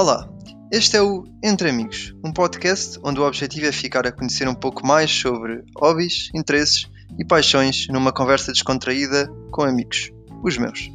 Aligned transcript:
Olá, 0.00 0.28
este 0.72 0.96
é 0.96 1.02
o 1.02 1.24
Entre 1.42 1.68
Amigos, 1.68 2.14
um 2.24 2.32
podcast 2.32 3.00
onde 3.02 3.18
o 3.18 3.26
objetivo 3.26 3.66
é 3.66 3.72
ficar 3.72 4.06
a 4.06 4.12
conhecer 4.12 4.46
um 4.46 4.54
pouco 4.54 4.86
mais 4.86 5.10
sobre 5.10 5.64
hobbies, 5.76 6.30
interesses 6.32 6.88
e 7.18 7.24
paixões 7.24 7.88
numa 7.88 8.12
conversa 8.12 8.52
descontraída 8.52 9.26
com 9.50 9.62
amigos, 9.62 10.12
os 10.44 10.56
meus. 10.56 10.88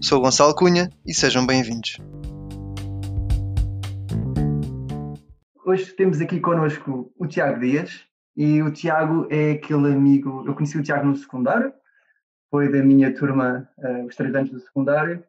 Sou 0.00 0.22
Gonçalo 0.22 0.54
Cunha 0.54 0.88
e 1.06 1.12
sejam 1.12 1.46
bem-vindos. 1.46 1.98
Hoje 5.66 5.92
temos 5.92 6.18
aqui 6.18 6.40
connosco 6.40 7.12
o 7.18 7.26
Tiago 7.26 7.60
Dias 7.60 8.00
e 8.34 8.62
o 8.62 8.72
Tiago 8.72 9.26
é 9.28 9.50
aquele 9.50 9.92
amigo. 9.92 10.42
Eu 10.46 10.54
conheci 10.54 10.78
o 10.78 10.82
Tiago 10.82 11.06
no 11.06 11.16
secundário, 11.16 11.70
foi 12.50 12.72
da 12.72 12.82
minha 12.82 13.14
turma, 13.14 13.68
uh, 13.76 14.06
os 14.06 14.16
três 14.16 14.34
anos 14.34 14.48
do 14.48 14.58
secundário, 14.58 15.22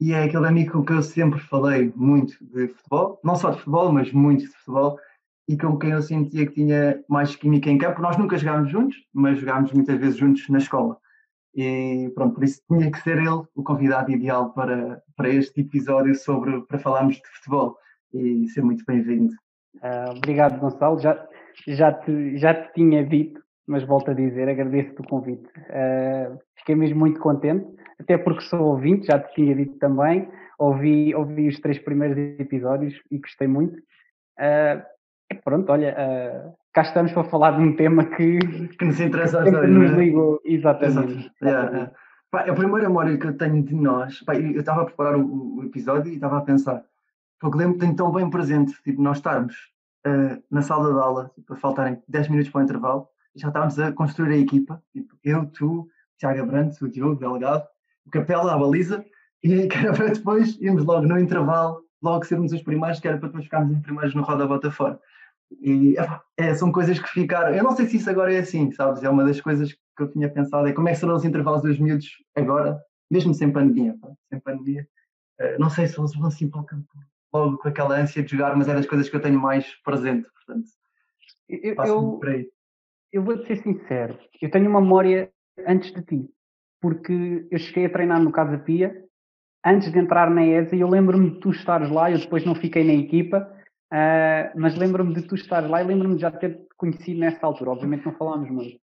e 0.00 0.12
é 0.12 0.24
aquele 0.24 0.46
amigo 0.46 0.72
com 0.72 0.84
quem 0.84 0.96
eu 0.96 1.02
sempre 1.02 1.40
falei 1.40 1.92
muito 1.96 2.36
de 2.44 2.68
futebol, 2.68 3.20
não 3.24 3.34
só 3.34 3.50
de 3.50 3.58
futebol, 3.58 3.92
mas 3.92 4.12
muito 4.12 4.42
de 4.42 4.48
futebol, 4.48 4.98
e 5.48 5.56
com 5.56 5.76
quem 5.78 5.90
eu 5.90 6.02
sentia 6.02 6.46
que 6.46 6.52
tinha 6.52 7.02
mais 7.08 7.34
química 7.34 7.70
em 7.70 7.78
campo. 7.78 8.00
Nós 8.00 8.16
nunca 8.16 8.36
jogámos 8.36 8.70
juntos, 8.70 8.96
mas 9.12 9.38
jogámos 9.38 9.72
muitas 9.72 9.98
vezes 9.98 10.16
juntos 10.16 10.48
na 10.48 10.58
escola. 10.58 10.96
E 11.54 12.12
pronto, 12.14 12.34
por 12.34 12.44
isso 12.44 12.60
tinha 12.68 12.90
que 12.90 13.00
ser 13.00 13.18
ele 13.18 13.42
o 13.54 13.62
convidado 13.64 14.12
ideal 14.12 14.52
para, 14.52 15.02
para 15.16 15.30
este 15.30 15.62
episódio 15.62 16.14
sobre 16.14 16.60
para 16.66 16.78
falarmos 16.78 17.16
de 17.16 17.28
futebol. 17.36 17.76
E 18.12 18.46
ser 18.48 18.62
muito 18.62 18.84
bem-vindo. 18.86 19.32
Uh, 19.76 20.16
obrigado, 20.16 20.60
Gonçalo. 20.60 20.98
Já, 21.00 21.26
já, 21.66 21.92
te, 21.92 22.36
já 22.36 22.54
te 22.54 22.72
tinha 22.74 23.04
dito, 23.04 23.42
mas 23.66 23.82
volto 23.84 24.10
a 24.10 24.14
dizer, 24.14 24.48
agradeço-te 24.48 25.00
o 25.00 25.08
convite. 25.08 25.48
Uh, 25.70 26.38
fiquei 26.56 26.74
mesmo 26.74 26.98
muito 26.98 27.18
contente 27.20 27.66
até 28.00 28.16
porque 28.16 28.42
sou 28.42 28.60
ouvinte, 28.60 29.06
já 29.06 29.18
te 29.18 29.34
tinha 29.34 29.54
dito 29.54 29.78
também, 29.78 30.28
ouvi, 30.58 31.14
ouvi 31.14 31.48
os 31.48 31.58
três 31.60 31.78
primeiros 31.78 32.16
episódios 32.38 32.94
e 33.10 33.18
gostei 33.18 33.48
muito. 33.48 33.76
Uh, 34.38 34.82
pronto, 35.44 35.70
olha, 35.70 35.94
uh, 35.94 36.54
cá 36.72 36.82
estamos 36.82 37.12
para 37.12 37.24
falar 37.24 37.52
de 37.52 37.62
um 37.62 37.76
tema 37.76 38.04
que, 38.04 38.38
que 38.38 38.84
nos 38.84 39.00
interessa 39.00 39.42
que 39.42 39.50
dois, 39.50 39.68
nos 39.68 39.90
é? 39.90 39.94
ligou, 39.96 40.40
exatamente. 40.44 41.30
Yeah, 41.42 41.70
yeah. 41.70 41.92
Pá, 42.30 42.40
a 42.40 42.54
primeira 42.54 42.88
memória 42.88 43.16
que 43.16 43.26
eu 43.26 43.36
tenho 43.36 43.62
de 43.62 43.74
nós, 43.74 44.20
pá, 44.22 44.36
eu 44.36 44.60
estava 44.60 44.82
a 44.82 44.84
preparar 44.84 45.16
o, 45.16 45.56
o, 45.56 45.64
episódio 45.64 46.12
e 46.12 46.16
estava 46.16 46.38
a 46.38 46.42
pensar, 46.42 46.84
porque 47.40 47.56
lembro-me 47.56 47.80
tenho 47.80 47.96
tão 47.96 48.12
bem 48.12 48.28
presente, 48.28 48.74
tipo, 48.82 49.00
nós 49.00 49.16
estarmos 49.16 49.54
uh, 50.06 50.42
na 50.50 50.62
sala 50.62 50.92
de 50.92 51.00
aula, 51.00 51.30
tipo, 51.34 51.54
a 51.54 51.56
faltarem 51.56 52.02
10 52.06 52.28
minutos 52.28 52.50
para 52.50 52.60
o 52.60 52.64
intervalo, 52.64 53.08
e 53.34 53.40
já 53.40 53.48
estávamos 53.48 53.78
a 53.78 53.92
construir 53.92 54.34
a 54.34 54.38
equipa, 54.38 54.82
tipo, 54.92 55.16
eu, 55.24 55.46
tu, 55.46 55.88
Tiago 56.18 56.42
Abrantes, 56.42 56.82
o 56.82 56.88
Diogo 56.88 57.16
Delegado, 57.16 57.66
o 58.08 58.10
Capela, 58.10 58.54
a 58.54 58.58
baliza, 58.58 59.04
e 59.42 59.68
que 59.68 59.76
era 59.76 59.92
para 59.92 60.08
depois 60.08 60.58
irmos 60.60 60.84
logo 60.84 61.06
no 61.06 61.18
intervalo, 61.18 61.82
logo 62.02 62.24
sermos 62.24 62.52
os 62.52 62.62
primeiros, 62.62 62.98
que 62.98 63.06
era 63.06 63.18
para 63.18 63.28
depois 63.28 63.44
ficarmos 63.44 63.76
os 63.76 63.82
primeiros 63.82 64.14
no 64.14 64.22
Roda 64.22 64.46
Bota 64.46 64.70
Fora. 64.70 64.98
E 65.60 65.94
é, 66.36 66.54
são 66.54 66.70
coisas 66.70 66.98
que 66.98 67.08
ficaram. 67.08 67.54
Eu 67.54 67.64
não 67.64 67.74
sei 67.74 67.86
se 67.86 67.96
isso 67.96 68.10
agora 68.10 68.34
é 68.34 68.38
assim, 68.38 68.70
sabes? 68.72 69.02
É 69.02 69.08
uma 69.08 69.24
das 69.24 69.40
coisas 69.40 69.72
que 69.72 70.02
eu 70.02 70.10
tinha 70.10 70.28
pensado: 70.28 70.66
é 70.66 70.72
como 70.72 70.88
é 70.88 70.92
que 70.92 70.98
serão 70.98 71.14
os 71.14 71.24
intervalos 71.24 71.62
dos 71.62 71.78
miúdos 71.78 72.06
agora, 72.36 72.78
mesmo 73.10 73.32
sem 73.32 73.50
pandemia. 73.50 73.96
Pá, 74.00 74.08
sem 74.28 74.40
pandemia. 74.40 74.86
Uh, 75.40 75.58
não 75.58 75.70
sei 75.70 75.86
se 75.86 75.98
eles 75.98 76.14
vão 76.14 76.26
assim 76.26 76.50
para 76.50 76.60
o 76.60 76.64
campo 76.64 76.86
logo 77.32 77.58
com 77.58 77.68
aquela 77.68 77.98
ânsia 77.98 78.22
de 78.22 78.30
jogar, 78.30 78.56
mas 78.56 78.68
é 78.68 78.74
das 78.74 78.86
coisas 78.86 79.08
que 79.08 79.16
eu 79.16 79.22
tenho 79.22 79.40
mais 79.40 79.66
presente. 79.82 80.28
Portanto, 80.34 80.68
eu, 81.48 81.74
eu, 81.74 82.20
eu 83.10 83.22
vou-te 83.22 83.46
ser 83.46 83.62
sincero: 83.62 84.18
eu 84.42 84.50
tenho 84.50 84.68
uma 84.68 84.82
memória 84.82 85.32
antes 85.66 85.92
de 85.92 86.02
ti 86.02 86.30
porque 86.80 87.46
eu 87.50 87.58
cheguei 87.58 87.86
a 87.86 87.90
treinar 87.90 88.22
no 88.22 88.32
Casa 88.32 88.58
Pia 88.58 88.94
antes 89.64 89.90
de 89.92 89.98
entrar 89.98 90.30
na 90.30 90.44
ESA 90.44 90.76
e 90.76 90.80
eu 90.80 90.88
lembro-me 90.88 91.30
de 91.30 91.40
tu 91.40 91.50
estares 91.50 91.90
lá, 91.90 92.10
eu 92.10 92.18
depois 92.18 92.44
não 92.44 92.54
fiquei 92.54 92.84
na 92.84 92.94
equipa, 92.94 93.48
uh, 93.92 94.58
mas 94.58 94.76
lembro-me 94.76 95.14
de 95.14 95.22
tu 95.22 95.34
estares 95.34 95.68
lá 95.68 95.82
e 95.82 95.86
lembro-me 95.86 96.16
de 96.16 96.22
já 96.22 96.30
ter 96.30 96.58
conhecido 96.76 97.20
nessa 97.20 97.46
altura. 97.46 97.72
Obviamente 97.72 98.06
não 98.06 98.14
falámos 98.14 98.50
muito. 98.50 98.78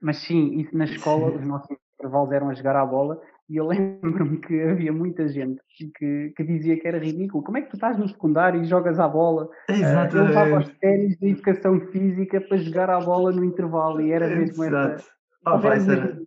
Mas 0.00 0.18
sim, 0.18 0.58
isso 0.60 0.76
na 0.76 0.84
escola, 0.84 1.30
sim. 1.30 1.38
os 1.38 1.46
nossos 1.46 1.76
intervalos 1.94 2.32
eram 2.32 2.50
a 2.50 2.54
jogar 2.54 2.76
à 2.76 2.86
bola 2.86 3.20
e 3.48 3.56
eu 3.56 3.66
lembro-me 3.68 4.38
que 4.38 4.60
havia 4.62 4.92
muita 4.92 5.28
gente 5.28 5.60
que, 5.98 6.32
que 6.36 6.44
dizia 6.44 6.78
que 6.78 6.86
era 6.86 6.98
ridículo. 6.98 7.42
Como 7.42 7.58
é 7.58 7.62
que 7.62 7.70
tu 7.70 7.76
estás 7.76 7.98
no 7.98 8.08
secundário 8.08 8.62
e 8.62 8.66
jogas 8.66 8.98
à 8.98 9.08
bola? 9.08 9.48
Exato. 9.68 10.16
Uh, 10.16 10.20
eu 10.20 10.24
levava 10.24 10.58
as 10.58 10.68
séries 10.78 11.18
de 11.18 11.30
educação 11.30 11.80
física 11.88 12.40
para 12.40 12.56
jogar 12.58 12.88
à 12.88 13.00
bola 13.00 13.32
no 13.32 13.44
intervalo 13.44 14.00
e 14.00 14.12
era 14.12 14.28
mesmo 14.28 14.64
Exato. 14.64 14.94
essa. 14.94 15.10
Oh, 15.46 15.58
vai 15.58 15.78
ser 15.80 16.24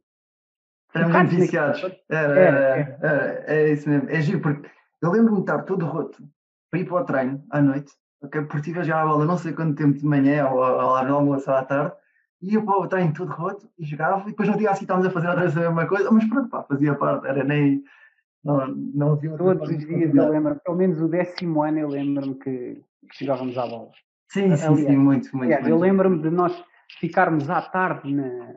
Éramos 0.94 1.16
muito 1.16 1.36
viciados. 1.36 1.84
Era, 2.10 2.40
era, 2.40 2.60
era, 2.60 3.00
era, 3.02 3.44
é 3.48 3.72
isso 3.72 3.90
mesmo. 3.90 4.10
É 4.10 4.22
giro, 4.22 4.42
porque 4.42 4.70
eu 5.02 5.12
lembro-me 5.12 5.38
de 5.38 5.44
estar 5.44 5.64
todo 5.64 5.86
roto 5.86 6.24
para 6.72 6.80
ir 6.80 6.86
para 6.86 7.02
o 7.02 7.06
treino 7.06 7.44
à 7.52 7.62
noite, 7.62 7.92
okay? 8.22 8.42
porque 8.42 8.62
tive 8.62 8.80
a 8.80 8.84
jogar 8.84 9.04
a 9.04 9.06
bola 9.06 9.26
não 9.26 9.38
sei 9.38 9.54
quanto 9.54 9.76
tempo 9.76 9.98
de 9.98 10.06
manhã 10.06 10.48
ou 10.50 10.60
lá 10.60 11.04
no 11.04 11.16
almoço 11.16 11.50
à 11.52 11.64
tarde, 11.64 11.94
e 12.42 12.54
ia 12.54 12.62
para 12.62 12.78
o 12.78 12.88
treino 12.88 13.14
todo 13.14 13.32
roto 13.32 13.70
e 13.78 13.86
jogava, 13.86 14.24
e 14.24 14.32
depois 14.32 14.50
no 14.50 14.58
dia 14.58 14.72
assim 14.72 14.84
estávamos 14.84 15.08
a 15.08 15.12
fazer 15.12 15.28
outra 15.28 15.44
vez 15.44 15.58
a 15.58 15.62
mesma 15.62 15.88
coisa, 15.88 16.12
mas 16.12 16.26
pronto, 16.26 16.50
pá, 16.50 16.64
fazia 16.64 16.96
parte, 16.96 17.28
era 17.28 17.44
nem. 17.44 17.84
Não, 18.44 18.68
não 18.68 19.12
havia 19.14 19.36
Todos 19.36 19.70
os 19.70 19.78
dias 19.78 20.16
eu 20.16 20.30
lembro, 20.30 20.56
pelo 20.64 20.78
menos 20.78 21.02
o 21.02 21.08
décimo 21.08 21.64
ano 21.64 21.80
eu 21.80 21.90
lembro-me 21.90 22.36
que, 22.36 22.82
que 23.12 23.26
jogávamos 23.26 23.58
à 23.58 23.68
bola. 23.68 23.90
Sim, 24.30 24.56
sim, 24.56 24.66
Aliás, 24.66 24.88
sim, 24.88 24.98
muito, 24.98 25.36
muito. 25.36 25.44
Aliás, 25.46 25.62
muito. 25.64 25.76
Eu 25.76 25.80
lembro-me 25.80 26.22
de 26.22 26.30
nós 26.30 26.64
ficarmos 27.00 27.50
à 27.50 27.62
tarde 27.62 28.14
na, 28.14 28.56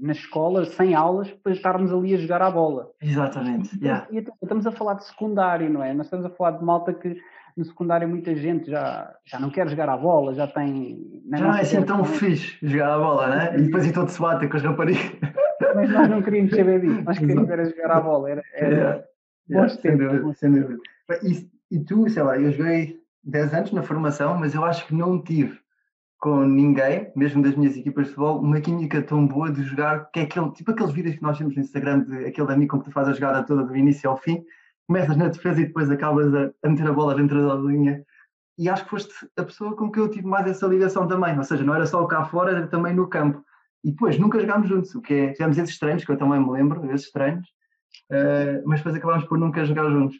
na 0.00 0.12
escola, 0.12 0.64
sem 0.64 0.94
aulas, 0.94 1.30
para 1.30 1.52
estarmos 1.52 1.92
ali 1.92 2.14
a 2.14 2.18
jogar 2.18 2.42
à 2.42 2.50
bola. 2.50 2.90
Exatamente. 3.00 3.74
Então, 3.76 3.88
yeah. 3.88 4.06
E, 4.10 4.24
estamos 4.42 4.66
a 4.66 4.72
falar 4.72 4.94
de 4.94 5.04
secundário, 5.04 5.70
não 5.70 5.82
é? 5.82 5.92
Nós 5.94 6.06
estamos 6.06 6.26
a 6.26 6.30
falar 6.30 6.52
de 6.52 6.64
malta 6.64 6.92
que 6.92 7.16
no 7.56 7.64
secundário 7.64 8.08
muita 8.08 8.34
gente 8.34 8.70
já, 8.70 9.14
já 9.24 9.40
não 9.40 9.50
quer 9.50 9.68
jogar 9.68 9.88
à 9.88 9.96
bola, 9.96 10.34
já 10.34 10.46
tem. 10.46 11.22
Já 11.30 11.40
não 11.40 11.56
é 11.56 11.60
assim 11.62 11.82
tão 11.82 12.04
fixe 12.04 12.58
jogar 12.62 12.94
à 12.94 12.98
bola, 12.98 13.28
né? 13.28 13.58
E 13.58 13.62
depois 13.62 13.90
todo 13.92 14.08
se 14.08 14.20
bate 14.20 14.46
com 14.48 14.56
as 14.56 14.62
raparigas. 14.62 15.12
Mas 15.74 15.90
nós 15.90 16.08
não 16.08 16.22
queríamos 16.22 16.54
saber 16.54 16.80
disso, 16.80 17.02
nós 17.02 17.18
queríamos 17.18 17.48
era 17.48 17.64
jogar 17.64 17.90
à 17.92 18.00
bola. 18.00 18.30
Era, 18.30 18.42
era 18.54 18.74
yeah. 18.74 19.04
yeah. 19.50 19.68
Sem 19.68 19.96
dúvida, 19.96 20.34
sem 20.34 20.52
dúvida. 20.52 20.78
E, 21.22 21.76
e 21.76 21.84
tu, 21.84 22.08
sei 22.10 22.22
lá, 22.22 22.38
eu 22.38 22.52
joguei 22.52 22.98
10 23.24 23.54
anos 23.54 23.72
na 23.72 23.82
formação, 23.82 24.38
mas 24.38 24.54
eu 24.54 24.64
acho 24.64 24.86
que 24.86 24.94
não 24.94 25.22
tive 25.22 25.58
com 26.18 26.44
ninguém, 26.44 27.12
mesmo 27.14 27.42
das 27.42 27.54
minhas 27.54 27.76
equipas 27.76 28.06
de 28.06 28.10
futebol, 28.12 28.40
uma 28.40 28.60
química 28.60 29.02
tão 29.02 29.26
boa 29.26 29.50
de 29.50 29.62
jogar, 29.62 30.10
que 30.10 30.20
é 30.20 30.22
aquele, 30.22 30.50
tipo 30.52 30.70
aqueles 30.70 30.92
vídeos 30.92 31.16
que 31.16 31.22
nós 31.22 31.36
temos 31.36 31.54
no 31.54 31.62
Instagram, 31.62 32.04
de 32.04 32.26
aquele 32.26 32.52
amigo 32.52 32.78
que 32.78 32.84
tu 32.86 32.90
fazes 32.90 33.10
a 33.10 33.14
jogada 33.14 33.46
toda 33.46 33.64
do 33.64 33.76
início 33.76 34.08
ao 34.08 34.16
fim, 34.16 34.42
começas 34.86 35.16
na 35.16 35.28
defesa 35.28 35.60
e 35.60 35.66
depois 35.66 35.90
acabas 35.90 36.34
a, 36.34 36.50
a 36.62 36.68
meter 36.68 36.86
a 36.86 36.92
bola 36.92 37.14
dentro 37.14 37.46
da 37.46 37.54
linha. 37.54 38.02
E 38.58 38.68
acho 38.68 38.84
que 38.84 38.90
foste 38.90 39.12
a 39.36 39.44
pessoa 39.44 39.76
com 39.76 39.90
que 39.90 40.00
eu 40.00 40.08
tive 40.08 40.26
mais 40.26 40.46
essa 40.46 40.66
ligação 40.66 41.06
também, 41.06 41.36
ou 41.36 41.44
seja, 41.44 41.62
não 41.62 41.74
era 41.74 41.84
só 41.84 42.04
cá 42.06 42.24
fora, 42.24 42.52
era 42.52 42.66
também 42.66 42.94
no 42.94 43.08
campo. 43.08 43.44
E 43.84 43.90
depois 43.90 44.18
nunca 44.18 44.40
jogámos 44.40 44.68
juntos, 44.68 44.94
o 44.94 45.02
que 45.02 45.12
é, 45.12 45.32
tivemos 45.32 45.58
esses 45.58 45.78
treinos, 45.78 46.04
que 46.04 46.10
eu 46.10 46.16
também 46.16 46.40
me 46.40 46.50
lembro, 46.50 46.90
esses 46.92 47.10
treinos, 47.12 47.46
uh, 48.10 48.62
mas 48.64 48.80
depois 48.80 48.96
acabámos 48.96 49.24
por 49.24 49.38
nunca 49.38 49.64
jogar 49.64 49.90
juntos. 49.90 50.16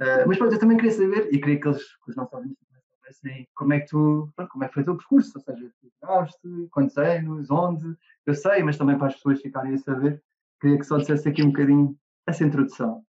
Uh, 0.00 0.26
mas 0.26 0.36
pronto, 0.36 0.54
eu 0.54 0.58
também 0.58 0.76
queria 0.76 0.92
saber, 0.92 1.28
e 1.32 1.38
queria 1.38 1.60
que, 1.60 1.68
eles, 1.68 1.82
que 1.82 2.10
os 2.10 2.16
nossos 2.16 2.32
ouvintes 2.34 2.69
assim, 3.10 3.46
como 3.54 3.72
é 3.72 3.80
que 3.80 3.86
tu, 3.86 4.28
como 4.50 4.64
é 4.64 4.68
que 4.68 4.74
foi 4.74 4.82
o 4.82 4.86
teu 4.86 4.96
percurso, 4.96 5.32
ou 5.36 5.42
seja, 5.42 5.70
tu 5.80 5.88
jogaste, 6.00 6.68
quantos 6.70 6.96
anos, 6.96 7.50
onde, 7.50 7.96
eu 8.26 8.34
sei, 8.34 8.62
mas 8.62 8.78
também 8.78 8.96
para 8.96 9.08
as 9.08 9.14
pessoas 9.14 9.40
ficarem 9.40 9.74
a 9.74 9.78
saber, 9.78 10.22
queria 10.60 10.78
que 10.78 10.84
só 10.84 10.98
dissesse 10.98 11.28
aqui 11.28 11.42
um 11.42 11.50
bocadinho 11.50 11.96
essa 12.26 12.44
introdução. 12.44 13.04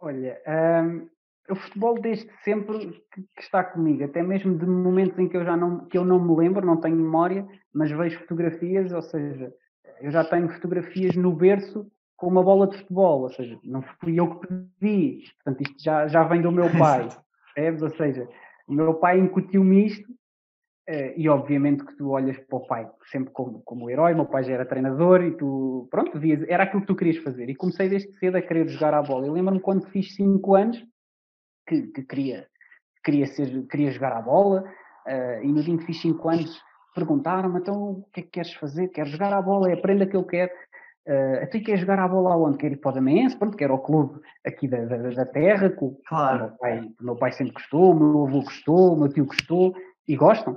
Olha, 0.00 0.40
um, 0.46 1.08
o 1.50 1.56
futebol 1.56 2.00
desde 2.00 2.30
sempre 2.42 3.02
que, 3.12 3.22
que, 3.22 3.42
está 3.42 3.62
comigo, 3.64 4.04
até 4.04 4.22
mesmo 4.22 4.56
de 4.56 4.64
momentos 4.64 5.18
em 5.18 5.28
que 5.28 5.36
eu 5.36 5.44
já 5.44 5.56
não, 5.56 5.86
que 5.86 5.98
eu 5.98 6.04
não 6.04 6.18
me 6.18 6.36
lembro, 6.36 6.64
não 6.64 6.76
tenho 6.76 6.96
memória, 6.96 7.46
mas 7.72 7.90
vejo 7.90 8.18
fotografias, 8.20 8.92
ou 8.92 9.02
seja, 9.02 9.52
eu 10.00 10.10
já 10.10 10.24
tenho 10.24 10.48
fotografias 10.48 11.14
no 11.16 11.32
berço 11.32 11.90
com 12.16 12.28
uma 12.28 12.42
bola 12.42 12.66
de 12.66 12.78
futebol, 12.78 13.22
ou 13.22 13.30
seja, 13.30 13.58
não 13.64 13.82
fui 14.00 14.20
eu 14.20 14.38
que 14.38 14.46
pedi, 14.78 15.24
portanto 15.36 15.62
isto 15.62 15.82
já, 15.82 16.06
já 16.06 16.22
vem 16.24 16.42
do 16.42 16.52
meu 16.52 16.70
pai, 16.78 17.08
percebes? 17.54 17.82
Ou 17.82 17.90
seja, 17.90 18.28
o 18.70 18.72
meu 18.72 18.94
pai 18.94 19.18
incutiu-me 19.18 19.86
isto, 19.86 20.08
uh, 20.88 21.12
e 21.16 21.28
obviamente 21.28 21.84
que 21.84 21.96
tu 21.96 22.10
olhas 22.10 22.38
para 22.38 22.56
o 22.56 22.66
pai 22.66 22.88
sempre 23.10 23.32
como, 23.32 23.62
como 23.62 23.90
herói, 23.90 24.14
meu 24.14 24.26
pai 24.26 24.44
já 24.44 24.54
era 24.54 24.64
treinador 24.64 25.24
e 25.24 25.36
tu, 25.36 25.88
pronto, 25.90 26.18
vias, 26.18 26.42
era 26.48 26.62
aquilo 26.62 26.82
que 26.82 26.86
tu 26.86 26.94
querias 26.94 27.16
fazer. 27.18 27.48
E 27.48 27.56
comecei 27.56 27.88
desde 27.88 28.12
cedo 28.18 28.36
a 28.36 28.42
querer 28.42 28.68
jogar 28.68 28.94
à 28.94 29.02
bola. 29.02 29.26
Eu 29.26 29.32
lembro-me 29.32 29.60
quando 29.60 29.86
fiz 29.90 30.14
5 30.14 30.54
anos 30.54 30.86
que, 31.66 31.82
que, 31.88 32.02
queria, 32.04 32.46
queria, 33.04 33.26
ser, 33.26 33.66
queria 33.66 33.90
jogar 33.90 34.12
à 34.12 34.22
bola, 34.22 34.62
uh, 35.06 35.44
e 35.44 35.52
no 35.52 35.62
dia 35.62 35.76
que 35.76 35.86
fiz 35.86 36.00
5 36.00 36.28
anos 36.28 36.62
perguntaram-me, 36.94 37.58
então 37.58 37.74
o 37.74 38.04
que 38.12 38.20
é 38.20 38.22
que 38.22 38.30
queres 38.30 38.54
fazer? 38.54 38.88
Quero 38.88 39.08
jogar 39.08 39.32
à 39.32 39.42
bola, 39.42 39.68
é 39.68 39.74
aprenda 39.74 40.04
aquilo 40.04 40.24
que 40.24 40.36
quero. 40.36 40.52
Uh, 41.06 41.42
até 41.42 41.58
quer 41.60 41.78
jogar 41.78 41.98
a 41.98 42.06
bola 42.06 42.34
aonde? 42.34 42.58
Quer 42.58 42.72
ir 42.72 42.76
para 42.76 42.90
o 42.90 42.94
Damense, 42.94 43.36
pronto, 43.36 43.56
que 43.56 43.64
era 43.64 43.72
o 43.72 43.78
clube 43.78 44.20
aqui 44.46 44.68
da, 44.68 44.84
da, 44.84 44.96
da 44.96 45.26
terra, 45.26 45.70
que 45.70 45.90
claro. 46.06 46.36
o, 46.36 46.48
meu 46.48 46.56
pai, 46.58 46.90
o 47.00 47.04
meu 47.04 47.16
pai 47.16 47.32
sempre 47.32 47.54
gostou, 47.54 47.92
o 47.92 47.94
meu 47.94 48.26
avô 48.26 48.42
gostou, 48.42 48.94
o 48.94 48.98
meu 48.98 49.08
tio 49.08 49.24
gostou, 49.24 49.74
e 50.06 50.16
gostam. 50.16 50.54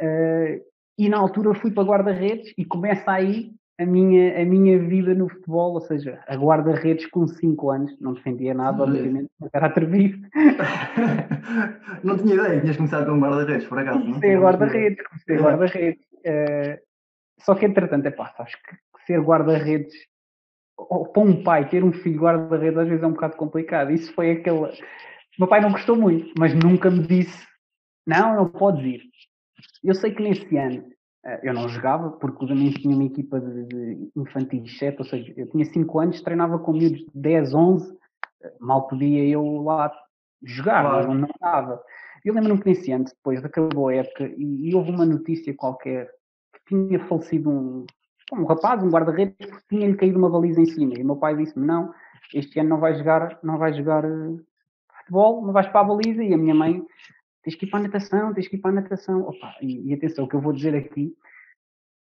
Uh, 0.00 0.60
e 0.98 1.08
na 1.08 1.18
altura 1.18 1.54
fui 1.54 1.70
para 1.70 1.84
guarda-redes 1.84 2.52
e 2.56 2.64
começa 2.64 3.10
aí 3.10 3.52
a 3.78 3.86
minha, 3.86 4.40
a 4.40 4.44
minha 4.44 4.78
vida 4.78 5.14
no 5.14 5.28
futebol, 5.28 5.72
ou 5.74 5.80
seja, 5.80 6.22
a 6.26 6.36
guarda-redes 6.36 7.06
com 7.06 7.26
5 7.26 7.70
anos, 7.70 8.00
não 8.00 8.12
defendia 8.12 8.54
nada, 8.54 8.82
obviamente, 8.82 9.30
mas 9.40 9.50
era 9.52 9.66
atrevido. 9.66 10.18
não 12.04 12.16
tinha 12.16 12.34
ideia, 12.34 12.60
tinhas 12.60 12.76
começado 12.76 13.06
com 13.06 13.18
guarda-redes, 13.18 13.66
por 13.66 13.78
acaso. 13.78 14.00
Comecei 14.00 14.34
a 14.34 14.40
guarda-redes, 14.40 15.06
comecei 15.06 15.36
a 15.36 15.40
guarda-redes. 15.40 16.02
Uh, 16.02 16.78
só 17.40 17.54
que 17.54 17.66
entretanto, 17.66 18.06
é 18.06 18.10
pá, 18.10 18.32
sabes 18.36 18.54
que 18.54 18.76
ser 19.06 19.20
guarda-redes, 19.20 19.94
ou 20.76 21.06
para 21.06 21.22
um 21.22 21.42
pai 21.42 21.68
ter 21.68 21.84
um 21.84 21.92
filho 21.92 22.20
guarda-redes 22.20 22.78
às 22.78 22.88
vezes 22.88 23.02
é 23.02 23.06
um 23.06 23.12
bocado 23.12 23.36
complicado. 23.36 23.90
Isso 23.90 24.12
foi 24.14 24.32
aquele. 24.32 24.72
Meu 25.38 25.48
pai 25.48 25.60
não 25.60 25.72
gostou 25.72 25.96
muito, 25.96 26.32
mas 26.38 26.54
nunca 26.54 26.90
me 26.90 27.06
disse: 27.06 27.46
não, 28.06 28.36
não 28.36 28.48
podes 28.48 28.84
ir. 28.84 29.02
Eu 29.82 29.94
sei 29.94 30.12
que 30.12 30.22
nesse 30.22 30.56
ano 30.56 30.84
eh, 31.24 31.40
eu 31.44 31.54
não 31.54 31.68
jogava, 31.68 32.10
porque 32.10 32.44
o 32.44 32.48
Damiens 32.48 32.74
tinha 32.74 32.94
uma 32.94 33.04
equipa 33.04 33.40
de, 33.40 34.10
infantis 34.16 34.78
7, 34.78 34.98
ou 34.98 35.04
seja, 35.04 35.32
eu 35.36 35.48
tinha 35.50 35.64
5 35.64 36.00
anos, 36.00 36.22
treinava 36.22 36.58
com 36.58 36.72
miúdos 36.72 37.00
de 37.00 37.10
10, 37.14 37.54
11, 37.54 37.96
eh, 38.42 38.52
mal 38.60 38.86
podia 38.88 39.24
eu 39.24 39.62
lá 39.62 39.92
jogar, 40.42 40.82
claro. 40.82 41.08
mas 41.08 41.20
não 41.20 41.28
estava. 41.28 41.82
Eu 42.24 42.34
lembro-me 42.34 42.60
que 42.60 42.68
nesse 42.68 42.92
ano, 42.92 43.04
depois 43.04 43.44
acabou 43.44 43.88
a 43.88 43.94
época, 43.94 44.26
e, 44.36 44.68
e, 44.68 44.74
houve 44.74 44.90
uma 44.90 45.06
notícia 45.06 45.54
qualquer 45.54 46.08
que 46.54 46.74
tinha 46.74 46.98
falecido 47.06 47.50
um, 47.50 47.86
um 48.32 48.44
rapaz, 48.44 48.82
um 48.82 48.90
guarda-redes, 48.90 49.36
porque 49.36 49.66
tinha-lhe 49.68 49.96
caído 49.96 50.18
uma 50.18 50.30
baliza 50.30 50.60
em 50.60 50.66
cima. 50.66 50.94
E 50.96 51.02
o 51.02 51.06
meu 51.06 51.16
pai 51.16 51.36
disse-me: 51.36 51.66
Não, 51.66 51.92
este 52.34 52.60
ano 52.60 52.70
não 52.70 52.80
vais 52.80 52.98
jogar, 52.98 53.38
não 53.42 53.58
vais 53.58 53.76
jogar 53.76 54.04
uh, 54.04 54.40
futebol, 54.98 55.44
não 55.44 55.52
vais 55.52 55.68
para 55.68 55.80
a 55.80 55.84
baliza. 55.84 56.22
E 56.22 56.32
a 56.32 56.38
minha 56.38 56.54
mãe 56.54 56.82
tens 57.42 57.54
que 57.54 57.66
ir 57.66 57.70
para 57.70 57.80
a 57.80 57.82
natação, 57.82 58.32
tens 58.34 58.48
que 58.48 58.56
ir 58.56 58.60
para 58.60 58.70
a 58.70 58.74
natação. 58.74 59.22
Opa, 59.22 59.56
e, 59.60 59.90
e, 59.90 59.94
atenção, 59.94 60.24
o 60.24 60.28
que 60.28 60.36
eu 60.36 60.40
vou 60.40 60.52
dizer 60.52 60.74
aqui, 60.74 61.14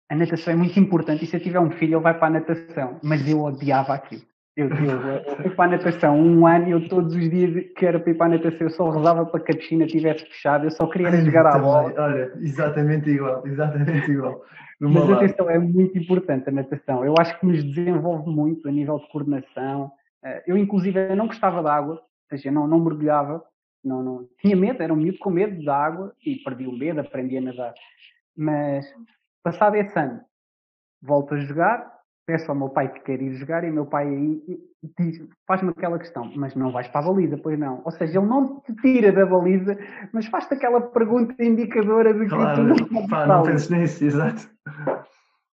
a 0.09 0.15
natação 0.15 0.53
é 0.53 0.57
muito 0.57 0.79
importante 0.79 1.25
e 1.25 1.27
se 1.27 1.37
eu 1.37 1.43
tiver 1.43 1.61
um 1.61 1.71
filho 1.71 1.97
ele 1.97 2.03
vai 2.03 2.15
para 2.17 2.29
a 2.29 2.31
natação, 2.31 2.99
mas 3.03 3.29
eu 3.29 3.43
odiava 3.43 3.95
aquilo. 3.95 4.23
Eu, 4.57 4.71
eu, 4.71 5.03
eu 5.03 5.37
fui 5.37 5.51
para 5.51 5.65
a 5.67 5.77
natação 5.77 6.19
um 6.19 6.47
ano 6.47 6.69
e 6.69 6.71
eu 6.71 6.89
todos 6.89 7.15
os 7.15 7.29
dias 7.29 7.67
que 7.77 7.85
era 7.85 8.01
para 8.01 8.11
ir 8.11 8.15
para 8.15 8.27
a 8.27 8.39
natação 8.39 8.67
eu 8.67 8.71
só 8.71 8.89
rezava 8.89 9.27
para 9.27 9.41
que 9.41 9.53
a 9.53 9.57
piscina 9.57 9.85
estivesse 9.85 10.25
fechada, 10.25 10.65
eu 10.65 10.71
só 10.71 10.87
queria 10.87 11.11
jogar 11.13 11.47
à 11.47 11.59
bola. 11.59 11.93
Olha, 11.95 12.33
exatamente 12.41 13.11
igual, 13.11 13.47
exatamente 13.47 14.11
igual. 14.11 14.43
Mas 14.81 15.11
atenção, 15.11 15.51
é 15.51 15.59
muito 15.59 15.99
importante 15.99 16.49
a 16.49 16.53
natação. 16.53 17.05
Eu 17.05 17.15
acho 17.19 17.39
que 17.39 17.47
nos 17.47 17.63
desenvolve 17.65 18.31
muito 18.31 18.69
a 18.69 18.73
nível 18.73 18.99
de 18.99 19.09
coordenação. 19.09 19.91
Eh, 20.23 20.45
eu, 20.47 20.57
inclusive, 20.57 21.15
não 21.15 21.27
gostava 21.27 21.63
de 21.63 21.69
água, 21.69 21.95
ou 21.95 22.01
seja, 22.29 22.51
não, 22.51 22.67
não 22.67 22.81
mergulhava, 22.81 23.43
não, 23.83 24.03
não, 24.03 24.29
tinha 24.41 24.57
medo, 24.57 24.83
era 24.83 24.93
um 24.93 24.97
miúdo 24.97 25.19
com 25.19 25.31
medo 25.31 25.65
da 25.65 25.77
água 25.77 26.13
e 26.25 26.37
perdi 26.37 26.67
o 26.67 26.73
medo, 26.73 27.01
aprendi 27.01 27.39
a 27.39 27.41
nadar. 27.41 27.75
Mas, 28.37 28.87
passado 29.43 29.77
esse 29.77 29.99
ano, 29.99 30.21
volto 31.01 31.35
a 31.35 31.39
jogar, 31.39 31.96
peço 32.27 32.51
ao 32.51 32.57
meu 32.57 32.69
pai 32.69 32.93
que 32.93 33.01
quer 33.01 33.23
ir 33.23 33.35
jogar 33.35 33.65
e 33.65 33.71
o 33.71 33.75
meu 33.75 33.87
pai 33.87 34.09
aí 34.09 34.61
diz, 34.99 35.27
faz-me 35.47 35.71
aquela 35.71 35.99
questão, 35.99 36.31
mas 36.35 36.55
não 36.55 36.73
vais 36.73 36.89
para 36.89 37.07
a 37.07 37.09
baliza, 37.09 37.39
pois 37.39 37.59
não. 37.59 37.83
Ou 37.85 37.91
seja, 37.93 38.19
ele 38.19 38.27
não 38.27 38.61
te 38.61 38.75
tira 38.77 39.13
da 39.13 39.25
baliza, 39.25 39.79
mas 40.13 40.27
faz-te 40.27 40.55
aquela 40.55 40.81
pergunta 40.81 41.43
indicadora 41.43 42.13
de 42.13 42.25
que 42.25 42.29
claro, 42.29 42.75
tu 42.77 42.93
não, 42.93 43.07
pá, 43.07 43.27
não 43.27 43.43
penses 43.43 43.71
nisso, 43.71 44.05
exato. 44.05 44.51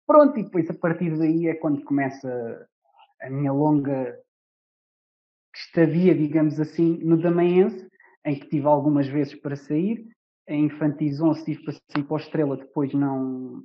Pronto, 0.08 0.40
e 0.40 0.44
depois 0.44 0.70
a 0.70 0.74
partir 0.74 1.18
daí 1.18 1.48
é 1.48 1.56
quando 1.56 1.84
começa 1.84 2.68
a 3.22 3.30
minha 3.30 3.52
longa 3.52 4.18
estadia, 5.54 6.16
digamos 6.16 6.60
assim, 6.60 7.00
no 7.04 7.18
Damaense, 7.18 7.90
em 8.26 8.40
que 8.40 8.48
tive 8.48 8.68
algumas 8.68 9.08
vezes 9.08 9.36
para 9.36 9.56
sair. 9.56 10.08
Em 10.48 10.66
Infantis 10.66 11.22
11 11.22 11.46
tive 11.46 11.64
para 11.64 11.74
sair 11.74 12.04
para 12.04 12.18
a 12.18 12.20
Estrela, 12.20 12.58
depois 12.58 12.94
não, 12.94 13.64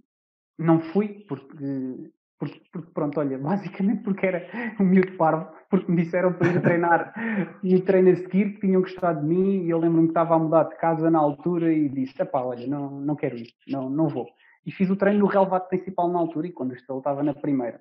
não 0.58 0.80
fui, 0.80 1.24
porque, 1.28 2.10
porque, 2.38 2.60
porque, 2.72 2.90
pronto, 2.92 3.20
olha, 3.20 3.38
basicamente 3.38 4.02
porque 4.02 4.26
era 4.26 4.46
um 4.80 4.84
miúdo 4.84 5.16
parvo, 5.16 5.48
porque 5.70 5.90
me 5.90 6.02
disseram 6.02 6.32
para 6.32 6.48
ir 6.48 6.62
treinar 6.62 7.14
no 7.62 7.80
treino 7.82 8.10
a 8.10 8.16
seguir, 8.16 8.54
que 8.54 8.60
tinham 8.60 8.80
gostado 8.80 9.20
de 9.20 9.26
mim, 9.26 9.64
e 9.64 9.70
eu 9.70 9.78
lembro-me 9.78 10.08
que 10.08 10.12
estava 10.12 10.34
a 10.34 10.38
mudar 10.38 10.64
de 10.64 10.76
casa 10.76 11.10
na 11.10 11.18
altura 11.18 11.72
e 11.72 11.88
disse, 11.88 12.24
pá, 12.24 12.42
olha, 12.42 12.66
não, 12.66 13.00
não 13.00 13.16
quero 13.16 13.36
ir, 13.36 13.48
não, 13.68 13.88
não 13.90 14.08
vou. 14.08 14.26
E 14.64 14.72
fiz 14.72 14.90
o 14.90 14.96
treino 14.96 15.20
no 15.20 15.26
relevado 15.26 15.68
principal 15.68 16.08
na 16.08 16.18
altura, 16.18 16.46
e 16.46 16.52
quando 16.52 16.74
Estrela 16.74 17.00
estava 17.00 17.22
na 17.22 17.34
primeira. 17.34 17.80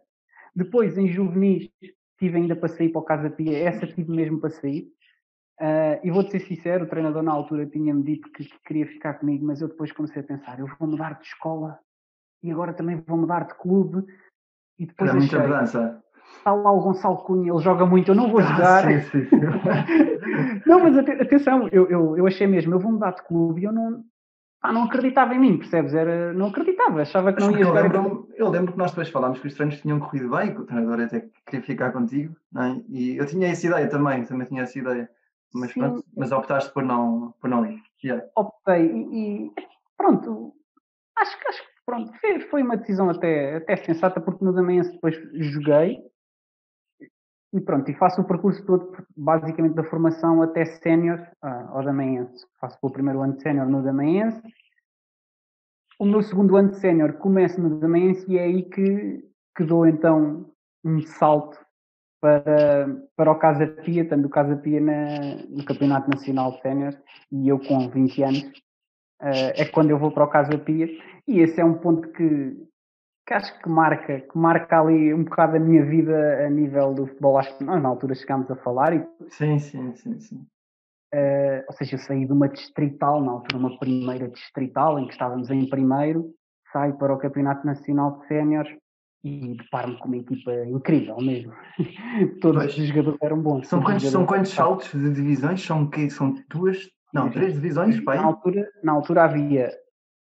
Depois, 0.56 0.98
em 0.98 1.08
juvenis, 1.08 1.70
tive 2.18 2.38
ainda 2.38 2.56
para 2.56 2.70
sair 2.70 2.90
para 2.90 3.02
o 3.02 3.06
Casa 3.06 3.30
Pia, 3.30 3.58
essa 3.58 3.86
tive 3.88 4.12
mesmo 4.12 4.40
para 4.40 4.50
sair, 4.50 4.94
Uh, 5.60 6.04
e 6.04 6.12
vou-te 6.12 6.32
ser 6.32 6.42
sincero, 6.42 6.84
o 6.84 6.88
treinador 6.88 7.24
na 7.24 7.32
altura 7.32 7.66
tinha-me 7.66 8.04
dito 8.04 8.30
que, 8.32 8.44
que, 8.44 8.60
queria 8.66 8.86
ficar 8.86 9.14
comigo, 9.14 9.46
mas 9.46 9.62
eu 9.62 9.70
depois 9.70 9.90
comecei 9.90 10.22
a 10.22 10.26
pensar, 10.26 10.60
eu 10.60 10.68
vou 10.78 10.90
mudar 10.90 11.18
de 11.18 11.28
escola 11.28 11.80
e 12.44 12.52
agora 12.52 12.74
também 12.74 13.02
vou 13.08 13.18
mudar 13.18 13.48
de 13.48 13.56
clube. 13.56 14.06
E 14.80 14.86
depois 14.86 15.10
é 15.10 15.14
muita 15.14 15.40
mudança. 15.40 16.02
Está 16.38 16.54
lá 16.54 16.72
o 16.72 16.82
Gonçalo 16.82 17.18
Cunha, 17.18 17.52
ele 17.52 17.62
joga 17.62 17.86
muito, 17.86 18.12
eu 18.12 18.16
não 18.16 18.30
vou 18.30 18.40
ah, 18.40 18.44
jogar. 18.44 18.86
Ah, 18.86 19.02
sim, 19.02 19.02
sim, 19.10 19.26
sim. 19.30 19.40
não, 20.66 20.80
mas 20.80 20.98
atenção, 20.98 21.68
eu, 21.72 21.90
eu, 21.90 22.18
eu 22.18 22.28
achei 22.28 22.46
mesmo, 22.46 22.74
eu 22.74 22.80
vou 22.80 22.92
mudar 22.92 23.12
de 23.12 23.24
clube 23.24 23.62
e 23.62 23.64
eu 23.64 23.72
não, 23.72 24.04
ah, 24.66 24.74
não 24.74 24.84
acreditava 24.84 25.36
em 25.36 25.40
mim, 25.40 25.58
percebes? 25.58 25.94
Era, 25.94 26.34
não 26.34 26.48
acreditava, 26.48 27.02
achava 27.02 27.32
que 27.32 27.40
não 27.40 27.52
ia 27.52 27.66
jogar. 27.66 27.86
Eu 27.86 27.92
lembro, 27.92 28.30
eu 28.36 28.50
lembro 28.50 28.72
que 28.74 28.78
nós 28.80 28.92
depois 28.92 29.10
falámos 29.10 29.40
que 29.40 29.48
os 29.48 29.54
treinos 29.54 29.80
tinham 29.80 30.00
corrido 30.00 30.30
bem, 30.30 30.56
que 30.56 30.62
o 30.62 30.66
treinador 30.66 31.02
até 31.02 31.28
queria 31.46 31.66
ficar 31.66 31.92
contigo, 31.92 32.36
é? 32.58 32.82
e 32.90 33.16
eu 33.16 33.26
tinha 33.28 33.48
essa 33.48 33.68
ideia 33.68 33.88
também, 33.88 34.24
também 34.26 34.48
tinha 34.48 34.64
essa 34.64 34.80
ideia. 34.80 35.10
Mas, 35.54 35.72
pronto, 35.72 36.04
mas 36.18 36.32
optaste 36.32 36.74
por 36.74 36.84
não, 36.84 37.34
por 37.40 37.50
não 37.50 37.66
ir. 37.66 37.80
Yeah. 38.04 38.26
Optei 38.36 38.88
e, 38.88 39.46
e, 39.46 39.52
pronto, 39.96 40.54
acho, 41.16 41.38
acho 41.48 41.62
que 41.62 41.75
pronto, 41.86 42.12
foi, 42.50 42.64
uma 42.64 42.78
decisão 42.78 43.10
até, 43.10 43.58
até 43.58 43.76
sensata, 43.78 44.20
porque 44.20 44.44
no 44.44 44.54
Damense 44.54 44.92
depois 44.92 45.16
joguei 45.34 46.00
e 47.56 47.62
pronto, 47.62 47.90
e 47.90 47.94
faço 47.94 48.20
o 48.20 48.26
percurso 48.26 48.66
todo, 48.66 48.92
basicamente 49.16 49.76
da 49.76 49.84
formação 49.86 50.42
até 50.42 50.66
sénior 50.66 51.26
ah, 51.42 51.70
ao 51.70 51.86
Damense. 51.86 52.46
Faço 52.60 52.78
o 52.82 52.92
primeiro 52.92 53.22
ano 53.22 53.38
de 53.38 53.42
sénior 53.44 53.66
no 53.68 53.82
Damense. 53.82 54.42
O 55.98 56.06
meu 56.06 56.22
segundo 56.22 56.58
ano 56.58 56.72
de 56.72 56.80
sénior 56.80 57.14
começa 57.14 57.62
no 57.62 57.80
Damense 57.80 58.30
e 58.30 58.38
é 58.38 58.44
aí 58.44 58.64
que, 58.64 59.24
que 59.56 59.64
dou 59.64 59.88
então 59.88 60.52
um 60.84 61.02
salto 61.02 61.58
para, 62.20 62.88
para 63.16 63.32
o 63.32 63.40
Casa 63.40 63.68
Pia, 63.68 64.04
estando 64.04 64.26
o 64.26 64.30
Casa 64.30 64.58
Pia 64.58 64.82
na, 64.82 65.06
no 65.48 65.64
Campeonato 65.64 66.10
Nacional 66.10 66.52
de 66.52 66.62
Sénior 66.62 66.94
e 67.32 67.48
eu 67.48 67.58
com 67.58 67.90
20 67.90 68.24
anos, 68.24 68.52
uh, 69.22 69.54
é 69.56 69.66
quando 69.66 69.90
eu 69.90 70.00
vou 70.00 70.12
para 70.12 70.24
o 70.24 70.30
Casa 70.30 70.58
Pia 70.58 70.88
e 71.28 71.40
esse 71.40 71.60
é 71.60 71.66
um 71.66 71.76
ponto 71.76 72.10
que, 72.12 72.56
que 73.28 73.34
acho 73.34 73.60
que 73.60 73.70
marca, 73.70 74.22
que 74.22 74.38
marca 74.38 74.80
ali 74.80 75.14
um 75.14 75.24
bocado 75.24 75.58
a 75.58 75.60
minha 75.60 75.84
vida 75.84 76.46
a 76.46 76.50
nível 76.50 76.94
do 76.94 77.08
futebol. 77.08 77.38
Acho 77.38 77.58
que 77.58 77.64
nós 77.64 77.82
na 77.82 77.90
altura 77.90 78.16
chegámos 78.16 78.50
a 78.52 78.56
falar 78.56 78.96
e. 78.96 79.06
Sim, 79.30 79.60
sim, 79.60 79.94
sim, 79.96 80.20
sim. 80.20 80.46
Uh, 81.14 81.64
ou 81.68 81.74
seja, 81.74 81.96
eu 81.96 82.00
saí 82.00 82.26
de 82.26 82.34
uma 82.34 82.50
distrital, 82.50 83.24
na 83.24 83.32
altura 83.32 83.58
uma 83.58 83.80
primeira 83.80 84.28
distrital, 84.28 85.00
em 85.00 85.06
que 85.06 85.14
estávamos 85.14 85.50
em 85.50 85.70
primeiro, 85.70 86.34
saio 86.74 86.98
para 86.98 87.14
o 87.14 87.18
Campeonato 87.18 87.66
Nacional 87.66 88.20
de 88.20 88.28
Séniores 88.28 88.76
e 89.24 89.56
deparo-me 89.56 89.98
com 89.98 90.08
uma 90.08 90.18
equipa 90.18 90.54
incrível 90.66 91.18
mesmo. 91.18 91.54
Todos 92.42 92.64
pois. 92.64 92.78
os 92.78 92.88
jogadores 92.88 93.20
eram 93.22 93.42
bons. 93.42 93.68
São 93.68 93.82
quantos, 93.82 94.10
são 94.10 94.26
quantos 94.26 94.52
saltos 94.52 94.92
de 94.92 95.12
divisões? 95.12 95.62
São, 95.64 95.90
que, 95.90 96.10
são 96.10 96.36
duas, 96.50 96.90
não, 97.16 97.32
três 97.32 97.54
divisões? 97.54 98.04
Na, 98.04 98.24
altura, 98.24 98.72
na 98.84 98.92
altura 98.92 99.24
havia, 99.24 99.72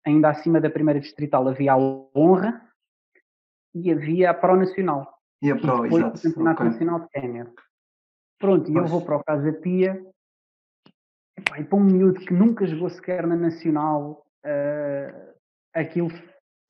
ainda 0.06 0.30
acima 0.30 0.62
da 0.62 0.70
primeira 0.70 1.00
distrital, 1.00 1.48
havia 1.48 1.74
a 1.74 1.78
Honra 1.78 2.62
e 3.74 3.92
havia 3.92 4.30
a 4.30 4.34
Pro 4.34 4.56
Nacional. 4.56 5.12
E 5.42 5.52
a 5.52 5.56
Pro, 5.56 5.86
e 5.86 5.96
exato. 5.96 6.18
o 6.18 6.22
Campeonato 6.22 6.62
okay. 6.62 6.72
Nacional 6.72 7.00
de 7.00 7.08
Quênia. 7.10 7.54
Pronto, 8.40 8.72
e 8.72 8.76
eu 8.76 8.86
vou 8.86 9.02
para 9.02 9.18
o 9.18 9.24
Casa 9.24 9.54
Pia 9.54 10.06
e 11.58 11.64
para 11.64 11.78
um 11.78 11.84
miúdo 11.84 12.20
que 12.20 12.34
nunca 12.34 12.66
jogou 12.66 12.90
sequer 12.90 13.26
na 13.26 13.36
Nacional, 13.36 14.26
uh, 14.46 15.34
aquilo 15.74 16.10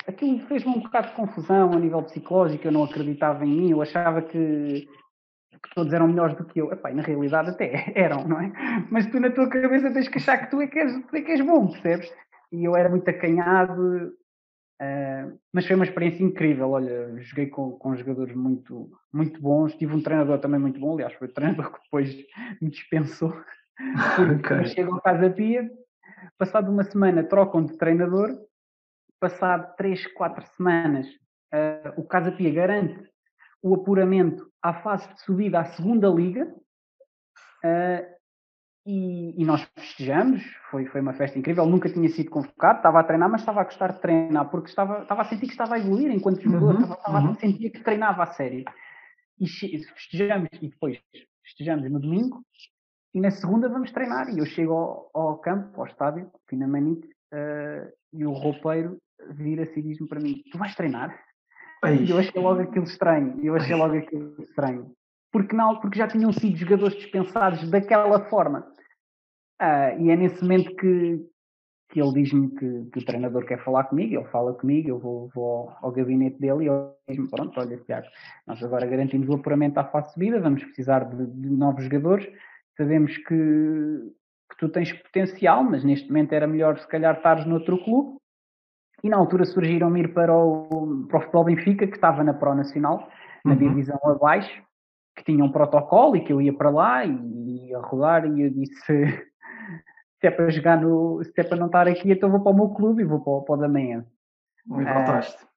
aquilo 0.08 0.40
fez-me 0.48 0.72
um 0.72 0.82
bocado 0.82 1.08
de 1.08 1.16
confusão 1.16 1.72
a 1.72 1.80
nível 1.80 2.04
psicológico, 2.04 2.68
eu 2.68 2.72
não 2.72 2.84
acreditava 2.84 3.46
em 3.46 3.50
mim, 3.50 3.72
eu 3.72 3.82
achava 3.82 4.22
que, 4.22 4.88
que 5.64 5.74
todos 5.74 5.94
eram 5.94 6.08
melhores 6.08 6.36
do 6.36 6.46
que 6.46 6.60
eu. 6.60 6.72
Epá, 6.72 6.92
na 6.92 7.02
realidade 7.02 7.50
até 7.50 7.92
eram, 7.96 8.28
não 8.28 8.40
é? 8.40 8.52
Mas 8.92 9.08
tu 9.08 9.20
na 9.20 9.32
tua 9.32 9.50
cabeça 9.50 9.92
tens 9.92 10.08
que 10.08 10.18
achar 10.18 10.38
que 10.38 10.52
tu 10.52 10.62
é 10.62 10.68
que 10.68 10.80
és, 10.80 11.06
tu 11.06 11.16
é 11.16 11.22
que 11.22 11.32
és 11.32 11.42
bom, 11.42 11.68
percebes? 11.68 12.12
E 12.52 12.66
eu 12.66 12.76
era 12.76 12.90
muito 12.90 13.10
acanhado, 13.10 14.14
uh, 14.82 15.40
mas 15.52 15.66
foi 15.66 15.76
uma 15.76 15.86
experiência 15.86 16.24
incrível. 16.24 16.72
Olha, 16.72 17.18
joguei 17.22 17.48
com, 17.48 17.72
com 17.72 17.96
jogadores 17.96 18.36
muito, 18.36 18.92
muito 19.12 19.42
bons, 19.42 19.76
tive 19.76 19.96
um 19.96 20.04
treinador 20.04 20.40
também 20.40 20.60
muito 20.60 20.80
bom, 20.80 20.94
aliás, 20.94 21.14
foi 21.14 21.28
o 21.28 21.34
treinador 21.34 21.72
que 21.74 21.84
depois 21.84 22.16
me 22.62 22.70
dispensou. 22.70 23.34
Porque 24.16 24.54
okay. 24.54 24.66
chego 24.68 24.94
ao 24.94 25.02
Casa 25.02 25.30
Pia, 25.32 25.68
passado 26.38 26.72
uma 26.72 26.84
semana 26.84 27.24
trocam 27.24 27.66
de 27.66 27.76
treinador 27.76 28.30
passado 29.20 29.74
3, 29.78 30.08
4 30.14 30.46
semanas, 30.58 31.08
uh, 31.08 31.94
o 31.96 32.04
Casa 32.04 32.30
Pia 32.32 32.52
garante 32.52 33.13
o 33.64 33.76
apuramento 33.76 34.52
à 34.62 34.74
fase 34.82 35.08
de 35.14 35.22
subida 35.22 35.62
à 35.62 35.66
segunda 35.66 36.10
liga 36.10 36.46
uh, 37.64 38.14
e, 38.86 39.42
e, 39.42 39.46
nós 39.46 39.64
festejamos, 39.80 40.44
foi, 40.70 40.86
foi 40.88 41.00
uma 41.00 41.14
festa 41.14 41.40
incrível, 41.40 41.66
nunca 41.66 41.90
tinha 41.90 42.10
sido 42.10 42.30
convocado, 42.30 42.80
estava 42.80 43.00
a 43.00 43.04
treinar, 43.04 43.30
mas 43.30 43.40
estava 43.40 43.62
a 43.62 43.64
gostar 43.64 43.94
de 43.94 44.02
treinar, 44.02 44.50
porque 44.50 44.68
estava, 44.68 45.04
estava 45.04 45.22
a 45.22 45.26
sentir 45.26 45.46
que 45.46 45.54
estava 45.54 45.76
a 45.76 45.80
evoluir 45.80 46.12
enquanto 46.12 46.42
jogador, 46.42 46.76
uhum, 46.76 46.82
estava, 46.82 46.94
estava 46.96 47.20
uhum. 47.20 47.32
a 47.32 47.36
sentir 47.36 47.70
que 47.70 47.80
treinava 47.82 48.24
a 48.24 48.34
sério. 48.34 48.66
E 49.40 49.48
festejamos, 49.48 50.50
e 50.62 50.68
depois 50.68 51.00
festejamos 51.46 51.90
no 51.90 52.02
domingo, 52.02 52.44
e 53.14 53.22
na 53.22 53.32
segunda 53.32 53.70
vamos 53.70 53.90
treinar, 53.94 54.30
e 54.30 54.40
eu 54.40 54.46
chego 54.46 54.74
ao, 54.74 55.10
ao 55.14 55.38
campo, 55.38 55.80
ao 55.80 55.88
estádio, 55.88 56.30
na 56.52 56.68
Manite, 56.68 57.08
uh, 57.08 57.90
e 58.12 58.26
o 58.26 58.34
roupeiro 58.34 58.98
vira-se 59.30 59.80
e 59.80 59.84
diz-me 59.84 60.10
para 60.10 60.20
mim, 60.20 60.44
tu 60.52 60.58
vais 60.58 60.76
treinar? 60.76 61.18
E 61.86 62.10
eu 62.10 62.18
achei 62.18 62.42
logo 62.42 62.62
aquilo 62.62 62.86
estranho, 62.86 63.40
eu 63.44 63.56
achei 63.56 63.76
logo 63.76 63.96
aquilo 63.96 64.36
estranho. 64.42 64.92
Porque, 65.32 65.56
não, 65.56 65.80
porque 65.80 65.98
já 65.98 66.08
tinham 66.08 66.32
sido 66.32 66.56
jogadores 66.56 66.96
dispensados 66.96 67.70
daquela 67.70 68.20
forma. 68.30 68.68
Uh, 69.62 70.02
e 70.02 70.12
é 70.12 70.16
nesse 70.16 70.42
momento 70.42 70.76
que, 70.76 71.26
que 71.90 72.02
ele 72.02 72.14
diz-me 72.14 72.50
que, 72.52 72.90
que, 72.92 73.00
o 73.00 73.06
treinador 73.06 73.46
quer 73.46 73.64
falar 73.64 73.86
comigo, 73.86 74.16
ele 74.16 74.30
fala 74.30 74.54
comigo, 74.54 74.90
eu 74.90 75.00
vou, 75.00 75.30
vou 75.34 75.46
ao, 75.46 75.78
ao, 75.82 75.92
gabinete 75.92 76.40
dele 76.40 76.66
e 76.66 76.68
ele 76.68 76.90
diz-me, 77.08 77.30
pronto, 77.30 77.60
olha 77.60 77.78
Tiago, 77.78 78.08
nós 78.48 78.62
agora 78.64 78.86
garantimos 78.86 79.30
o 79.30 79.36
apuramento 79.36 79.80
à 79.80 79.86
fase 79.86 80.14
subida, 80.14 80.42
vamos 80.42 80.64
precisar 80.64 81.06
de, 81.06 81.26
de 81.28 81.50
novos 81.50 81.84
jogadores, 81.84 82.28
sabemos 82.76 83.16
que, 83.18 83.26
que, 84.50 84.58
tu 84.58 84.70
tens 84.70 84.92
potencial, 84.92 85.64
mas 85.64 85.84
neste 85.84 86.08
momento 86.08 86.34
era 86.34 86.48
melhor 86.48 86.78
se 86.80 86.88
calhar 86.88 87.16
estares 87.16 87.46
noutro 87.46 87.84
clube, 87.84 88.18
e 89.04 89.10
na 89.10 89.18
altura 89.18 89.46
surgiram-me 89.46 90.02
ir 90.02 90.14
para 90.14 90.34
o, 90.36 91.06
para 91.10 91.18
o 91.18 91.22
Futebol 91.22 91.44
Benfica, 91.44 91.86
que 91.86 91.96
estava 91.96 92.24
na 92.24 92.34
Pro 92.34 92.56
Nacional, 92.56 93.10
na 93.44 93.52
uhum. 93.52 93.58
divisão 93.58 94.00
abaixo, 94.06 94.64
que 95.16 95.26
tinha 95.26 95.44
um 95.44 95.52
protocolo 95.52 96.16
e 96.16 96.24
que 96.24 96.32
eu 96.32 96.42
ia 96.42 96.54
para 96.54 96.70
lá 96.70 97.06
e 97.06 97.68
ia 97.68 97.80
rodar 97.80 98.26
e 98.26 98.44
eu 98.44 98.50
disse 98.50 98.74
se 100.24 100.28
é 100.28 100.32
para 100.32 100.50
jogar 100.50 100.82
no. 100.82 101.22
se 101.22 101.34
é 101.36 101.44
para 101.44 101.58
não 101.58 101.66
estar 101.66 101.86
aqui, 101.86 102.12
então 102.12 102.32
vou 102.32 102.42
para 102.42 102.54
o 102.54 102.56
meu 102.56 102.70
clube 102.70 103.02
e 103.02 103.06
vou 103.06 103.20
para, 103.20 103.46
para 103.46 103.56
o 103.56 103.58
da 103.58 103.68
manhã. 103.68 104.06
E 104.66 104.70
voltaste. 104.70 105.44
Uh, 105.44 105.48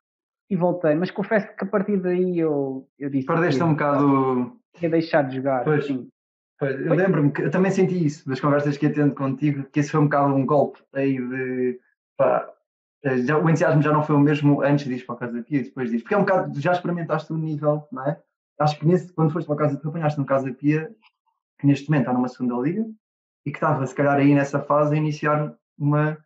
e 0.50 0.56
voltei, 0.56 0.94
mas 0.94 1.10
confesso 1.10 1.46
que 1.56 1.64
a 1.64 1.66
partir 1.68 1.96
daí 1.98 2.38
eu, 2.38 2.88
eu 2.98 3.08
disse. 3.08 3.26
Perdeste 3.26 3.62
um 3.62 3.72
bocado. 3.72 4.56
Ia 4.80 4.90
deixar 4.90 5.22
de 5.22 5.36
jogar. 5.36 5.62
Pois. 5.64 5.86
Sim. 5.86 6.08
Pois, 6.58 6.80
eu 6.80 6.94
lembro-me 6.94 7.30
que 7.30 7.42
eu 7.42 7.50
também 7.50 7.70
senti 7.70 8.06
isso 8.06 8.26
das 8.28 8.40
conversas 8.40 8.78
que 8.78 8.86
atendo 8.86 9.14
contigo, 9.14 9.64
que 9.70 9.80
esse 9.80 9.90
foi 9.90 10.00
um 10.00 10.04
bocado 10.04 10.34
um 10.34 10.46
golpe 10.46 10.80
aí 10.94 11.16
de. 11.16 11.78
Pá, 12.16 12.48
já, 13.04 13.38
o 13.38 13.48
entusiasmo 13.48 13.82
já 13.82 13.92
não 13.92 14.02
foi 14.02 14.16
o 14.16 14.20
mesmo 14.20 14.62
antes 14.62 14.86
disso 14.86 15.06
para 15.06 15.14
a 15.14 15.18
Casa 15.18 15.42
Pia 15.42 15.60
e 15.60 15.64
depois 15.64 15.90
disso. 15.90 16.04
Porque 16.04 16.14
é 16.14 16.18
um 16.18 16.22
bocado, 16.22 16.60
já 16.60 16.72
experimentaste 16.72 17.32
um 17.32 17.38
nível, 17.38 17.86
não 17.92 18.04
é? 18.04 18.20
Acho 18.58 18.78
que 18.78 18.86
nesse, 18.86 19.12
quando 19.12 19.32
foste 19.32 19.46
para 19.46 19.56
a 19.56 19.58
Casa 19.58 19.78
Pia, 19.78 19.90
apanhaste 19.90 20.18
no 20.18 20.26
Casa 20.26 20.52
Pia, 20.52 20.90
que 21.58 21.66
neste 21.66 21.88
momento 21.88 22.02
está 22.02 22.12
numa 22.12 22.28
segunda 22.28 22.56
liga, 22.56 22.86
e 23.44 23.50
que 23.50 23.56
estava, 23.56 23.86
se 23.86 23.94
calhar, 23.94 24.16
aí 24.16 24.34
nessa 24.34 24.60
fase 24.60 24.94
a 24.94 24.98
iniciar 24.98 25.54
uma 25.78 26.18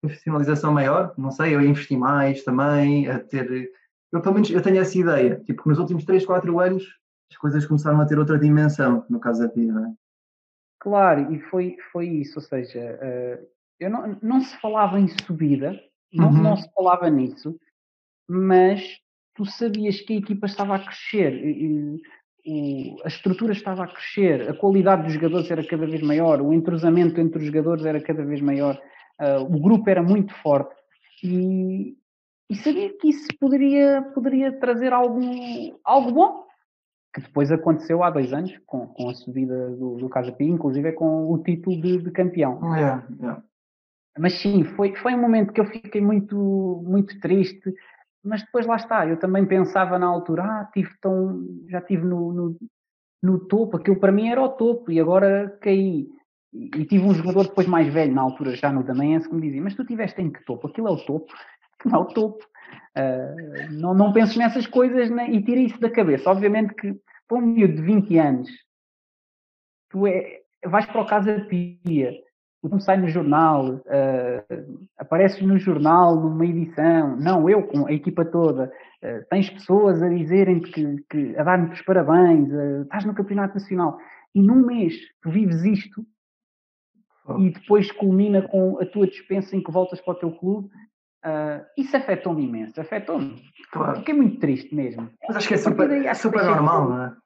profissionalização 0.00 0.72
maior, 0.72 1.14
não 1.16 1.30
sei, 1.30 1.54
eu 1.54 1.60
a 1.60 1.64
investir 1.64 1.98
mais 1.98 2.44
também, 2.44 3.08
a 3.08 3.18
ter. 3.18 3.70
Eu, 4.12 4.20
pelo 4.20 4.34
menos, 4.34 4.50
eu 4.50 4.62
tenho 4.62 4.80
essa 4.80 4.98
ideia, 4.98 5.40
tipo, 5.44 5.62
que 5.62 5.68
nos 5.68 5.78
últimos 5.78 6.04
3, 6.04 6.24
4 6.26 6.60
anos 6.60 6.84
as 7.30 7.38
coisas 7.38 7.64
começaram 7.64 8.00
a 8.00 8.06
ter 8.06 8.18
outra 8.18 8.38
dimensão, 8.38 9.06
no 9.08 9.18
caso 9.18 9.40
da 9.40 9.48
PIA, 9.48 9.72
não 9.72 9.86
é? 9.86 9.92
Claro, 10.78 11.32
e 11.32 11.40
foi, 11.40 11.76
foi 11.92 12.08
isso, 12.08 12.38
ou 12.38 12.42
seja, 12.42 12.98
uh, 13.00 13.46
eu 13.80 13.88
não, 13.88 14.18
não 14.20 14.40
se 14.40 14.54
falava 14.60 14.98
em 14.98 15.08
subida, 15.08 15.80
não, 16.12 16.28
uhum. 16.28 16.42
não 16.42 16.56
se 16.56 16.68
falava 16.74 17.08
nisso, 17.08 17.58
mas 18.28 18.82
tu 19.34 19.44
sabias 19.44 20.00
que 20.00 20.14
a 20.14 20.18
equipa 20.18 20.46
estava 20.46 20.76
a 20.76 20.84
crescer. 20.84 21.32
E, 21.32 22.00
o, 22.46 22.96
a 23.04 23.08
estrutura 23.08 23.52
estava 23.52 23.84
a 23.84 23.88
crescer, 23.88 24.48
a 24.50 24.54
qualidade 24.54 25.04
dos 25.04 25.12
jogadores 25.12 25.50
era 25.50 25.64
cada 25.64 25.86
vez 25.86 26.02
maior, 26.02 26.40
o 26.40 26.52
entrosamento 26.52 27.20
entre 27.20 27.38
os 27.38 27.46
jogadores 27.46 27.84
era 27.84 28.00
cada 28.00 28.24
vez 28.24 28.40
maior, 28.40 28.80
uh, 29.20 29.42
o 29.44 29.60
grupo 29.60 29.88
era 29.88 30.02
muito 30.02 30.34
forte 30.42 30.74
e, 31.22 31.96
e, 32.50 32.56
sabia 32.56 32.92
que 32.98 33.08
isso 33.08 33.28
poderia, 33.38 34.02
poderia 34.14 34.58
trazer 34.58 34.92
algum, 34.92 35.76
algo 35.84 36.12
bom, 36.12 36.44
que 37.14 37.20
depois 37.20 37.52
aconteceu 37.52 38.02
há 38.02 38.10
dois 38.10 38.32
anos, 38.32 38.58
com, 38.66 38.88
com 38.88 39.08
a 39.08 39.14
subida 39.14 39.70
do, 39.70 39.96
do 39.98 40.08
Casa 40.08 40.32
Pia, 40.32 40.48
inclusive 40.48 40.92
com 40.92 41.30
o 41.30 41.38
título 41.42 41.80
de, 41.80 41.98
de 41.98 42.10
campeão. 42.10 42.58
Yeah, 42.74 43.06
yeah. 43.20 43.42
Mas 44.18 44.34
sim, 44.40 44.64
foi, 44.64 44.94
foi 44.96 45.14
um 45.14 45.20
momento 45.20 45.52
que 45.52 45.60
eu 45.60 45.64
fiquei 45.64 46.00
muito, 46.00 46.82
muito 46.84 47.18
triste, 47.20 47.72
mas 48.22 48.42
depois 48.42 48.66
lá 48.66 48.76
está, 48.76 49.06
eu 49.06 49.18
também 49.18 49.46
pensava 49.46 49.98
na 49.98 50.06
altura, 50.06 50.44
ah, 50.44 50.70
tive 50.72 50.90
tão, 51.00 51.44
já 51.68 51.78
estive 51.78 52.04
no, 52.04 52.32
no, 52.32 52.56
no, 53.22 53.38
topo, 53.46 53.76
aquilo 53.76 53.98
para 53.98 54.12
mim 54.12 54.28
era 54.28 54.42
o 54.42 54.50
topo, 54.50 54.92
e 54.92 55.00
agora 55.00 55.58
caí. 55.60 56.08
E, 56.52 56.84
tive 56.84 57.04
um 57.04 57.14
jogador 57.14 57.44
depois 57.44 57.66
mais 57.66 57.90
velho, 57.92 58.14
na 58.14 58.20
altura 58.20 58.54
já 58.54 58.70
no 58.70 58.84
Damaense, 58.84 59.28
que 59.28 59.34
me 59.34 59.40
dizia, 59.40 59.62
mas 59.62 59.74
tu 59.74 59.84
tiveste 59.86 60.20
em 60.20 60.30
que 60.30 60.44
topo? 60.44 60.68
Aquilo 60.68 60.88
é 60.88 60.90
o 60.90 61.04
topo? 61.04 61.32
Não 61.84 62.00
é 62.00 62.02
o 62.02 62.06
topo. 62.06 62.44
Uh, 62.96 63.72
não, 63.72 63.94
não 63.94 64.12
penses 64.12 64.36
nessas 64.36 64.66
coisas 64.66 65.10
né? 65.10 65.30
e 65.30 65.42
tira 65.42 65.60
isso 65.60 65.80
da 65.80 65.90
cabeça. 65.90 66.30
Obviamente 66.30 66.74
que 66.74 66.94
para 67.26 67.38
um 67.38 67.40
miúdo 67.40 67.76
de 67.76 67.82
20 67.82 68.18
anos, 68.18 68.50
tu 69.90 70.06
é, 70.06 70.42
vais 70.66 70.86
para 70.86 71.00
o 71.00 71.06
Casa 71.06 71.46
Pia, 71.48 72.12
não 72.68 72.78
sai 72.78 72.96
no 72.96 73.08
jornal, 73.08 73.74
uh, 73.74 74.78
apareces 74.96 75.42
no 75.42 75.58
jornal, 75.58 76.16
numa 76.16 76.46
edição, 76.46 77.16
não, 77.16 77.48
eu 77.50 77.64
com 77.66 77.86
a 77.86 77.92
equipa 77.92 78.24
toda, 78.24 78.72
uh, 79.02 79.24
tens 79.28 79.50
pessoas 79.50 80.02
a 80.02 80.08
dizerem 80.08 80.60
que, 80.60 81.02
que 81.10 81.36
a 81.36 81.42
dar-me 81.42 81.72
os 81.72 81.82
parabéns, 81.82 82.48
uh, 82.52 82.82
estás 82.82 83.04
no 83.04 83.14
Campeonato 83.14 83.54
Nacional, 83.54 83.98
e 84.34 84.40
num 84.40 84.64
mês 84.64 84.94
tu 85.20 85.30
vives 85.30 85.64
isto 85.64 86.06
oh. 87.26 87.38
e 87.38 87.50
depois 87.50 87.90
culmina 87.90 88.42
com 88.42 88.78
a 88.80 88.86
tua 88.86 89.06
dispensa 89.06 89.56
em 89.56 89.62
que 89.62 89.72
voltas 89.72 90.00
para 90.00 90.12
o 90.12 90.18
teu 90.18 90.30
clube, 90.32 90.68
uh, 91.24 91.64
isso 91.76 91.96
afetou-me 91.96 92.44
imenso, 92.44 92.80
afetou-me. 92.80 93.42
Claro. 93.72 93.98
Fiquei 93.98 94.14
muito 94.14 94.38
triste 94.38 94.74
mesmo. 94.74 95.10
Mas 95.26 95.36
acho 95.36 95.48
que 95.48 95.54
é 95.54 95.58
super, 95.58 95.88
daí, 95.88 96.06
acho 96.06 96.22
super 96.22 96.44
normal, 96.44 96.88
não 96.88 97.04
é? 97.04 97.16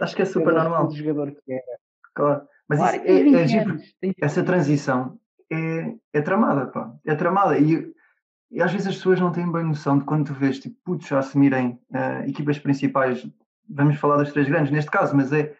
Acho 0.00 0.14
que 0.14 0.22
é 0.22 0.26
super 0.26 0.54
normal. 0.54 0.86
O 0.86 0.94
jogador 0.94 1.32
que 1.32 1.52
era. 1.52 1.78
Claro. 2.14 2.46
Mas 2.68 2.78
claro, 2.78 2.96
isso 2.96 3.56
é, 3.56 4.08
é, 4.08 4.14
essa 4.20 4.42
transição 4.42 5.18
é, 5.50 5.94
é 6.12 6.20
tramada, 6.20 6.66
pá. 6.66 6.92
É 7.04 7.14
tramada. 7.14 7.58
E, 7.58 7.92
e, 8.50 8.62
às 8.62 8.72
vezes 8.72 8.88
as 8.88 8.96
pessoas 8.96 9.20
não 9.20 9.32
têm 9.32 9.50
bem 9.50 9.64
noção 9.64 9.98
de 9.98 10.04
quando 10.04 10.26
tu 10.26 10.34
vês, 10.34 10.58
tipo, 10.58 10.76
putos 10.84 11.10
a 11.12 11.18
assumirem 11.18 11.78
uh, 11.90 12.28
equipas 12.28 12.58
principais, 12.58 13.26
vamos 13.68 13.98
falar 13.98 14.16
das 14.16 14.32
três 14.32 14.48
grandes 14.48 14.72
neste 14.72 14.90
caso, 14.90 15.16
mas 15.16 15.32
é. 15.32 15.54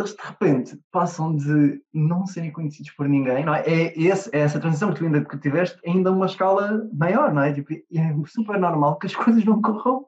Eles 0.00 0.14
de 0.14 0.22
repente 0.22 0.80
passam 0.92 1.34
de 1.34 1.82
não 1.92 2.24
serem 2.24 2.52
conhecidos 2.52 2.92
por 2.92 3.08
ninguém, 3.08 3.44
não 3.44 3.52
é? 3.52 3.62
É, 3.62 4.00
esse, 4.00 4.30
é 4.32 4.38
essa 4.38 4.60
transição 4.60 4.92
que 4.92 5.00
tu 5.00 5.04
ainda 5.04 5.24
que 5.24 5.36
tiveste, 5.38 5.76
ainda 5.84 6.12
uma 6.12 6.26
escala 6.26 6.88
maior, 6.92 7.34
não 7.34 7.42
é? 7.42 7.52
Tipo, 7.52 7.72
é 7.72 8.14
super 8.26 8.60
normal 8.60 8.96
que 8.96 9.06
as 9.06 9.14
coisas 9.16 9.44
não 9.44 9.60
corram. 9.60 10.06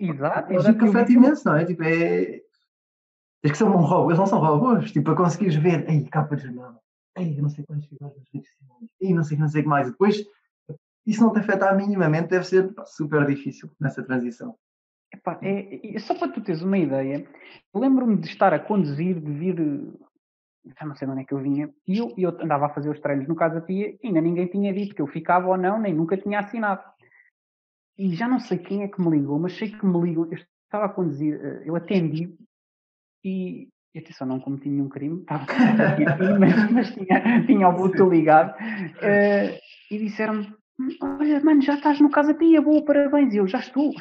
Exato. 0.00 0.50
É 0.50 0.56
um 0.56 0.88
afeta 0.88 1.12
imenso, 1.12 1.42
não 1.44 1.56
é? 1.56 1.66
Tipo, 1.66 1.82
é, 1.82 2.40
Tens 3.42 3.52
que 3.52 3.58
ser 3.58 3.64
um 3.64 3.76
robô, 3.76 4.10
eles 4.10 4.18
não 4.18 4.26
são 4.26 4.40
robôs, 4.40 4.90
tipo, 4.90 5.04
para 5.04 5.16
conseguires 5.16 5.54
ver, 5.56 5.88
ei, 5.88 6.04
capa 6.08 6.34
de 6.34 6.42
jornal, 6.42 6.82
ei, 7.16 7.40
não 7.40 7.48
sei 7.48 7.64
quantos 7.64 7.86
figuras 7.86 8.16
nas 8.16 8.28
redes 8.32 8.50
sociais, 8.50 8.90
ei, 9.00 9.14
não 9.14 9.22
sei, 9.22 9.38
não 9.38 9.48
sei 9.48 9.62
que 9.62 9.68
mais. 9.68 9.86
E 9.86 9.90
depois, 9.92 10.24
isso 11.06 11.22
não 11.22 11.32
te 11.32 11.38
afetar 11.38 11.76
minimamente, 11.76 12.28
deve 12.28 12.44
ser 12.44 12.72
super 12.86 13.24
difícil 13.26 13.70
nessa 13.80 14.02
transição. 14.02 14.56
Epá, 15.12 15.38
é, 15.40 15.96
é, 15.96 15.98
só 16.00 16.14
para 16.14 16.32
tu 16.32 16.40
teres 16.42 16.62
uma 16.62 16.76
ideia, 16.76 17.26
lembro-me 17.74 18.16
de 18.16 18.28
estar 18.28 18.52
a 18.52 18.58
conduzir, 18.58 19.20
de 19.20 19.32
vir, 19.32 19.56
já 20.78 20.84
não 20.84 20.96
sei 20.96 21.08
onde 21.08 21.22
é 21.22 21.24
que 21.24 21.32
eu 21.32 21.38
vinha, 21.38 21.72
e 21.86 21.98
eu, 21.98 22.12
eu 22.18 22.30
andava 22.42 22.66
a 22.66 22.70
fazer 22.70 22.90
os 22.90 23.00
treinos 23.00 23.26
no 23.28 23.36
Casa 23.36 23.60
Pia 23.60 23.96
e 24.02 24.08
ainda 24.08 24.20
ninguém 24.20 24.48
tinha 24.48 24.72
dito 24.72 24.94
que 24.94 25.00
eu 25.00 25.06
ficava 25.06 25.46
ou 25.46 25.56
não, 25.56 25.80
nem 25.80 25.94
nunca 25.94 26.16
tinha 26.16 26.40
assinado. 26.40 26.82
E 27.96 28.14
já 28.14 28.28
não 28.28 28.38
sei 28.38 28.58
quem 28.58 28.82
é 28.82 28.88
que 28.88 29.00
me 29.00 29.10
ligou, 29.10 29.38
mas 29.38 29.56
sei 29.56 29.70
que 29.70 29.86
me 29.86 30.00
ligou, 30.00 30.26
eu 30.26 30.38
estava 30.64 30.86
a 30.86 30.88
conduzir, 30.90 31.40
eh, 31.42 31.62
eu 31.64 31.74
atendi 31.74 32.36
e, 33.24 33.68
atenção, 33.96 34.26
não 34.26 34.40
cometi 34.40 34.68
nenhum 34.68 34.88
crime, 34.88 35.20
estava 35.22 35.44
mas, 36.38 36.70
mas 36.70 36.90
tinha, 36.94 37.46
tinha 37.46 37.68
o 37.68 37.72
Bluetooth 37.72 38.10
ligado, 38.10 38.54
uh, 38.56 39.58
e 39.90 39.98
disseram-me, 39.98 40.52
olha, 41.02 41.40
mano, 41.44 41.62
já 41.62 41.74
estás 41.74 42.00
no 42.00 42.10
Casa 42.10 42.34
Pia, 42.34 42.62
boa, 42.62 42.84
parabéns, 42.84 43.34
e 43.34 43.38
eu, 43.38 43.46
já 43.46 43.58
estou, 43.58 43.92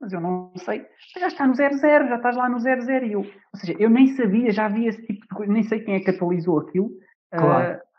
mas 0.00 0.12
eu 0.12 0.20
não 0.20 0.52
sei, 0.56 0.84
já 1.18 1.28
está 1.28 1.46
no 1.46 1.54
00, 1.54 1.80
já 2.08 2.16
estás 2.16 2.36
lá 2.36 2.48
no 2.48 2.58
00, 2.58 3.06
e 3.06 3.12
eu, 3.12 3.20
ou 3.20 3.60
seja, 3.60 3.74
eu 3.78 3.88
nem 3.88 4.08
sabia, 4.16 4.50
já 4.50 4.66
havia 4.66 4.88
esse 4.88 5.06
tipo 5.06 5.22
de 5.22 5.28
coisa, 5.28 5.52
nem 5.52 5.62
sei 5.62 5.80
quem 5.80 5.94
é 5.94 6.00
que 6.00 6.10
atualizou 6.10 6.58
aquilo, 6.58 6.90
claro. 7.30 7.78
Uh, 7.78 7.92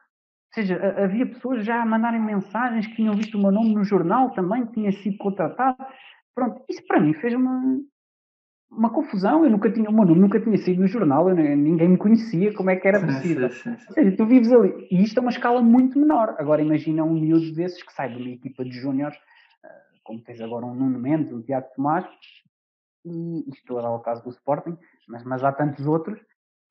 ou 0.56 0.62
seja, 0.62 1.04
havia 1.04 1.26
pessoas 1.26 1.66
já 1.66 1.82
a 1.82 1.86
mandarem 1.86 2.22
mensagens 2.22 2.86
que 2.86 2.98
tinham 2.98 3.16
visto 3.16 3.36
o 3.36 3.42
meu 3.42 3.52
nome 3.52 3.74
no 3.74 3.84
jornal 3.84 4.30
também, 4.36 4.68
que 4.68 4.74
tinha 4.74 4.92
sido 4.92 5.18
contratado. 5.18 5.84
Pronto, 6.36 6.64
isso 6.70 6.86
para 6.86 7.00
mim 7.00 7.12
fez-me 7.16 7.84
uma 8.76 8.90
confusão, 8.90 9.44
eu 9.44 9.52
nunca 9.52 9.72
tinha, 9.72 9.90
o 9.90 9.94
meu 9.94 10.06
nome 10.06 10.22
nunca 10.22 10.40
tinha 10.40 10.58
sido 10.58 10.82
no 10.82 10.88
jornal, 10.88 11.30
eu, 11.30 11.36
ninguém 11.36 11.90
me 11.90 11.98
conhecia, 11.98 12.54
como 12.54 12.70
é 12.70 12.76
que 12.76 12.88
era 12.88 13.00
possível? 13.00 13.50
Ou 13.88 13.94
seja, 13.94 14.18
tu 14.18 14.26
vives 14.26 14.52
ali, 14.52 14.88
e 14.92 15.04
isto 15.04 15.18
é 15.18 15.22
uma 15.22 15.32
escala 15.32 15.62
muito 15.62 16.00
menor. 16.00 16.36
Agora 16.38 16.62
imagina 16.62 17.04
um 17.04 17.14
miúdo 17.14 17.54
desses 17.54 17.82
que 17.84 17.94
sai 17.94 18.10
de 18.10 18.18
uma 18.18 18.30
equipa 18.30 18.64
de 18.64 18.72
júniores, 18.72 19.18
eh, 19.64 19.70
como 20.04 20.22
tens 20.22 20.42
agora 20.42 20.66
um 20.66 20.74
Nuno 20.74 21.00
Mendes, 21.00 21.32
um 21.32 21.42
Tiago 21.42 21.68
Tomás, 21.76 22.06
e 23.06 23.50
isto 23.50 23.78
é 23.78 23.88
o 23.88 24.00
caso 24.00 24.24
do 24.24 24.30
Sporting, 24.30 24.78
mas, 25.08 25.24
mas 25.24 25.44
há 25.44 25.52
tantos 25.52 25.86
outros, 25.86 26.20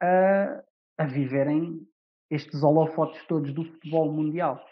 uh, 0.03 0.63
a 0.99 1.05
viverem 1.05 1.81
estes 2.31 2.63
holofotes 2.63 3.25
todos 3.27 3.53
do 3.53 3.65
futebol 3.65 4.11
mundial. 4.11 4.65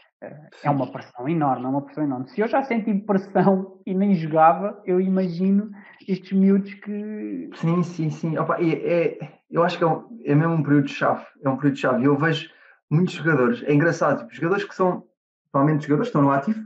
É 0.62 0.68
uma 0.70 0.90
pressão 0.92 1.26
enorme, 1.26 1.64
é 1.64 1.68
uma 1.68 1.82
pressão 1.82 2.04
enorme. 2.04 2.28
Se 2.28 2.40
eu 2.40 2.48
já 2.48 2.62
senti 2.62 2.92
pressão 2.94 3.80
e 3.86 3.94
nem 3.94 4.14
jogava, 4.14 4.82
eu 4.84 5.00
imagino 5.00 5.70
estes 6.06 6.32
miúdos 6.32 6.74
que. 6.74 7.50
Sim, 7.54 7.82
sim, 7.82 8.10
sim. 8.10 8.36
Opa, 8.36 8.58
é, 8.60 8.68
é, 8.68 9.40
eu 9.50 9.62
acho 9.62 9.78
que 9.78 9.84
é, 9.84 9.86
um, 9.86 10.20
é 10.24 10.34
mesmo 10.34 10.54
um 10.54 10.62
período-chave. 10.62 11.24
É 11.42 11.48
um 11.48 11.56
período-chave. 11.56 12.04
Eu 12.04 12.18
vejo 12.18 12.50
muitos 12.90 13.14
jogadores, 13.14 13.62
é 13.62 13.72
engraçado, 13.72 14.20
tipo, 14.20 14.34
jogadores 14.34 14.64
que 14.64 14.74
são, 14.74 15.04
provavelmente 15.50 15.86
jogadores 15.86 16.10
que 16.10 16.18
estão 16.18 16.22
no 16.22 16.32
ativo, 16.32 16.60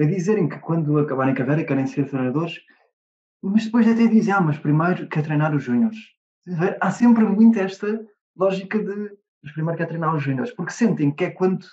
a 0.00 0.04
dizerem 0.04 0.48
que 0.48 0.58
quando 0.58 0.98
acabarem 0.98 1.32
a 1.32 1.36
carreira 1.36 1.64
querem 1.64 1.86
ser 1.86 2.08
treinadores, 2.08 2.60
mas 3.42 3.64
depois 3.64 3.88
até 3.88 4.06
dizem, 4.06 4.32
ah, 4.32 4.40
mas 4.40 4.58
primeiro 4.58 5.08
quer 5.08 5.22
treinar 5.22 5.54
os 5.54 5.64
júniores. 5.64 5.98
Há 6.80 6.90
sempre 6.90 7.24
muito 7.24 7.58
esta 7.58 8.00
lógica 8.36 8.78
de 8.78 9.18
mas 9.42 9.52
primeiro 9.52 9.78
quer 9.78 9.86
treinar 9.86 10.14
os 10.14 10.22
júniores, 10.22 10.52
porque 10.52 10.72
sentem 10.72 11.10
que 11.10 11.24
é 11.24 11.30
quando 11.30 11.64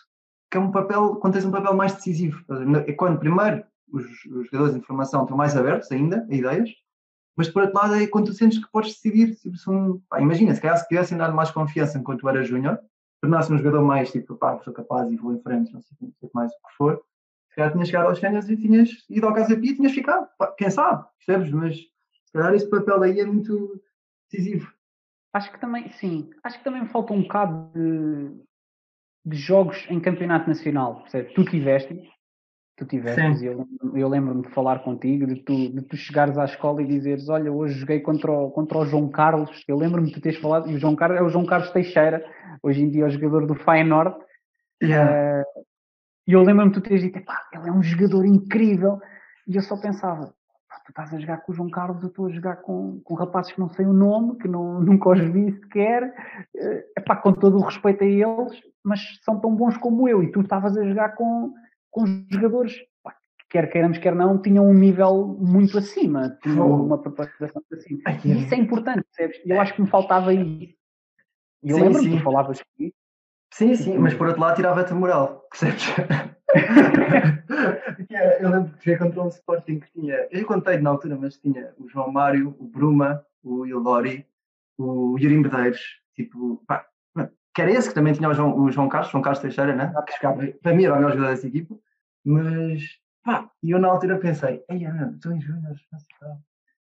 que 0.50 0.58
é 0.58 0.60
um 0.60 0.72
papel, 0.72 1.16
quando 1.18 1.34
tens 1.34 1.46
um 1.46 1.52
papel 1.52 1.74
mais 1.74 1.94
decisivo. 1.94 2.44
É 2.86 2.94
quando 2.94 3.20
primeiro 3.20 3.64
os, 3.92 4.06
os 4.26 4.46
jogadores 4.46 4.74
de 4.74 4.80
informação 4.80 5.24
estão 5.24 5.38
mais 5.38 5.56
abertos 5.56 5.92
ainda 5.92 6.26
a 6.30 6.34
ideias, 6.34 6.70
mas 7.36 7.50
por 7.50 7.64
outro 7.64 7.78
lado 7.78 7.96
é 7.96 8.08
quando 8.08 8.28
tu 8.28 8.34
sentes 8.34 8.58
que 8.58 8.72
podes 8.72 8.94
decidir. 8.94 9.36
Se 9.36 9.70
um, 9.70 10.00
pá, 10.10 10.22
imagina, 10.22 10.54
se 10.54 10.62
calhar 10.62 10.78
se 10.78 10.88
tivessem 10.88 11.18
dado 11.18 11.36
mais 11.36 11.52
confiança 11.52 11.98
enquanto 11.98 12.22
tu 12.22 12.30
eras 12.30 12.48
júnior, 12.48 12.80
tornasse 13.22 13.52
um 13.52 13.58
jogador 13.58 13.84
mais 13.84 14.12
tipo, 14.12 14.36
pá, 14.36 14.60
sou 14.60 14.74
capaz 14.74 15.12
e 15.12 15.18
vou 15.18 15.34
em 15.34 15.42
frente, 15.42 15.74
não 15.74 15.82
sei, 15.82 15.98
não 16.02 16.12
sei 16.20 16.30
mais 16.34 16.52
o 16.52 16.68
que 16.68 16.76
for, 16.78 17.04
se 17.50 17.56
calhar 17.56 17.72
tinhas 17.72 17.88
chegado 17.88 18.08
aos 18.08 18.20
séniores 18.20 18.50
e 18.50 18.58
tinhas 18.58 18.90
ido 19.10 19.28
ao 19.28 19.34
Casa 19.34 19.56
Pia 19.56 19.72
e 19.72 19.76
tinhas 19.76 19.92
ficado. 19.92 20.28
Pá, 20.38 20.48
quem 20.58 20.70
sabe, 20.70 21.06
percebes? 21.18 21.52
Mas 21.52 21.76
se 21.78 22.34
calhar 22.34 22.54
esse 22.54 22.70
papel 22.70 23.04
aí 23.04 23.20
é 23.20 23.26
muito 23.26 23.82
decisivo. 24.32 24.72
Acho 25.34 25.52
que 25.52 25.60
também, 25.60 25.92
sim, 25.92 26.32
acho 26.44 26.58
que 26.58 26.64
também 26.64 26.82
me 26.82 26.88
falta 26.88 27.14
um 27.14 27.22
bocado 27.22 27.70
de, 27.74 28.47
de 29.28 29.36
jogos 29.36 29.86
em 29.90 30.00
campeonato 30.00 30.48
nacional. 30.48 31.02
Percebe? 31.02 31.34
Tu 31.34 31.44
tiveste, 31.44 32.02
tu 32.78 32.86
tiveste, 32.86 33.46
eu, 33.46 33.68
eu 33.94 34.08
lembro-me 34.08 34.44
de 34.44 34.50
falar 34.54 34.80
contigo, 34.80 35.28
de 35.28 35.36
tu, 35.44 35.70
de 35.70 35.82
tu 35.82 35.98
chegares 35.98 36.38
à 36.38 36.46
escola 36.46 36.82
e 36.82 36.88
dizeres: 36.88 37.28
Olha, 37.28 37.52
hoje 37.52 37.78
joguei 37.78 38.00
contra 38.00 38.32
o, 38.32 38.50
contra 38.52 38.78
o 38.78 38.86
João 38.86 39.10
Carlos. 39.10 39.66
Eu 39.68 39.78
lembro-me 39.78 40.08
de 40.08 40.14
tu 40.14 40.22
teres 40.22 40.40
falado, 40.40 40.70
e 40.72 40.76
o 40.76 40.80
João 40.80 40.96
Carlos 40.96 41.20
é 41.20 41.22
o 41.22 41.30
João 41.30 41.46
Carlos 41.46 41.70
Teixeira, 41.72 42.24
hoje 42.64 42.82
em 42.82 42.90
dia 42.90 43.04
é 43.04 43.08
o 43.08 43.10
jogador 43.10 43.46
do 43.46 43.56
Feyenoord. 43.56 44.16
Yeah. 44.82 45.42
Uh, 45.42 45.64
e 46.26 46.34
eu 46.34 46.42
lembro-me 46.42 46.72
de 46.72 46.80
tu 46.80 46.82
teres 46.82 47.02
dito: 47.02 47.18
ele 47.18 47.68
é 47.68 47.72
um 47.72 47.84
jogador 47.84 48.26
incrível. 48.26 49.00
E 49.46 49.58
eu 49.58 49.62
só 49.62 49.76
pensava: 49.76 50.34
tu 50.88 50.92
estás 50.92 51.14
a 51.14 51.20
jogar 51.20 51.38
com 51.42 51.52
o 51.52 51.56
João 51.56 51.70
Carlos, 51.70 52.02
eu 52.02 52.08
estou 52.08 52.28
a 52.28 52.30
jogar 52.30 52.56
com, 52.58 53.02
com 53.04 53.14
rapazes 53.14 53.52
que 53.52 53.60
não 53.60 53.70
sei 53.70 53.86
o 53.86 53.92
nome, 53.92 54.38
que 54.38 54.48
não, 54.48 54.80
nunca 54.82 55.10
os 55.10 55.20
vi 55.20 55.52
sequer, 55.52 56.04
uh, 56.04 56.84
epá, 56.98 57.18
com 57.18 57.34
todo 57.34 57.58
o 57.58 57.62
respeito 57.62 58.04
a 58.04 58.08
eles, 58.08 58.62
mas 58.84 59.02
são 59.24 59.40
tão 59.40 59.54
bons 59.54 59.76
como 59.78 60.08
eu, 60.08 60.24
e 60.24 60.32
tu 60.32 60.42
estavas 60.42 60.78
a 60.78 60.86
jogar 60.86 61.10
com, 61.16 61.54
com 61.92 62.06
jogadores, 62.32 62.74
pá, 63.04 63.14
quer 63.50 63.70
queiramos, 63.70 63.98
quer 63.98 64.16
não, 64.16 64.42
tinham 64.42 64.66
um 64.66 64.74
nível 64.74 65.38
muito 65.42 65.78
acima, 65.78 66.38
tinham 66.42 66.72
oh. 66.72 66.86
uma 66.86 66.98
preparação 66.98 67.62
acima. 67.74 68.02
E 68.24 68.44
isso 68.44 68.54
é 68.54 68.58
importante, 68.58 69.04
percebes? 69.04 69.42
Eu 69.46 69.60
acho 69.60 69.74
que 69.74 69.82
me 69.82 69.90
faltava 69.90 70.34
isso. 70.34 70.74
E 71.64 71.70
eu 71.70 71.78
lembro-me 71.80 72.12
que 72.12 72.18
tu 72.18 72.24
falavas 72.24 72.62
comigo. 72.62 72.96
Sim, 73.54 73.76
sim, 73.76 73.98
mas 73.98 74.14
por 74.14 74.28
outro 74.28 74.42
lado 74.42 74.56
tirava-te 74.56 74.94
moral, 74.94 75.42
percebes? 75.50 75.84
eu 78.40 78.50
lembro 78.50 78.72
que 78.78 78.86
joguei 78.86 78.98
contra 78.98 79.22
um 79.24 79.28
Sporting 79.28 79.80
que 79.80 79.92
tinha, 79.92 80.28
eu 80.32 80.46
contei 80.46 80.78
na 80.78 80.92
altura, 80.92 81.18
mas 81.18 81.38
tinha 81.38 81.74
o 81.78 81.88
João 81.90 82.12
Mário, 82.12 82.56
o 82.60 82.66
Bruma, 82.66 83.26
o 83.44 83.66
Ilori, 83.66 84.26
o 84.78 85.18
Yuri 85.20 85.38
Medeiros, 85.38 85.82
tipo, 86.16 86.64
pá, 86.68 86.86
que 87.54 87.62
era 87.62 87.72
esse 87.72 87.90
que 87.90 87.96
também 87.96 88.14
tinha 88.14 88.30
o 88.30 88.34
João, 88.34 88.58
o 88.58 88.72
João 88.72 88.88
Carlos, 88.88 89.12
João 89.12 89.22
Carlos 89.22 89.42
Teixeira, 89.42 89.76
né? 89.76 89.94
para 90.62 90.74
mim 90.74 90.86
era 90.86 90.94
o 90.94 90.98
melhor 90.98 91.12
jogador 91.12 91.32
dessa 91.32 91.48
equipa, 91.48 91.76
mas 92.24 92.84
pá, 93.24 93.50
e 93.62 93.72
eu 93.72 93.80
na 93.80 93.90
altura 93.90 94.18
pensei, 94.18 94.64
ei, 94.70 94.86
estou 95.16 95.34
em 95.34 95.42
Júnior, 95.42 95.76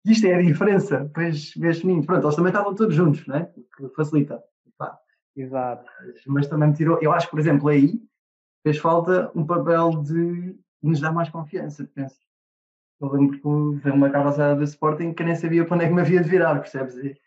isto 0.05 0.25
é 0.25 0.33
a 0.33 0.41
diferença, 0.41 0.99
depois 1.01 1.53
vês 1.55 1.83
mim, 1.83 2.01
pronto, 2.01 2.25
eles 2.25 2.35
também 2.35 2.51
estavam 2.51 2.73
todos 2.73 2.95
juntos, 2.95 3.25
né? 3.27 3.47
Que 3.77 3.87
facilita. 3.89 4.41
Pá. 4.77 4.97
Exato. 5.35 5.85
Mas, 5.99 6.25
mas 6.25 6.47
também 6.47 6.69
me 6.69 6.75
tirou, 6.75 6.97
eu 7.01 7.11
acho 7.11 7.27
que, 7.27 7.31
por 7.31 7.39
exemplo, 7.39 7.69
aí 7.69 8.01
fez 8.63 8.77
falta 8.77 9.31
um 9.35 9.45
papel 9.45 9.91
de 10.01 10.55
nos 10.81 10.99
dar 10.99 11.11
mais 11.11 11.29
confiança, 11.29 11.87
penso. 11.93 12.19
Eu 12.99 13.11
lembro 13.11 13.39
que 13.39 13.81
veio 13.81 13.95
uma 13.95 14.09
cabazada 14.09 14.55
do 14.55 14.63
Sporting 14.63 15.13
que 15.13 15.23
nem 15.23 15.35
sabia 15.35 15.65
para 15.65 15.75
onde 15.75 15.85
é 15.85 15.87
que 15.87 15.93
me 15.93 16.01
havia 16.01 16.21
de 16.21 16.29
virar, 16.29 16.59
percebes? 16.59 16.95
E, 16.97 17.17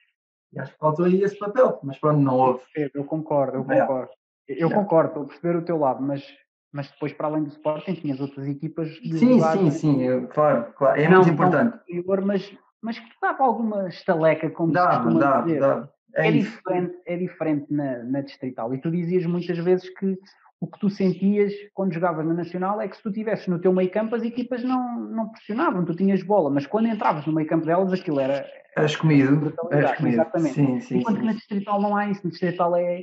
e 0.52 0.60
acho 0.60 0.72
que 0.72 0.78
faltou 0.78 1.04
aí 1.04 1.22
esse 1.22 1.36
papel, 1.36 1.80
mas 1.82 1.98
pronto, 1.98 2.20
não 2.20 2.36
houve. 2.36 2.62
Eu 2.94 3.04
concordo, 3.04 3.58
eu 3.58 3.64
concordo. 3.64 4.10
Eu 4.46 4.68
é. 4.68 4.74
concordo, 4.74 5.08
estou 5.08 5.22
a 5.24 5.26
perceber 5.26 5.56
o 5.56 5.64
teu 5.64 5.78
lado, 5.78 6.02
mas, 6.02 6.24
mas 6.72 6.90
depois, 6.90 7.12
para 7.12 7.26
além 7.26 7.42
do 7.42 7.48
Sporting, 7.48 7.94
tinhas 7.94 8.20
outras 8.20 8.46
equipas 8.46 8.88
de 8.88 9.18
Sim, 9.18 9.40
sim, 9.40 9.70
sim, 9.70 10.02
eu, 10.02 10.28
claro, 10.28 10.72
claro, 10.76 11.00
é 11.00 11.08
não, 11.08 11.22
muito 11.22 11.30
importante. 11.30 11.78
Superior, 11.78 12.20
mas, 12.24 12.56
mas 12.80 12.98
que 12.98 13.08
dava 13.20 13.42
alguma 13.42 13.88
estaleca, 13.88 14.50
como 14.50 14.72
dá, 14.72 14.92
se 14.92 14.96
costuma 14.98 15.20
dá, 15.20 15.40
dizer. 15.40 15.60
Dá. 15.60 15.88
É, 16.16 16.28
é 16.28 16.30
diferente, 16.30 16.94
é 17.06 17.16
diferente 17.16 17.72
na, 17.72 18.04
na 18.04 18.20
distrital. 18.20 18.72
E 18.72 18.80
tu 18.80 18.90
dizias 18.90 19.26
muitas 19.26 19.58
vezes 19.58 19.88
que 19.98 20.16
o 20.60 20.66
que 20.66 20.78
tu 20.78 20.88
sentias 20.88 21.52
quando 21.74 21.92
jogavas 21.92 22.24
na 22.26 22.34
Nacional 22.34 22.80
é 22.80 22.88
que 22.88 22.96
se 22.96 23.02
tu 23.02 23.10
estivesses 23.10 23.46
no 23.48 23.58
teu 23.58 23.72
meio 23.72 23.90
campo 23.90 24.14
as 24.14 24.22
equipas 24.22 24.62
não, 24.64 25.00
não 25.00 25.28
pressionavam, 25.28 25.84
tu 25.84 25.94
tinhas 25.94 26.22
bola, 26.22 26.50
mas 26.50 26.66
quando 26.66 26.88
entravas 26.88 27.26
no 27.26 27.34
meio 27.34 27.48
campo 27.48 27.66
delas 27.66 27.92
aquilo 27.92 28.20
era... 28.20 28.46
Eras 28.76 28.96
comido, 28.96 29.52
eras 29.70 29.96
comido. 29.96 30.14
Exatamente. 30.14 30.54
Sim, 30.54 30.80
sim, 30.80 30.98
Enquanto 30.98 31.16
sim. 31.16 31.20
que 31.20 31.26
na 31.26 31.32
Distrital 31.32 31.80
não 31.80 31.96
há 31.96 32.08
isso, 32.08 32.24
na 32.24 32.30
Distrital 32.30 32.76
é... 32.76 33.02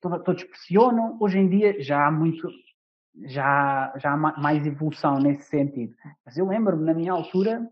Todos 0.00 0.44
pressionam, 0.44 1.16
hoje 1.20 1.38
em 1.38 1.48
dia 1.48 1.80
já 1.80 2.06
há 2.06 2.10
muito... 2.10 2.48
Já, 3.24 3.94
já 3.96 4.12
há 4.12 4.16
mais 4.16 4.66
evolução 4.66 5.18
nesse 5.18 5.44
sentido. 5.44 5.94
Mas 6.24 6.36
eu 6.36 6.46
lembro-me, 6.46 6.84
na 6.84 6.92
minha 6.92 7.12
altura, 7.12 7.66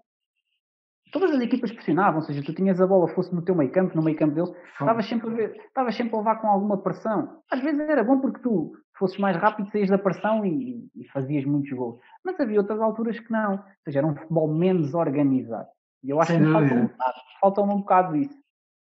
todas 1.12 1.32
as 1.32 1.40
equipas 1.42 1.70
pressionavam, 1.70 2.20
ou 2.20 2.22
seja, 2.22 2.42
tu 2.42 2.54
tinhas 2.54 2.80
a 2.80 2.87
bola, 2.87 3.08
fosse 3.08 3.34
no 3.34 3.42
teu 3.42 3.54
meio 3.54 3.70
campo, 3.70 3.94
no 3.94 4.02
meio 4.02 4.16
campo 4.16 4.34
deles, 4.34 4.50
estavas 4.72 5.06
sempre, 5.06 5.28
a 5.28 5.32
ver, 5.32 5.56
estavas 5.66 5.94
sempre 5.94 6.14
a 6.14 6.18
levar 6.18 6.37
com 6.37 6.48
alguma 6.48 6.82
pressão. 6.82 7.42
Às 7.50 7.60
vezes 7.60 7.78
era 7.80 8.02
bom 8.02 8.20
porque 8.20 8.40
tu 8.40 8.72
fosses 8.98 9.18
mais 9.18 9.37
rápido, 9.37 9.70
saías 9.70 9.90
da 9.90 9.98
pressão 9.98 10.44
e, 10.44 10.88
e, 10.94 11.09
fazias 11.09 11.44
muitos 11.44 11.70
gols. 11.72 11.98
Mas 12.24 12.38
havia 12.38 12.61
outras 12.61 12.80
alturas 12.80 13.18
que 13.18 13.30
não, 13.30 13.54
ou 13.54 13.61
seja, 13.85 13.98
era 13.98 14.07
um 14.07 14.14
futebol 14.14 14.52
menos 14.52 14.94
organizado. 14.94 15.68
E 16.02 16.11
eu 16.11 16.20
acho 16.20 16.33
Sem 16.33 16.42
que 16.42 16.52
falta 16.52 16.74
um, 16.74 16.87
bocado, 16.87 17.14
falta 17.40 17.61
um 17.62 17.78
bocado 17.80 18.16
isso. 18.16 18.35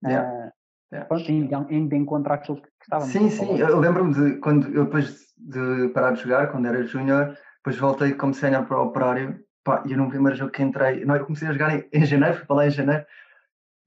Yeah. 0.05 0.29
Uh, 0.29 0.51
yeah. 0.91 1.07
Pronto, 1.07 1.31
ainda, 1.31 1.67
ainda 1.69 1.95
encontrar 1.95 2.35
aquilo 2.35 2.61
que 2.61 2.69
estávamos 2.81 3.11
Sim, 3.11 3.29
sim, 3.29 3.57
eu 3.57 3.79
lembro-me 3.79 4.13
de 4.13 4.39
quando 4.39 4.67
eu 4.73 4.85
depois 4.85 5.33
de 5.37 5.89
parar 5.89 6.11
de 6.11 6.21
jogar, 6.21 6.51
quando 6.51 6.67
era 6.67 6.83
júnior, 6.83 7.37
depois 7.57 7.77
voltei 7.77 8.13
como 8.13 8.33
sénior 8.33 8.65
para 8.65 8.79
o 8.79 8.87
operário 8.87 9.43
Pá, 9.63 9.81
e 9.87 9.93
eu 9.93 9.97
no 9.97 10.09
primeiro 10.09 10.37
jogo 10.37 10.51
que 10.51 10.61
entrei, 10.61 11.05
não, 11.05 11.15
eu 11.15 11.25
comecei 11.25 11.47
a 11.47 11.53
jogar 11.53 11.73
em, 11.73 11.87
em 11.93 12.05
janeiro, 12.05 12.35
fui 12.35 12.45
para 12.45 12.55
lá 12.57 12.67
em 12.67 12.71
janeiro, 12.71 13.05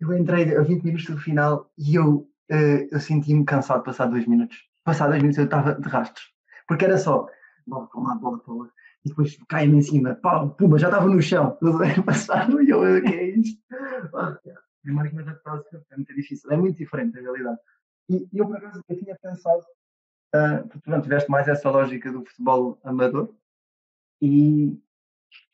eu 0.01 0.13
entrei 0.15 0.57
a 0.57 0.63
20 0.63 0.83
minutos 0.83 1.07
do 1.07 1.19
final 1.19 1.71
e 1.77 1.95
eu, 1.95 2.29
uh, 2.51 2.89
eu 2.91 2.99
senti-me 2.99 3.45
cansado 3.45 3.81
de 3.81 3.85
passar 3.85 4.07
dois 4.07 4.27
minutos. 4.27 4.65
Passar 4.87 5.09
dois 5.09 5.21
minutos 5.21 5.39
eu 5.39 5.45
estava 5.45 5.75
de 5.75 5.89
rastros. 5.89 6.25
Porque 6.69 6.85
era 6.85 6.97
só 6.97 7.29
bola 7.67 7.89
para 7.89 8.01
um 8.01 8.05
lado, 8.05 8.21
bola 8.21 8.39
para 8.39 8.55
o 8.55 8.59
outro. 8.59 8.73
E 9.05 9.09
depois 9.09 9.37
cai-me 9.49 9.79
em 9.79 9.83
cima, 9.83 10.15
pá, 10.15 10.47
pumba, 10.47 10.79
já 10.79 10.87
estava 10.87 11.07
no 11.07 11.21
chão. 11.21 11.59
Passado 12.07 12.63
e 12.63 12.71
eu, 12.71 12.81
o 12.81 13.03
que 13.03 13.15
é 13.15 13.25
isto? 13.37 13.61
Primeiro 14.83 15.11
que 15.11 15.17
me 15.17 15.23
é 15.23 15.97
muito 15.97 16.15
difícil, 16.15 16.51
é 16.53 16.57
muito 16.57 16.79
diferente 16.79 17.15
na 17.15 17.21
realidade. 17.21 17.59
E 18.09 18.29
eu, 18.33 18.47
por 18.47 18.57
acaso, 18.57 18.81
eu 18.89 18.97
tinha 18.97 19.17
pensado, 19.21 19.65
uh, 20.37 20.81
não 20.87 21.03
tiveste 21.03 21.29
mais 21.29 21.49
essa 21.49 21.69
lógica 21.69 22.13
do 22.13 22.25
futebol 22.25 22.79
amador, 22.85 23.35
e 24.23 24.81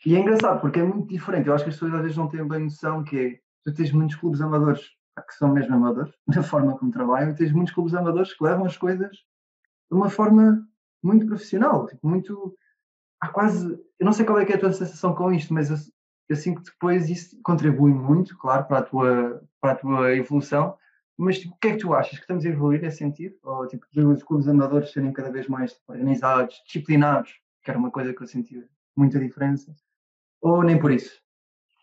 e 0.04 0.16
é 0.16 0.18
engraçado 0.18 0.60
porque 0.60 0.80
é 0.80 0.82
muito 0.82 1.08
diferente. 1.08 1.48
Eu 1.48 1.54
acho 1.54 1.64
que 1.64 1.70
as 1.70 1.76
pessoas 1.76 1.94
às 1.94 2.02
vezes 2.02 2.16
não 2.16 2.28
têm 2.28 2.46
bem 2.46 2.64
noção 2.64 3.02
que 3.02 3.18
é, 3.18 3.40
tu 3.64 3.74
tens 3.74 3.92
muitos 3.92 4.16
clubes 4.16 4.40
amadores 4.40 4.90
que 5.20 5.34
são 5.34 5.52
mesmo 5.52 5.74
amadores, 5.74 6.14
na 6.26 6.42
forma 6.42 6.78
como 6.78 6.90
trabalham, 6.90 7.30
e 7.30 7.34
tens 7.34 7.52
muitos 7.52 7.74
clubes 7.74 7.94
amadores 7.94 8.32
que 8.32 8.42
levam 8.42 8.64
as 8.64 8.76
coisas 8.76 9.10
de 9.10 9.96
uma 9.96 10.08
forma 10.08 10.66
muito 11.02 11.26
profissional, 11.26 11.86
tipo, 11.86 12.08
muito. 12.08 12.56
Há 13.20 13.28
quase. 13.28 13.72
Eu 13.98 14.06
não 14.06 14.12
sei 14.12 14.24
qual 14.24 14.38
é, 14.38 14.44
é 14.44 14.54
a 14.54 14.58
tua 14.58 14.72
sensação 14.72 15.14
com 15.14 15.32
isto, 15.32 15.52
mas 15.52 15.70
eu, 15.70 15.76
eu 16.28 16.36
sinto 16.36 16.62
que 16.62 16.70
depois 16.70 17.10
isso 17.10 17.38
contribui 17.42 17.92
muito, 17.92 18.36
claro, 18.38 18.64
para 18.66 18.78
a 18.78 18.82
tua, 18.82 19.42
para 19.60 19.72
a 19.72 19.76
tua 19.76 20.16
evolução. 20.16 20.76
Mas 21.16 21.38
tipo, 21.38 21.54
o 21.54 21.58
que 21.58 21.68
é 21.68 21.70
que 21.72 21.78
tu 21.78 21.92
achas? 21.92 22.18
Que 22.18 22.24
estamos 22.24 22.44
a 22.44 22.48
evoluir 22.48 22.80
nesse 22.80 22.98
sentido? 22.98 23.36
Ou 23.42 23.66
tipo, 23.66 23.86
os 23.94 24.22
clubes 24.22 24.48
amadores 24.48 24.92
serem 24.92 25.12
cada 25.12 25.30
vez 25.30 25.46
mais 25.46 25.78
organizados, 25.86 26.62
disciplinados, 26.64 27.38
que 27.62 27.70
era 27.70 27.78
uma 27.78 27.90
coisa 27.90 28.14
que 28.14 28.22
eu 28.22 28.26
sentia 28.26 28.66
muita 28.96 29.20
diferença? 29.20 29.74
Ou 30.40 30.62
nem 30.62 30.78
por 30.78 30.90
isso? 30.90 31.21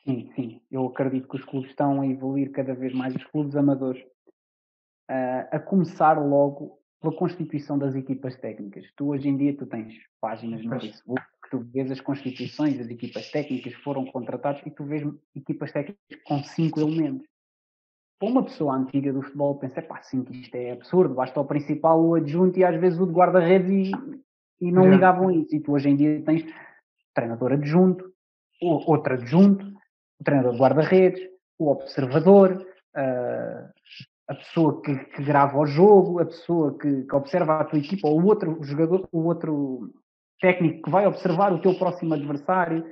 Sim, 0.10 0.32
sim. 0.36 0.62
Eu 0.72 0.88
acredito 0.88 1.28
que 1.28 1.36
os 1.36 1.46
clubes 1.46 1.70
estão 1.70 2.02
a 2.02 2.08
evoluir 2.08 2.52
cada 2.52 2.74
vez 2.74 2.92
mais, 2.94 3.16
os 3.16 3.24
clubes 3.26 3.56
amadores, 3.56 4.02
uh, 4.02 5.46
a 5.52 5.60
começar 5.60 6.14
logo 6.14 6.80
pela 7.00 7.16
constituição 7.16 7.78
das 7.78 7.94
equipas 7.94 8.36
técnicas. 8.38 8.92
Tu 8.98 9.08
hoje 9.08 9.30
em 9.30 9.38
dia 9.38 9.56
tu 9.56 9.68
tens 9.68 9.94
páginas 10.20 10.66
no 10.66 10.72
Facebook 10.72 11.22
que 11.44 11.50
tu 11.52 11.60
vês 11.60 11.92
as 11.92 12.02
constituições 12.02 12.80
das 12.80 12.90
equipas 12.90 13.30
técnicas 13.30 13.74
foram 13.76 14.04
contratadas 14.06 14.62
e 14.66 14.72
tu 14.72 14.84
vês 14.84 15.08
equipas 15.36 15.72
técnicas 15.72 16.24
com 16.26 16.44
cinco 16.44 16.80
elementos. 16.80 17.28
para 18.20 18.30
uma 18.30 18.44
pessoa 18.44 18.76
antiga 18.76 19.14
do 19.14 19.22
futebol 19.22 19.60
pensa, 19.60 19.80
pá, 19.80 20.02
isto 20.02 20.56
é 20.56 20.72
absurdo, 20.72 21.14
basta 21.14 21.40
o 21.40 21.46
principal, 21.46 22.04
o 22.04 22.16
adjunto 22.16 22.58
e 22.58 22.64
às 22.64 22.80
vezes 22.82 23.00
o 23.00 23.06
de 23.06 23.14
guarda-redes 23.14 23.70
e, 23.70 23.92
e 24.60 24.72
não 24.72 24.88
é. 24.88 24.90
ligavam 24.90 25.30
isso. 25.30 25.56
E 25.56 25.60
tu 25.60 25.74
hoje 25.74 25.88
em 25.88 25.96
dia 25.96 26.22
tens 26.26 26.44
treinador 27.14 27.54
adjunto, 27.54 28.12
outro 28.60 29.14
adjunto, 29.14 29.79
o 30.20 30.24
treinador 30.24 30.54
de 30.54 30.60
guarda-redes, 30.60 31.22
o 31.58 31.72
observador, 31.72 32.66
uh, 32.96 33.70
a 34.28 34.36
pessoa 34.36 34.82
que, 34.82 34.96
que, 34.96 35.24
grava 35.24 35.58
o 35.58 35.66
jogo, 35.66 36.20
a 36.20 36.26
pessoa 36.26 36.78
que, 36.78 37.04
que, 37.04 37.16
observa 37.16 37.60
a 37.60 37.66
tua 37.66 37.80
equipa, 37.80 38.08
ou 38.08 38.22
o 38.22 38.26
outro 38.26 38.60
jogador, 38.64 39.08
o 39.12 39.24
outro 39.26 39.92
técnico 40.40 40.84
que 40.84 40.90
vai 40.90 41.08
observar 41.08 41.52
o 41.52 41.62
teu 41.62 41.74
próximo 41.76 42.14
adversário. 42.14 42.86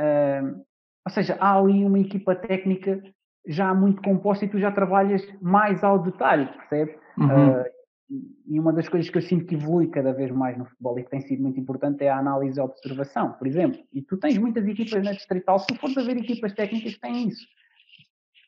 Uh, 0.00 0.64
ou 1.06 1.12
seja, 1.12 1.36
há 1.40 1.58
ali 1.58 1.84
uma 1.84 1.98
equipa 1.98 2.34
técnica 2.34 3.02
já 3.46 3.74
muito 3.74 4.00
composta 4.02 4.44
e 4.44 4.48
tu 4.48 4.58
já 4.58 4.72
trabalhas 4.72 5.22
mais 5.40 5.84
ao 5.84 5.98
detalhe, 5.98 6.46
percebes? 6.46 6.96
Uhum. 7.18 7.60
Uh, 7.60 7.64
e 8.10 8.60
uma 8.60 8.72
das 8.72 8.88
coisas 8.88 9.08
que 9.08 9.16
eu 9.16 9.22
sinto 9.22 9.46
que 9.46 9.54
evolui 9.54 9.88
cada 9.88 10.12
vez 10.12 10.30
mais 10.30 10.58
no 10.58 10.66
futebol 10.66 10.98
e 10.98 11.04
que 11.04 11.10
tem 11.10 11.20
sido 11.22 11.42
muito 11.42 11.58
importante 11.58 12.04
é 12.04 12.10
a 12.10 12.18
análise 12.18 12.58
e 12.58 12.60
a 12.60 12.64
observação, 12.64 13.32
por 13.32 13.46
exemplo. 13.46 13.80
E 13.92 14.02
tu 14.02 14.18
tens 14.18 14.36
muitas 14.36 14.66
equipas 14.66 15.02
na 15.02 15.12
distrital, 15.12 15.58
se 15.58 15.66
tu 15.68 15.74
fores 15.76 15.96
a 15.96 16.02
ver 16.02 16.16
equipas 16.18 16.52
técnicas 16.52 16.94
que 16.94 17.00
têm 17.00 17.28
isso. 17.28 17.46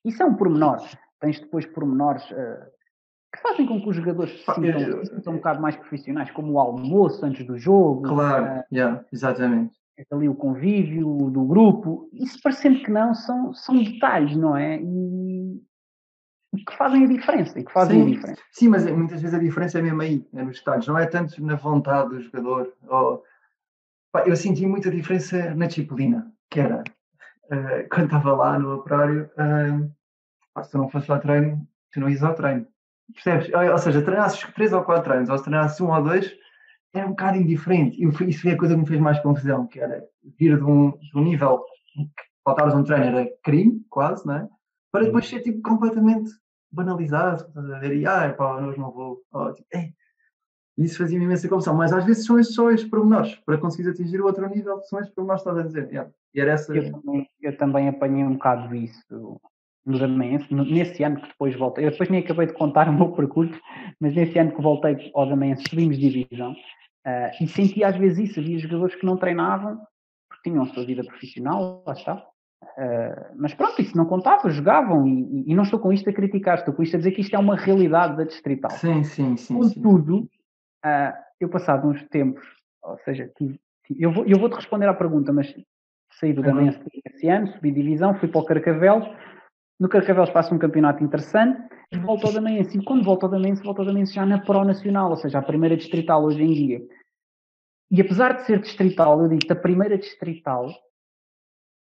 Isso 0.05 0.23
é 0.23 0.27
um 0.27 0.35
pormenor. 0.35 0.87
Tens 1.21 1.41
depois 1.41 1.65
pormenores 1.67 2.23
uh, 2.31 2.67
que 3.35 3.41
fazem 3.43 3.67
com 3.67 3.81
que 3.81 3.89
os 3.89 3.97
jogadores 3.97 4.33
se 4.33 4.55
sintam, 4.55 5.05
se 5.05 5.15
sintam 5.15 5.33
um 5.33 5.37
bocado 5.37 5.61
mais 5.61 5.77
profissionais, 5.77 6.31
como 6.31 6.53
o 6.53 6.61
almoço 6.61 7.25
antes 7.25 7.47
do 7.47 7.59
jogo. 7.59 8.03
Claro, 8.03 8.61
uh, 8.61 8.65
yeah, 8.71 9.05
exatamente. 9.11 9.75
Ali 10.11 10.29
o 10.29 10.35
convívio 10.35 11.31
do 11.31 11.45
grupo. 11.47 12.11
Isso 12.13 12.39
parecendo 12.43 12.81
que 12.85 12.91
não, 12.91 13.15
são, 13.15 13.55
são 13.55 13.83
detalhes, 13.83 14.37
não 14.37 14.55
é? 14.55 14.79
E, 14.79 14.85
que 16.65 16.77
fazem 16.77 17.05
a 17.05 17.09
diferença 17.09 17.59
e 17.59 17.65
que 17.65 17.73
fazem 17.73 18.01
sim, 18.01 18.03
a 18.03 18.15
diferença. 18.15 18.43
Sim, 18.53 18.69
mas 18.69 18.87
muitas 18.87 19.21
vezes 19.21 19.37
a 19.37 19.43
diferença 19.43 19.79
é 19.79 19.83
mesmo 19.83 20.03
aí, 20.03 20.27
é 20.35 20.43
nos 20.43 20.59
detalhes, 20.59 20.87
não 20.87 20.99
é 20.99 21.07
tanto 21.07 21.45
na 21.45 21.57
vontade 21.57 22.11
do 22.11 22.21
jogador. 22.21 22.73
Ou... 22.89 23.23
eu 24.27 24.37
senti 24.37 24.67
muita 24.67 24.91
diferença 24.91 25.55
na 25.55 25.67
disciplina, 25.67 26.33
que 26.51 26.61
era 26.61 26.83
uh, 26.83 27.89
quando 27.91 28.07
estava 28.07 28.33
lá 28.35 28.59
no 28.59 28.75
operário, 28.75 29.31
uh, 29.37 30.65
se 30.65 30.71
tu 30.71 30.79
não 30.79 30.89
fosse 30.89 31.11
ao 31.11 31.21
treino, 31.21 31.67
tu 31.93 32.01
não 32.01 32.09
ias 32.09 32.23
ao 32.23 32.35
treino. 32.35 32.67
Percebes? 33.13 33.51
Ou 33.55 33.79
seja, 33.79 34.03
treinasses 34.03 34.43
três 34.53 34.73
ou 34.73 34.83
quatro 34.83 35.05
treinos, 35.05 35.29
ou 35.29 35.39
se 35.39 35.45
treinasses 35.45 35.81
um 35.81 35.93
ou 35.93 36.03
dois, 36.03 36.33
era 36.93 37.07
um 37.07 37.11
bocado 37.11 37.39
indiferente. 37.39 38.03
E 38.03 38.09
isso 38.29 38.43
foi 38.43 38.53
a 38.53 38.59
coisa 38.59 38.75
que 38.75 38.81
me 38.81 38.87
fez 38.87 39.01
mais 39.01 39.21
confusão, 39.21 39.67
que 39.67 39.79
era 39.79 40.03
vir 40.39 40.57
de 40.57 40.65
um, 40.65 40.91
de 40.91 41.17
um 41.17 41.23
nível 41.23 41.65
que 41.95 42.07
faltavas 42.45 42.75
um 42.75 42.83
treino 42.83 43.05
era 43.05 43.31
crime, 43.45 43.85
quase, 43.91 44.27
não 44.27 44.37
é? 44.37 44.49
Para 44.93 45.05
depois 45.05 45.29
ser 45.29 45.41
tipo 45.43 45.61
completamente 45.63 46.31
banalizado, 46.71 47.47
estás 47.47 47.71
a 47.71 47.79
ver? 47.79 47.97
E, 47.97 48.07
ah, 48.07 48.33
pá, 48.37 48.57
hoje 48.57 48.79
não 48.79 48.91
vou. 48.91 49.23
Oh, 49.33 49.53
tipo, 49.53 49.69
isso 50.79 50.99
fazia-me 50.99 51.25
imensa 51.25 51.49
confusão, 51.49 51.75
mas 51.75 51.93
às 51.93 52.05
vezes 52.05 52.27
são 52.27 52.39
esses 52.39 52.55
só 52.55 52.71
esses 52.71 52.89
pormenores, 52.89 53.35
para 53.47 53.57
conseguires 53.57 53.95
atingir 53.95 54.21
o 54.21 54.27
outro 54.27 54.47
nível, 54.47 54.83
são 54.83 55.01
esses 55.01 55.13
pormenores 55.15 55.43
que 55.43 55.49
estás 55.49 55.65
a 55.65 55.69
dizer. 55.69 55.89
Yeah. 55.89 56.11
E 56.35 56.41
era 56.41 56.53
essa... 56.53 56.77
eu, 56.77 56.93
também, 56.93 57.31
eu 57.41 57.57
também 57.57 57.89
apanhei 57.89 58.25
um 58.25 58.35
bocado 58.35 58.75
isso 58.75 59.41
no 59.87 59.99
Damense, 59.99 60.53
nesse 60.53 61.05
ano 61.05 61.21
que 61.21 61.29
depois 61.29 61.57
voltei, 61.57 61.87
eu 61.87 61.93
depois 61.93 62.11
nem 62.11 62.21
acabei 62.21 62.47
de 62.47 62.53
contar 62.53 62.89
o 62.91 62.93
meu 62.93 63.13
percurso, 63.13 63.59
mas 64.01 64.15
nesse 64.15 64.39
ano 64.39 64.53
que 64.53 64.61
voltei 64.61 65.11
ao 65.15 65.29
Damense 65.29 65.63
subimos 65.71 65.97
divisão, 65.97 66.53
uh, 66.53 67.43
e 67.43 67.47
senti 67.47 67.85
às 67.85 67.97
vezes 67.97 68.31
isso, 68.31 68.41
havia 68.41 68.59
jogadores 68.59 68.97
que 68.97 69.07
não 69.07 69.17
treinavam, 69.17 69.81
porque 70.29 70.51
tinham 70.51 70.65
a 70.65 70.67
sua 70.67 70.85
vida 70.85 71.05
profissional, 71.05 71.85
lá 71.87 71.93
está, 71.93 72.27
Uh, 72.77 73.35
mas 73.37 73.55
pronto, 73.55 73.81
isso 73.81 73.97
não 73.97 74.05
contava, 74.05 74.51
jogavam 74.51 75.07
e, 75.07 75.51
e, 75.51 75.55
não 75.55 75.63
estou 75.63 75.79
com 75.79 75.93
isto 75.93 76.11
a 76.11 76.13
criticar, 76.13 76.59
estou 76.59 76.75
com 76.75 76.83
isto 76.83 76.95
a 76.95 76.99
dizer 76.99 77.13
que 77.13 77.23
isto 77.23 77.35
é 77.35 77.39
uma 77.39 77.57
realidade 77.57 78.17
da 78.17 78.25
distrital. 78.25 78.71
Sim, 78.73 79.03
sim, 79.03 79.37
sim. 79.37 79.55
Contudo, 79.55 80.29
uh, 80.85 81.13
eu 81.41 81.49
passado 81.49 81.89
uns 81.89 82.03
tempos, 82.09 82.45
ou 82.83 82.99
seja, 82.99 83.31
tive, 83.37 83.59
tive, 83.87 84.03
eu, 84.03 84.13
vou, 84.13 84.27
eu 84.27 84.39
vou-te 84.39 84.57
responder 84.57 84.87
à 84.87 84.95
pergunta, 84.95 85.33
mas 85.33 85.55
saí 86.13 86.33
do 86.33 86.43
uhum. 86.43 86.69
esse 87.05 87.29
ano, 87.29 87.49
subi 87.49 87.71
divisão, 87.71 88.15
fui 88.15 88.29
para 88.29 88.41
o 88.41 88.45
Carcavelos, 88.45 89.09
no 89.81 89.89
Carcavelos 89.89 90.31
passa 90.31 90.55
um 90.55 90.59
campeonato 90.59 91.03
interessante, 91.03 91.61
volto 92.03 92.27
ao 92.27 92.33
Damense, 92.33 92.77
e 92.77 92.85
quando 92.85 93.05
volto 93.05 93.25
ao 93.25 93.31
Damense, 93.31 93.63
volto 93.63 93.81
ao 93.81 93.87
Damense 93.87 94.15
já 94.15 94.27
na 94.27 94.41
Pro 94.41 94.65
Nacional, 94.65 95.11
ou 95.11 95.17
seja, 95.17 95.39
a 95.39 95.43
primeira 95.43 95.77
distrital 95.77 96.25
hoje 96.25 96.43
em 96.43 96.53
dia. 96.53 96.81
E 97.91 98.01
apesar 98.01 98.35
de 98.35 98.45
ser 98.45 98.61
distrital, 98.61 99.23
eu 99.23 99.29
digo 99.29 99.51
a 99.51 99.57
primeira 99.57 99.97
distrital 99.97 100.67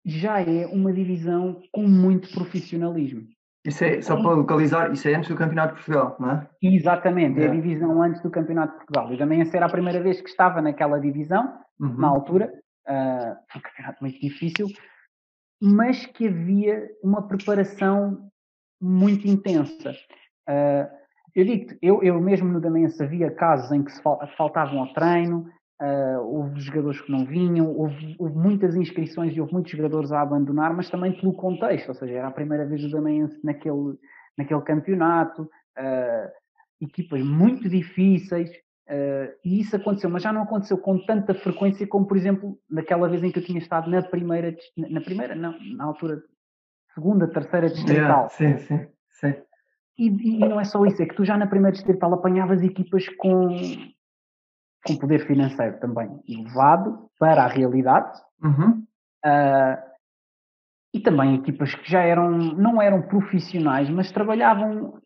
já 0.08 0.40
é 0.42 0.66
uma 0.68 0.94
divisão 0.94 1.62
com 1.74 1.84
muito 1.84 2.32
profissionalismo. 2.32 3.28
Isso 3.66 3.84
é, 3.84 4.02
só 4.02 4.16
para 4.16 4.32
localizar, 4.32 4.94
isso 4.94 5.10
é 5.10 5.16
antes 5.16 5.28
do 5.30 5.36
Campeonato 5.36 5.76
de 5.76 5.84
Portugal, 5.84 6.16
não 6.18 6.32
é? 6.32 6.50
Exatamente, 6.64 7.42
é, 7.42 7.44
é 7.44 7.48
a 7.50 7.52
divisão 7.52 8.02
antes 8.02 8.22
do 8.22 8.32
Campeonato 8.32 8.72
de 8.72 8.78
Portugal. 8.78 9.12
Eu 9.12 9.18
também 9.18 9.42
era 9.42 9.66
a 9.66 9.70
primeira 9.70 10.02
vez 10.02 10.22
que 10.22 10.30
estava 10.30 10.62
naquela 10.62 10.98
divisão, 11.00 11.60
uhum. 11.78 11.98
na 11.98 12.08
altura, 12.08 12.46
uh, 12.88 13.36
foi 13.52 13.60
um 13.60 13.64
campeonato 13.64 13.98
muito 14.02 14.20
difícil, 14.22 14.68
mas 15.62 16.06
que 16.06 16.30
havia 16.30 16.88
uma 17.04 17.28
preparação 17.28 18.30
muito 18.82 19.28
intensa. 19.28 19.92
Uh, 20.48 20.88
eu 21.36 21.44
digo 21.44 21.78
eu, 21.82 22.02
eu 22.02 22.22
mesmo 22.22 22.48
no 22.48 22.62
Damense 22.62 23.04
havia 23.04 23.30
casos 23.30 23.70
em 23.74 23.84
que 23.84 23.92
se 23.92 24.02
faltavam 24.02 24.80
ao 24.80 24.94
treino, 24.94 25.52
Uh, 25.80 26.20
houve 26.24 26.60
jogadores 26.60 27.00
que 27.00 27.12
não 27.12 27.24
vinham, 27.24 27.70
houve, 27.70 28.16
houve, 28.18 28.36
muitas 28.36 28.76
inscrições 28.76 29.36
e 29.36 29.40
houve 29.40 29.54
muitos 29.54 29.72
jogadores 29.72 30.12
a 30.12 30.22
abandonar, 30.22 30.74
mas 30.76 30.90
também 30.90 31.12
pelo 31.14 31.34
contexto, 31.34 31.90
ou 31.90 31.94
seja, 31.94 32.16
era 32.16 32.28
a 32.28 32.32
primeira 32.32 32.66
vez 32.66 32.82
do 32.82 32.90
Damense 32.90 33.40
naquele, 33.44 33.96
naquele 34.36 34.62
campeonato, 34.62 35.44
uh, 35.44 36.32
equipas 36.82 37.22
muito 37.22 37.70
difíceis, 37.70 38.50
uh, 38.50 39.32
e 39.46 39.60
isso 39.60 39.76
aconteceu, 39.76 40.10
mas 40.10 40.24
já 40.24 40.34
não 40.34 40.42
aconteceu 40.42 40.80
com 40.80 40.98
tanta 41.06 41.36
frequência 41.36 41.86
como, 41.86 42.08
por 42.08 42.18
exemplo, 42.18 42.58
naquela 42.68 43.08
vez 43.08 43.24
em 43.24 43.32
que 43.32 43.38
eu 43.38 43.46
tinha 43.46 43.60
estado 43.60 43.88
na 43.88 44.02
primeira, 44.02 44.56
na 44.76 45.02
primeira, 45.02 45.36
não, 45.36 45.56
na 45.76 45.84
altura, 45.84 46.24
segunda, 46.96 47.28
terceira 47.28 47.70
distrital. 47.70 48.02
Yeah, 48.02 48.30
sim, 48.30 48.58
sim, 48.58 48.88
sim. 49.12 49.36
E, 49.96 50.08
e, 50.08 50.40
não 50.40 50.60
é 50.60 50.64
só 50.64 50.84
isso, 50.88 51.04
é 51.04 51.06
que 51.06 51.16
tu 51.16 51.24
já 51.24 51.38
na 51.38 51.46
primeira 51.46 51.74
distrital 51.74 52.12
apanhavas 52.16 52.64
equipas 52.64 53.08
com 53.10 53.50
com 54.88 54.98
poder 54.98 55.26
financeiro 55.28 55.80
também 55.80 56.10
elevado 56.28 57.10
para 57.20 57.44
a 57.44 57.48
realidade. 57.48 58.20
Uhum. 58.42 58.84
Uh, 59.26 59.88
e 60.94 61.00
também 61.00 61.36
equipas 61.36 61.76
que 61.76 61.90
já 61.90 62.02
eram, 62.02 62.32
não 62.32 62.82
eram 62.82 63.02
profissionais, 63.02 63.90
mas 63.90 64.12
trabalhavam 64.12 65.00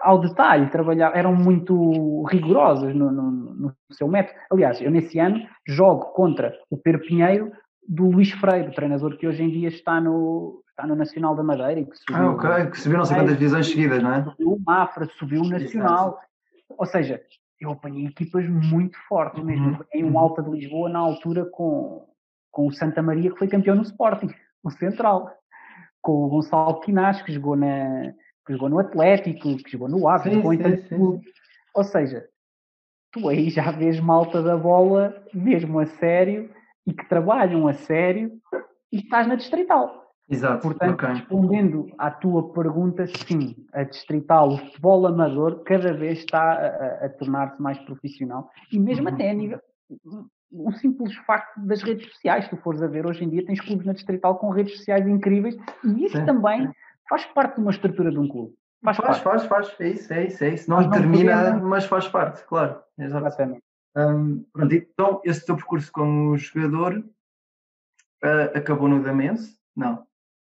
ao 0.00 0.20
detalhe, 0.20 0.70
trabalhavam, 0.70 1.18
eram 1.18 1.34
muito 1.34 2.24
rigorosas 2.24 2.94
no, 2.94 3.10
no, 3.10 3.30
no, 3.30 3.74
seu 3.90 4.06
método. 4.06 4.38
Aliás, 4.50 4.80
eu 4.80 4.90
nesse 4.90 5.18
ano 5.18 5.40
jogo 5.66 6.12
contra 6.12 6.54
o 6.70 6.76
Pedro 6.76 7.02
Pinheiro 7.02 7.52
do 7.86 8.10
Luís 8.10 8.30
Freire, 8.32 8.68
o 8.68 8.74
treinador 8.74 9.16
que 9.16 9.26
hoje 9.26 9.42
em 9.42 9.50
dia 9.50 9.68
está 9.68 10.00
no, 10.00 10.62
está 10.68 10.86
no 10.86 10.94
Nacional 10.94 11.34
da 11.34 11.42
Madeira. 11.42 11.80
E 11.80 11.86
que 11.86 11.96
subiu, 11.96 12.16
ah, 12.16 12.30
ok, 12.30 12.66
que 12.70 12.80
subiu 12.80 12.98
não 12.98 13.04
sei 13.04 13.16
quantas 13.16 13.38
divisões 13.38 13.66
seguidas, 13.66 14.02
não 14.02 14.12
é? 14.12 14.24
Subiu 14.24 14.52
o 14.52 14.60
Mafra, 14.60 15.08
subiu 15.18 15.42
o 15.42 15.48
Nacional. 15.48 16.18
Ou 16.76 16.86
seja, 16.86 17.20
eu 17.60 17.72
apanhei 17.72 18.06
equipas 18.06 18.48
muito 18.48 18.96
fortes 19.08 19.42
mesmo. 19.42 19.84
Em 19.92 20.04
um 20.04 20.18
Alta 20.18 20.42
de 20.42 20.50
Lisboa 20.50 20.88
na 20.88 20.98
altura 20.98 21.44
com, 21.44 22.06
com 22.50 22.66
o 22.66 22.72
Santa 22.72 23.02
Maria, 23.02 23.30
que 23.30 23.38
foi 23.38 23.48
campeão 23.48 23.74
no 23.74 23.82
Sporting, 23.82 24.32
o 24.62 24.70
Central. 24.70 25.30
Com 26.00 26.24
o 26.24 26.28
Gonçalo 26.28 26.80
Quinás, 26.80 27.20
que 27.22 27.32
jogou, 27.32 27.56
na, 27.56 28.12
que 28.46 28.52
jogou 28.52 28.68
no 28.68 28.78
Atlético, 28.78 29.56
que 29.56 29.72
jogou 29.72 29.88
no 29.88 30.08
Aves, 30.08 30.32
jogou 30.32 30.54
em 30.54 30.58
tantos 30.58 30.88
clubes. 30.88 31.26
Ou 31.74 31.84
seja, 31.84 32.24
tu 33.12 33.28
aí 33.28 33.50
já 33.50 33.70
vês 33.72 33.98
malta 33.98 34.42
da 34.42 34.56
bola 34.56 35.14
mesmo 35.34 35.80
a 35.80 35.86
sério 35.86 36.50
e 36.86 36.92
que 36.92 37.08
trabalham 37.08 37.66
a 37.66 37.74
sério 37.74 38.40
e 38.92 38.98
estás 38.98 39.26
na 39.26 39.34
distrital. 39.34 40.07
Exato. 40.30 40.62
Portanto, 40.62 40.94
okay. 40.94 41.14
respondendo 41.14 41.90
à 41.96 42.10
tua 42.10 42.52
pergunta, 42.52 43.06
sim, 43.06 43.56
a 43.72 43.82
distrital, 43.82 44.50
o 44.50 44.58
futebol 44.58 45.06
amador, 45.06 45.62
cada 45.64 45.92
vez 45.94 46.18
está 46.18 46.52
a, 46.52 47.06
a 47.06 47.08
tornar-se 47.08 47.60
mais 47.60 47.78
profissional 47.78 48.50
e 48.70 48.78
mesmo 48.78 49.08
uhum. 49.08 49.14
até 49.14 49.30
a 49.30 49.34
nível. 49.34 49.60
Um 50.52 50.70
simples 50.72 51.14
facto 51.26 51.58
das 51.60 51.82
redes 51.82 52.10
sociais, 52.12 52.44
se 52.44 52.50
tu 52.50 52.56
fores 52.58 52.82
a 52.82 52.86
ver, 52.86 53.06
hoje 53.06 53.24
em 53.24 53.28
dia 53.28 53.44
tens 53.44 53.60
clubes 53.60 53.86
na 53.86 53.92
distrital 53.94 54.36
com 54.38 54.50
redes 54.50 54.76
sociais 54.76 55.06
incríveis 55.06 55.56
e 55.84 56.04
isso 56.04 56.16
sim, 56.16 56.24
também 56.26 56.66
sim. 56.66 56.72
faz 57.08 57.24
parte 57.26 57.56
de 57.56 57.60
uma 57.62 57.70
estrutura 57.70 58.10
de 58.10 58.18
um 58.18 58.28
clube. 58.28 58.54
Faz, 58.84 58.96
faz, 58.96 59.18
faz, 59.18 59.44
faz, 59.44 59.76
é 59.80 59.88
isso, 59.88 60.12
é 60.12 60.26
isso, 60.26 60.44
é 60.44 60.48
isso. 60.50 60.70
Não, 60.70 60.80
não 60.80 60.90
termina, 60.90 61.36
podemos... 61.36 61.62
mas 61.62 61.84
faz 61.86 62.06
parte, 62.06 62.44
claro. 62.44 62.80
Exatamente. 62.98 63.62
Um, 63.96 64.44
pronto, 64.52 64.74
então, 64.74 65.20
esse 65.24 65.44
teu 65.44 65.56
percurso 65.56 65.90
como 65.90 66.36
jogador 66.36 66.98
uh, 66.98 68.56
acabou 68.56 68.88
no 68.88 69.02
Damense? 69.02 69.58
Não. 69.74 70.06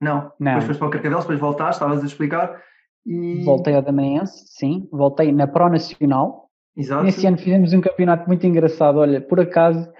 Não. 0.01 0.33
não. 0.39 0.53
Depois 0.53 0.67
foste 0.67 0.79
para 0.79 0.89
o 0.89 0.91
Carcavelos, 0.91 1.25
depois 1.25 1.41
voltaste, 1.41 1.83
estavas 1.83 2.03
a 2.03 2.07
explicar. 2.07 2.63
E... 3.07 3.43
Voltei 3.45 3.75
ao 3.75 3.83
Damense, 3.83 4.45
sim. 4.49 4.89
Voltei 4.91 5.33
na 5.33 5.47
Pro 5.47 5.69
Nacional. 5.69 6.49
Exato. 6.77 7.05
Nesse 7.05 7.27
ano 7.27 7.37
fizemos 7.37 7.73
um 7.73 7.81
campeonato 7.81 8.27
muito 8.27 8.47
engraçado. 8.47 8.99
Olha, 8.99 9.21
por 9.21 9.41
acaso, 9.41 9.91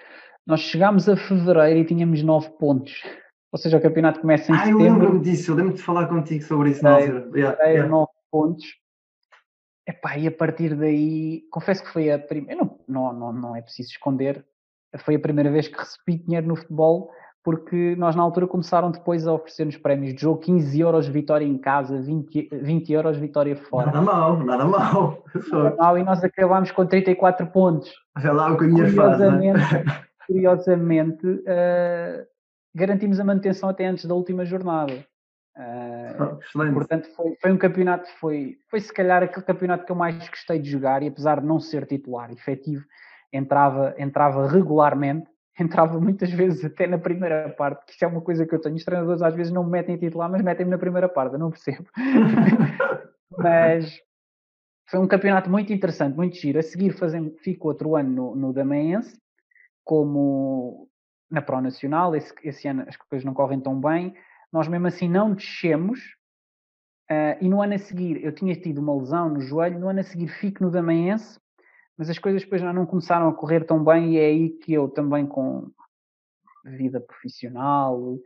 nós 0.47 0.61
chegámos 0.61 1.09
a 1.09 1.17
fevereiro 1.17 1.81
e 1.81 1.85
tínhamos 1.85 2.23
nove 2.23 2.49
pontos. 2.59 3.03
ou 3.53 3.59
seja, 3.59 3.77
o 3.77 3.83
campeonato 3.83 4.21
começa 4.21 4.51
em 4.51 4.55
ah, 4.55 4.59
setembro. 4.59 4.85
eu 4.85 4.93
lembro-me 4.93 5.21
disso, 5.21 5.51
eu 5.51 5.55
lembro-me 5.57 5.77
de 5.77 5.83
falar 5.83 6.07
contigo 6.07 6.43
sobre 6.43 6.71
isso 6.71 6.83
na 6.83 6.95
altura. 6.95 7.31
Yeah, 7.35 7.63
yeah. 7.65 7.89
9 7.89 8.07
pontos. 8.31 8.65
Epá, 9.87 10.17
e 10.17 10.27
a 10.27 10.31
partir 10.31 10.77
daí, 10.77 11.43
confesso 11.51 11.83
que 11.83 11.91
foi 11.91 12.13
a 12.13 12.19
primeira, 12.19 12.63
não, 12.63 12.79
não, 12.87 13.13
não, 13.13 13.33
não 13.33 13.57
é 13.57 13.63
preciso 13.63 13.91
esconder, 13.91 14.45
foi 14.99 15.17
a 15.17 15.21
primeira 15.21 15.51
vez 15.51 15.69
que 15.69 15.79
recebi 15.79 16.23
dinheiro 16.25 16.47
no 16.47 16.55
futebol, 16.55 17.11
porque 17.43 17.97
nós 17.97 18.15
na 18.15 18.23
altura 18.23 18.47
começaram 18.47 18.91
depois 18.91 19.27
a 19.27 19.33
oferecer-nos 19.33 19.77
prémios 19.77 20.15
de 20.15 20.21
jogo, 20.21 20.41
15 20.41 20.79
euros 20.79 21.09
vitória 21.09 21.45
em 21.45 21.57
casa, 21.57 22.01
20, 22.01 22.49
20 22.53 22.93
euros 22.93 23.17
vitória 23.17 23.57
fora. 23.57 23.87
Nada 23.87 24.03
mal, 24.03 24.45
nada 24.45 24.65
mal. 24.65 25.25
Nada 25.51 25.77
mal 25.77 25.99
e 25.99 26.05
nós 26.05 26.23
acabámos 26.23 26.71
com 26.71 26.87
34 26.87 27.47
pontos. 27.47 27.91
Vê 28.19 28.31
lá 28.31 28.53
o 28.53 28.59
que 28.59 28.65
a 28.65 28.69
minha 28.69 28.93
fase, 28.93 29.31
né? 29.31 29.55
Curiosamente, 30.27 31.27
uh, 31.27 32.27
garantimos 32.75 33.19
a 33.19 33.25
manutenção 33.25 33.69
até 33.69 33.87
antes 33.87 34.05
da 34.05 34.15
última 34.15 34.45
jornada. 34.45 34.93
Uh, 35.57 36.39
Excelente. 36.41 36.75
Portanto, 36.75 37.09
foi, 37.17 37.37
foi, 37.41 37.53
um 37.53 37.57
campeonato, 37.57 38.09
foi, 38.21 38.57
foi 38.71 38.81
se 38.81 38.93
calhar 38.93 39.23
aquele 39.23 39.45
campeonato 39.45 39.85
que 39.85 39.93
eu 39.93 39.97
mais 39.97 40.17
gostei 40.29 40.59
de 40.59 40.71
jogar 40.71 41.03
e 41.03 41.09
apesar 41.09 41.41
de 41.41 41.47
não 41.47 41.59
ser 41.59 41.87
titular 41.87 42.31
efetivo, 42.31 42.85
entrava, 43.33 43.95
entrava 43.99 44.47
regularmente, 44.47 45.27
entrava 45.59 46.01
muitas 46.01 46.31
vezes 46.31 46.65
até 46.65 46.87
na 46.87 46.99
primeira 46.99 47.51
parte, 47.51 47.85
que 47.87 47.93
isso 47.93 48.05
é 48.05 48.09
uma 48.09 48.21
coisa 48.21 48.47
que 48.47 48.55
eu 48.55 48.61
tenho. 48.61 48.77
Os 48.77 48.85
treinadores 48.85 49.23
às 49.23 49.35
vezes 49.35 49.53
não 49.53 49.65
me 49.65 49.71
metem 49.71 49.97
titular, 49.97 50.31
mas 50.31 50.43
metem-me 50.43 50.71
na 50.71 50.79
primeira 50.79 51.09
parte, 51.09 51.35
eu 51.35 51.39
não 51.39 51.51
percebo. 51.51 51.87
mas 53.37 54.01
foi 54.89 55.01
um 55.01 55.09
campeonato 55.09 55.51
muito 55.51 55.73
interessante, 55.73 56.17
muito 56.17 56.37
giro. 56.37 56.59
A 56.59 56.63
seguir 56.63 56.93
fazendo, 56.93 57.35
fico 57.43 57.69
outro 57.69 57.97
ano 57.97 58.11
no, 58.11 58.37
no 58.37 58.53
Damaense, 58.53 59.21
como 59.85 60.89
na 61.31 61.43
Pro 61.43 61.61
Nacional, 61.61 62.17
esse, 62.17 62.33
esse 62.43 62.67
ano 62.67 62.85
as 62.89 62.97
coisas 62.97 63.25
não 63.25 63.35
correm 63.35 63.61
tão 63.61 63.81
bem 63.81 64.15
nós 64.53 64.69
mesmo 64.69 64.87
assim 64.87 65.09
não 65.09 65.35
descemos. 65.35 66.01
Uh, 67.11 67.35
e 67.41 67.49
no 67.49 67.61
ano 67.61 67.75
a 67.75 67.79
seguir, 67.79 68.23
eu 68.25 68.33
tinha 68.33 68.55
tido 68.55 68.79
uma 68.79 68.97
lesão 68.97 69.29
no 69.29 69.41
joelho, 69.41 69.79
no 69.79 69.89
ano 69.89 70.01
a 70.01 70.05
seguir 70.05 70.29
fico 70.29 70.63
no 70.63 70.71
Damaense, 70.71 71.41
mas 72.01 72.09
as 72.09 72.19
coisas 72.19 72.43
depois 72.43 72.63
já 72.63 72.73
não 72.73 72.87
começaram 72.87 73.29
a 73.29 73.35
correr 73.35 73.63
tão 73.67 73.85
bem 73.85 74.15
e 74.15 74.19
é 74.19 74.25
aí 74.25 74.49
que 74.49 74.73
eu 74.73 74.89
também 74.89 75.27
com 75.27 75.71
vida 76.65 76.99
profissional 76.99 78.19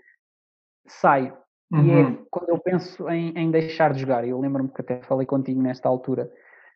saio. 0.87 1.37
Uhum. 1.73 1.85
E 1.85 1.91
é 1.91 1.97
uhum. 1.97 2.25
quando 2.31 2.51
eu 2.51 2.59
penso 2.61 3.09
em, 3.09 3.37
em 3.37 3.51
deixar 3.51 3.93
de 3.93 3.99
jogar, 3.99 4.25
eu 4.29 4.39
lembro-me 4.39 4.69
que 4.69 4.81
até 4.81 5.03
falei 5.03 5.27
contigo 5.27 5.61
nesta 5.61 5.89
altura, 5.89 6.33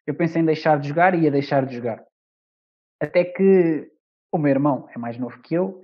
eu 0.08 0.14
pensei 0.16 0.42
em 0.42 0.44
deixar 0.44 0.80
de 0.80 0.88
jogar 0.88 1.14
e 1.14 1.20
ia 1.20 1.30
deixar 1.30 1.64
de 1.64 1.76
jogar. 1.76 2.04
Até 3.00 3.22
que 3.22 3.88
o 4.32 4.38
meu 4.38 4.50
irmão 4.50 4.88
é 4.92 4.98
mais 4.98 5.16
novo 5.16 5.40
que 5.40 5.54
eu, 5.54 5.80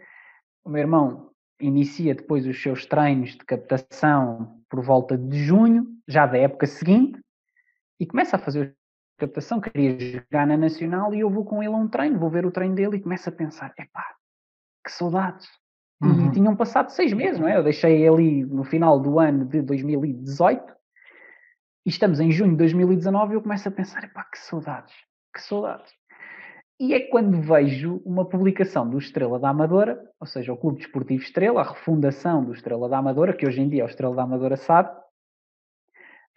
o 0.65 0.69
meu 0.69 0.81
irmão 0.81 1.31
inicia 1.61 2.13
depois 2.13 2.45
os 2.45 2.61
seus 2.61 2.87
treinos 2.87 3.37
de 3.37 3.45
captação 3.45 4.61
por 4.69 4.83
volta 4.83 5.17
de 5.17 5.45
junho, 5.45 5.87
já 6.09 6.27
da 6.27 6.39
época 6.39 6.67
seguinte, 6.67 7.21
e 8.01 8.05
começa 8.05 8.35
a 8.35 8.41
fazer 8.41 8.77
captação, 9.17 9.61
queria 9.61 9.99
jogar 9.99 10.47
na 10.47 10.57
Nacional 10.57 11.15
e 11.15 11.21
eu 11.21 11.31
vou 11.31 11.45
com 11.45 11.63
ele 11.63 11.73
a 11.73 11.77
um 11.77 11.89
treino, 11.89 12.19
vou 12.19 12.31
ver 12.31 12.45
o 12.47 12.51
treino 12.51 12.75
dele 12.75 12.97
e 12.97 13.01
começo 13.01 13.29
a 13.29 13.33
pensar, 13.33 13.73
epá, 13.79 14.05
que 14.85 14.91
saudades. 14.91 15.49
Uhum. 16.03 16.29
E 16.29 16.33
tinham 16.33 16.57
passado 16.57 16.91
seis 16.91 17.13
meses, 17.13 17.41
não 17.41 17.49
é? 17.49 17.57
Eu 17.57 17.63
deixei 17.63 18.07
ali 18.07 18.45
no 18.45 18.65
final 18.65 18.99
do 19.01 19.19
ano 19.19 19.45
de 19.45 19.63
2018 19.63 20.75
e 21.87 21.91
estamos 21.91 22.21
em 22.21 22.31
junho 22.31 22.53
de 22.53 22.59
2019 22.59 23.33
e 23.33 23.37
eu 23.37 23.43
começo 23.43 23.69
a 23.69 23.73
pensar, 23.73 24.05
epá, 24.05 24.25
que 24.25 24.39
saudades, 24.39 24.95
que 25.33 25.41
saudades. 25.41 25.93
E 26.81 26.93
é 26.93 27.01
quando 27.01 27.41
vejo 27.41 28.03
uma 28.05 28.29
publicação 28.29 28.89
do 28.89 28.99
Estrela 28.99 29.39
da 29.39 29.51
Amadora, 29.51 30.03
ou 30.19 30.27
seja, 30.27 30.53
o 30.53 30.57
Clube 30.57 30.79
Desportivo 30.79 31.23
Estrela, 31.23 31.61
a 31.61 31.69
refundação 31.69 32.45
do 32.45 32.53
Estrela 32.53 32.89
da 32.89 32.99
Amadora, 32.99 33.33
que 33.33 33.47
hoje 33.47 33.61
em 33.61 33.69
dia 33.69 33.83
é 33.83 33.85
o 33.85 33.89
Estrela 33.89 34.17
da 34.17 34.25
Amadora 34.25 34.57
SAD, 34.57 34.91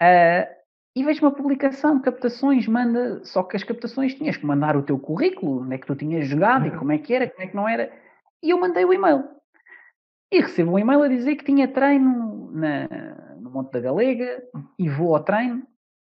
uh, 0.01 0.56
e 0.97 1.03
vejo 1.03 1.23
uma 1.23 1.31
publicação, 1.31 2.01
captações, 2.01 2.67
manda, 2.67 3.23
só 3.23 3.43
que 3.43 3.55
as 3.55 3.63
captações 3.63 4.15
tinhas 4.15 4.35
que 4.35 4.43
mandar 4.43 4.75
o 4.75 4.81
teu 4.81 4.97
currículo, 4.97 5.61
onde 5.61 5.75
é 5.75 5.77
que 5.77 5.85
tu 5.85 5.95
tinhas 5.95 6.27
jogado 6.27 6.65
e 6.65 6.75
como 6.75 6.91
é 6.91 6.97
que 6.97 7.13
era, 7.13 7.29
como 7.29 7.43
é 7.43 7.47
que 7.47 7.55
não 7.55 7.69
era, 7.69 7.93
e 8.41 8.49
eu 8.49 8.59
mandei 8.59 8.83
o 8.83 8.91
e-mail. 8.91 9.23
E 10.31 10.41
recebo 10.41 10.71
um 10.71 10.79
e-mail 10.79 11.03
a 11.03 11.07
dizer 11.07 11.35
que 11.35 11.45
tinha 11.45 11.67
treino 11.67 12.49
na, 12.51 12.87
no 13.39 13.51
Monte 13.51 13.73
da 13.73 13.79
Galega 13.79 14.41
e 14.79 14.89
vou 14.89 15.15
ao 15.15 15.23
treino 15.23 15.67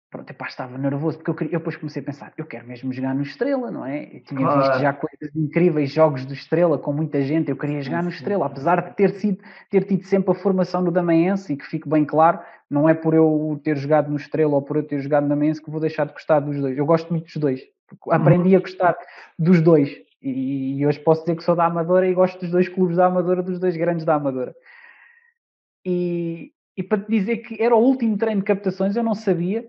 pronto, 0.09 0.29
epá, 0.31 0.47
estava 0.47 0.77
nervoso, 0.77 1.17
porque 1.17 1.29
eu, 1.29 1.35
queria, 1.35 1.53
eu 1.53 1.59
depois 1.59 1.75
comecei 1.75 2.01
a 2.01 2.05
pensar, 2.05 2.33
eu 2.37 2.45
quero 2.45 2.67
mesmo 2.67 2.91
jogar 2.91 3.13
no 3.13 3.21
Estrela, 3.21 3.69
não 3.69 3.85
é? 3.85 4.05
Eu 4.05 4.23
tinha 4.23 4.41
claro. 4.41 4.61
visto 4.61 4.79
já 4.79 4.93
coisas 4.93 5.35
incríveis, 5.35 5.91
jogos 5.91 6.25
do 6.25 6.33
Estrela 6.33 6.77
com 6.77 6.91
muita 6.91 7.21
gente, 7.21 7.49
eu 7.49 7.55
queria 7.55 7.81
jogar 7.81 8.01
no 8.01 8.09
Estrela, 8.09 8.45
apesar 8.45 8.81
de 8.81 8.95
ter, 8.95 9.11
sido, 9.11 9.39
ter 9.69 9.83
tido 9.83 10.03
sempre 10.05 10.31
a 10.31 10.33
formação 10.33 10.81
no 10.81 10.91
Damaense, 10.91 11.53
e 11.53 11.57
que 11.57 11.65
fique 11.65 11.87
bem 11.87 12.05
claro, 12.05 12.39
não 12.69 12.89
é 12.89 12.93
por 12.93 13.13
eu 13.13 13.59
ter 13.63 13.77
jogado 13.77 14.09
no 14.09 14.17
Estrela 14.17 14.55
ou 14.55 14.61
por 14.61 14.77
eu 14.77 14.83
ter 14.83 14.99
jogado 14.99 15.23
no 15.23 15.29
Damaense 15.29 15.61
que 15.61 15.69
vou 15.69 15.79
deixar 15.79 16.05
de 16.05 16.13
gostar 16.13 16.39
dos 16.39 16.59
dois, 16.59 16.77
eu 16.77 16.85
gosto 16.85 17.09
muito 17.11 17.25
dos 17.25 17.37
dois, 17.37 17.61
aprendi 18.09 18.55
a 18.55 18.59
gostar 18.59 18.97
dos 19.37 19.61
dois, 19.61 19.95
e, 20.21 20.79
e 20.79 20.87
hoje 20.87 20.99
posso 20.99 21.21
dizer 21.21 21.35
que 21.35 21.43
sou 21.43 21.55
da 21.55 21.65
Amadora 21.65 22.07
e 22.07 22.13
gosto 22.13 22.39
dos 22.39 22.49
dois 22.49 22.67
clubes 22.67 22.97
da 22.97 23.05
Amadora, 23.05 23.43
dos 23.43 23.59
dois 23.59 23.77
grandes 23.77 24.05
da 24.05 24.15
Amadora. 24.15 24.55
E, 25.85 26.51
e 26.75 26.83
para 26.83 26.99
te 26.99 27.09
dizer 27.09 27.37
que 27.37 27.61
era 27.61 27.75
o 27.75 27.79
último 27.79 28.17
treino 28.17 28.41
de 28.41 28.45
captações, 28.45 28.95
eu 28.95 29.03
não 29.03 29.15
sabia, 29.15 29.67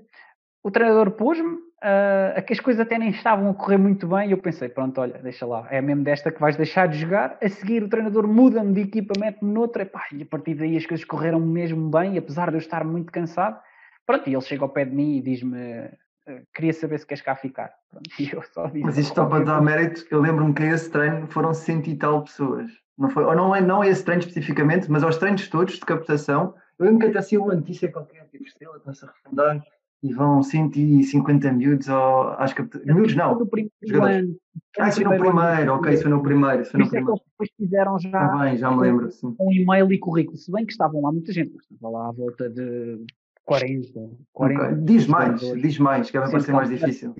o 0.62 0.70
treinador 0.70 1.12
pôs-me, 1.12 1.54
uh, 1.54 2.42
que 2.46 2.52
as 2.52 2.60
coisas 2.60 2.80
até 2.80 2.98
nem 2.98 3.10
estavam 3.10 3.50
a 3.50 3.54
correr 3.54 3.78
muito 3.78 4.06
bem, 4.06 4.28
e 4.28 4.32
eu 4.32 4.38
pensei, 4.38 4.68
pronto, 4.68 5.00
olha, 5.00 5.18
deixa 5.22 5.46
lá, 5.46 5.66
é 5.70 5.80
mesmo 5.80 6.04
desta 6.04 6.30
que 6.30 6.40
vais 6.40 6.56
deixar 6.56 6.88
de 6.88 6.98
jogar, 6.98 7.38
a 7.42 7.48
seguir 7.48 7.82
o 7.82 7.88
treinador 7.88 8.26
muda-me 8.26 8.74
de 8.74 8.82
equipa, 8.82 9.14
mete-me 9.18 9.52
noutra, 9.52 9.82
epá, 9.82 10.04
e 10.12 10.22
a 10.22 10.26
partir 10.26 10.54
daí 10.54 10.76
as 10.76 10.86
coisas 10.86 11.04
correram 11.04 11.40
mesmo 11.40 11.90
bem, 11.90 12.18
apesar 12.18 12.50
de 12.50 12.56
eu 12.56 12.60
estar 12.60 12.84
muito 12.84 13.10
cansado, 13.10 13.58
pronto, 14.06 14.28
e 14.28 14.34
ele 14.34 14.42
chega 14.42 14.64
ao 14.64 14.68
pé 14.68 14.84
de 14.84 14.94
mim 14.94 15.16
e 15.16 15.22
diz-me, 15.22 15.56
uh, 15.56 16.46
queria 16.54 16.74
saber 16.74 16.98
se 16.98 17.06
queres 17.06 17.22
cá 17.22 17.34
ficar, 17.34 17.72
pronto, 17.90 18.10
e 18.20 18.30
eu 18.30 18.42
só 18.42 18.66
disse... 18.66 18.84
Mas 18.84 18.98
isto 18.98 19.14
só 19.14 19.24
para 19.24 19.44
dar 19.44 19.62
mérito, 19.62 20.04
eu 20.10 20.20
lembro-me 20.20 20.52
que 20.52 20.64
esse 20.64 20.90
treino 20.90 21.26
foram 21.28 21.54
cento 21.54 21.88
e 21.88 21.96
tal 21.96 22.22
pessoas, 22.22 22.70
não 22.98 23.08
foi, 23.08 23.24
ou 23.24 23.34
não 23.34 23.56
é, 23.56 23.62
não 23.62 23.82
esse 23.82 24.04
treino 24.04 24.20
especificamente, 24.20 24.90
mas 24.90 25.02
aos 25.02 25.16
treinos 25.16 25.48
todos 25.48 25.74
de 25.74 25.86
captação, 25.86 26.54
eu 26.78 26.84
lembro 26.84 27.00
que 27.00 27.06
até 27.06 27.18
assim 27.18 27.38
uma 27.38 27.54
notícia 27.54 27.90
qualquer, 27.90 28.26
tipo, 28.28 28.44
estrela, 28.44 28.76
está-se 28.76 29.06
a 29.06 29.08
refundar, 29.08 29.62
e 30.02 30.12
vão 30.14 30.42
150 30.42 31.52
miúdos 31.52 31.88
ao, 31.88 32.40
às 32.40 32.52
captações. 32.52 32.94
Miúdos 32.94 33.14
não. 33.14 33.38
No 33.38 33.46
primeiro 33.46 34.04
ano. 34.04 34.36
Ah, 34.78 34.88
isso 34.88 35.02
foi 35.02 35.16
no 35.16 35.22
primeiro, 35.22 35.74
ok, 35.74 35.92
isso 35.92 36.02
foi 36.02 36.10
no 36.10 36.22
primeiro. 36.22 36.62
Isso 36.62 36.70
foi 36.70 36.80
no 36.80 36.86
é 36.86 36.88
primeiro. 36.88 37.20
depois 37.30 37.50
fizeram 37.56 37.98
já. 37.98 38.18
Ah, 38.18 38.44
bem, 38.44 38.56
já 38.56 38.70
me 38.70 38.80
lembro. 38.80 39.10
Sim. 39.10 39.34
Um 39.38 39.52
e-mail 39.52 39.92
e 39.92 39.98
currículo. 39.98 40.36
Se 40.36 40.50
bem 40.50 40.64
que 40.64 40.72
estavam 40.72 41.02
lá 41.02 41.12
muita 41.12 41.32
gente, 41.32 41.54
estava 41.56 41.92
lá 41.92 42.08
à 42.08 42.12
volta 42.12 42.48
de 42.48 43.04
40. 43.44 44.10
40 44.32 44.62
okay. 44.62 44.84
Diz 44.84 45.06
mais, 45.06 45.40
diz 45.40 45.78
mais, 45.78 46.10
que 46.10 46.16
é 46.16 46.20
para 46.20 46.40
ser 46.40 46.52
mais 46.52 46.68
difícil. 46.70 47.14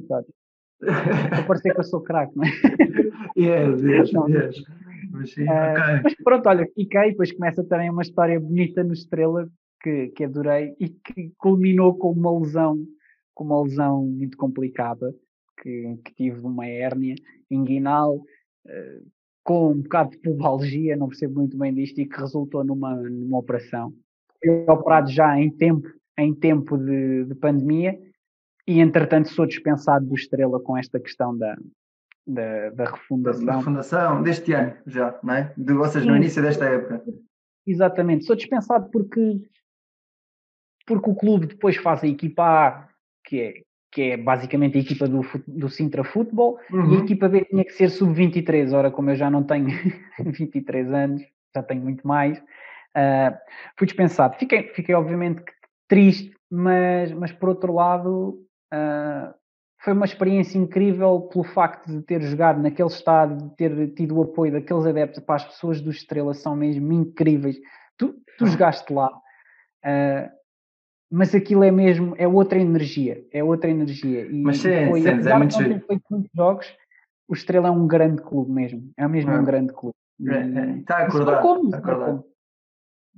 Vou 0.00 0.24
parecer 1.46 1.74
que 1.74 1.80
eu 1.80 1.84
sou 1.84 2.00
craque, 2.00 2.36
não 2.36 2.44
é? 2.44 2.48
Yes, 3.38 3.82
yes, 3.82 4.10
yes. 4.28 4.64
Mas, 5.10 5.32
sim, 5.32 5.42
uh, 5.42 5.44
okay. 5.44 6.00
mas 6.02 6.14
pronto, 6.24 6.48
olha, 6.48 6.66
fiquei, 6.74 7.10
depois 7.10 7.32
começa 7.32 7.62
também 7.64 7.90
uma 7.90 8.02
história 8.02 8.40
bonita 8.40 8.82
no 8.82 8.92
Estrela, 8.92 9.48
que, 9.80 10.08
que 10.08 10.24
adorei 10.24 10.74
e 10.80 10.88
que 10.88 11.32
culminou 11.38 11.96
com 11.96 12.12
uma 12.12 12.38
lesão, 12.38 12.78
com 13.34 13.44
uma 13.44 13.62
lesão 13.62 14.06
muito 14.06 14.36
complicada, 14.36 15.14
que, 15.60 15.98
que 16.04 16.14
tive 16.14 16.40
uma 16.40 16.66
hérnia 16.66 17.14
inguinal, 17.50 18.16
uh, 18.16 19.10
com 19.42 19.70
um 19.70 19.80
bocado 19.80 20.10
de 20.10 20.18
pubalgia, 20.18 20.96
não 20.96 21.08
percebo 21.08 21.38
muito 21.38 21.56
bem 21.56 21.72
disto, 21.72 22.00
e 22.00 22.06
que 22.06 22.18
resultou 22.18 22.64
numa, 22.64 22.96
numa 22.96 23.38
operação. 23.38 23.94
Fui 24.42 24.64
operado 24.68 25.08
já 25.08 25.38
em 25.38 25.50
tempo, 25.50 25.88
em 26.18 26.34
tempo 26.34 26.76
de, 26.76 27.24
de 27.24 27.34
pandemia, 27.36 27.96
e 28.66 28.80
entretanto 28.80 29.28
sou 29.28 29.46
dispensado 29.46 30.04
do 30.04 30.14
Estrela 30.14 30.58
com 30.60 30.76
esta 30.76 30.98
questão 30.98 31.36
da, 31.36 31.56
da, 32.26 32.70
da 32.70 32.84
refundação. 32.86 33.46
Da 33.46 33.56
refundação 33.56 34.22
deste 34.22 34.52
ano 34.52 34.74
já, 34.86 35.18
não 35.22 35.34
é? 35.34 35.54
De, 35.56 35.72
ou 35.72 35.86
seja, 35.86 36.04
Sim. 36.04 36.10
no 36.10 36.16
início 36.16 36.42
desta 36.42 36.64
época. 36.64 37.04
Exatamente, 37.64 38.24
sou 38.24 38.34
dispensado 38.34 38.90
porque 38.90 39.40
porque 40.86 41.10
o 41.10 41.14
clube 41.14 41.46
depois 41.46 41.76
faz 41.76 42.02
a 42.04 42.06
equipa 42.06 42.42
A, 42.44 42.88
que 43.24 43.40
é, 43.40 43.54
que 43.90 44.02
é 44.02 44.16
basicamente 44.16 44.78
a 44.78 44.80
equipa 44.80 45.08
do, 45.08 45.22
do 45.48 45.68
Sintra 45.68 46.04
Futebol, 46.04 46.58
uhum. 46.70 46.94
e 46.94 46.96
a 46.96 47.00
equipa 47.00 47.28
B 47.28 47.44
tinha 47.44 47.64
que 47.64 47.72
ser 47.72 47.90
sub-23. 47.90 48.72
Ora, 48.72 48.90
como 48.90 49.10
eu 49.10 49.16
já 49.16 49.30
não 49.30 49.42
tenho 49.42 49.66
23 50.20 50.92
anos, 50.92 51.22
já 51.54 51.62
tenho 51.62 51.82
muito 51.82 52.06
mais, 52.06 52.38
uh, 52.38 53.36
fui 53.76 53.86
dispensado. 53.86 54.36
Fiquei, 54.36 54.68
fiquei 54.74 54.94
obviamente 54.94 55.42
triste, 55.88 56.36
mas, 56.50 57.12
mas 57.12 57.32
por 57.32 57.48
outro 57.48 57.74
lado, 57.74 58.46
uh, 58.72 59.34
foi 59.82 59.92
uma 59.92 60.04
experiência 60.04 60.58
incrível 60.58 61.22
pelo 61.22 61.44
facto 61.44 61.86
de 61.86 62.02
ter 62.02 62.20
jogado 62.22 62.60
naquele 62.60 62.88
estádio, 62.88 63.36
de 63.36 63.56
ter 63.56 63.94
tido 63.94 64.18
o 64.18 64.22
apoio 64.22 64.52
daqueles 64.52 64.86
adeptos. 64.86 65.22
Para 65.22 65.36
as 65.36 65.44
pessoas 65.44 65.80
do 65.80 65.90
Estrela 65.90 66.34
são 66.34 66.56
mesmo 66.56 66.92
incríveis. 66.92 67.56
Tu, 67.96 68.14
tu 68.36 68.44
ah. 68.44 68.46
jogaste 68.46 68.92
lá. 68.92 69.08
Uh, 69.84 70.35
mas 71.10 71.34
aquilo 71.34 71.64
é 71.64 71.70
mesmo, 71.70 72.14
é 72.18 72.26
outra 72.26 72.58
energia, 72.58 73.24
é 73.32 73.42
outra 73.42 73.70
energia. 73.70 74.26
E 74.26 74.42
mas 74.42 74.58
sim, 74.58 74.88
foi, 74.88 75.02
sim, 75.02 75.08
é 75.08 75.38
muito 75.38 75.56
ter 75.56 75.86
feito 75.86 76.04
muitos 76.10 76.30
jogos, 76.34 76.76
o 77.28 77.34
Estrela 77.34 77.68
é 77.68 77.70
um 77.70 77.86
grande 77.86 78.22
clube 78.22 78.50
mesmo, 78.50 78.90
é 78.96 79.06
mesmo 79.06 79.30
é. 79.30 79.38
um 79.38 79.44
grande 79.44 79.72
clube. 79.72 79.94
Está 80.18 81.00
é, 81.00 81.02
é, 81.02 81.06
acordado, 81.06 81.64
está 81.64 81.78
acordado. 81.78 82.24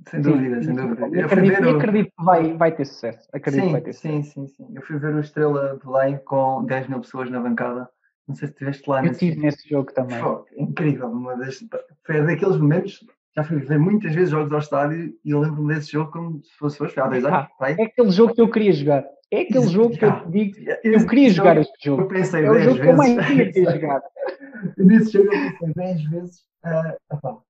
Sem 0.07 0.21
dúvida, 0.21 0.61
sim, 0.61 0.63
sem 0.63 0.75
dúvida. 0.75 1.07
Eu 1.07 1.25
acredito, 1.25 1.69
acredito 1.69 2.11
que 2.17 2.23
vai, 2.23 2.53
vai 2.53 2.75
ter 2.75 2.85
sucesso. 2.85 3.27
Acredito 3.33 3.65
sim, 3.65 3.71
vai 3.71 3.81
ter 3.81 3.93
sim, 3.93 4.23
sim, 4.23 4.47
sim. 4.47 4.67
Eu 4.73 4.81
fui 4.81 4.97
ver 4.97 5.13
o 5.13 5.19
Estrela 5.19 5.77
de 5.77 5.85
Belém 5.85 6.17
com 6.19 6.63
10 6.65 6.87
mil 6.87 7.01
pessoas 7.01 7.29
na 7.29 7.39
bancada. 7.39 7.89
Não 8.27 8.35
sei 8.35 8.47
se 8.47 8.53
estiveste 8.53 8.89
lá. 8.89 8.99
Eu 8.99 9.03
nesse... 9.03 9.25
estive 9.25 9.41
nesse 9.41 9.67
jogo 9.67 9.91
também. 9.91 10.21
Pô, 10.21 10.45
incrível. 10.55 11.09
Uma 11.09 11.35
das... 11.35 11.63
Foi 12.05 12.25
daqueles 12.25 12.57
momentos. 12.57 13.05
Já 13.39 13.43
fui 13.45 13.59
ver 13.59 13.79
muitas 13.79 14.13
vezes 14.13 14.31
jogos 14.31 14.51
ao 14.51 14.59
estádio 14.59 15.13
e 15.23 15.31
eu 15.31 15.39
lembro-me 15.39 15.73
desse 15.73 15.93
jogo 15.93 16.11
como 16.11 16.43
se 16.43 16.53
fosse 16.57 16.83
hoje, 16.83 16.99
há 16.99 17.07
dois 17.07 17.23
anos. 17.23 17.47
Ah, 17.61 17.71
é 17.71 17.83
aquele 17.83 18.11
jogo 18.11 18.33
que 18.33 18.41
eu 18.41 18.51
queria 18.51 18.73
jogar. 18.73 19.05
É 19.31 19.41
aquele 19.43 19.67
jogo 19.67 19.97
que 19.97 20.03
eu 20.03 20.19
te 20.19 20.29
digo. 20.29 20.57
Eu 20.83 21.07
queria 21.07 21.29
jogar 21.29 21.57
este 21.57 21.85
jogo. 21.85 22.01
Eu 22.01 22.07
pensei 22.09 22.43
é 22.43 22.51
o 22.51 22.59
jogo 22.59 22.65
vezes. 22.65 22.81
que 22.81 22.87
eu 22.87 22.97
mais 22.97 23.27
queria 23.27 23.51
ter 23.53 23.71
jogado. 23.71 24.03
Nesse 24.77 25.11
jogo 25.13 25.33
eu 25.33 25.51
pensei 25.51 25.73
10 25.73 26.09
vezes. 26.09 26.39
Uh, 26.65 27.41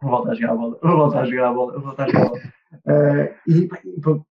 vou 0.00 0.10
voltar 0.10 0.30
a 0.30 0.34
jogar 0.34 0.52
a 0.52 0.56
bola, 0.56 0.78
vou 0.80 0.96
voltar 0.96 1.20
a 1.20 1.24
jogar 1.24 1.48
a 1.48 1.52
bola, 1.52 1.72
vou 1.72 1.82
voltar 1.82 2.04
a 2.04 2.06
jogar 2.06 2.20
a 2.20 2.28
bola. 2.28 2.40
Uh, 2.86 3.50
e, 3.50 3.68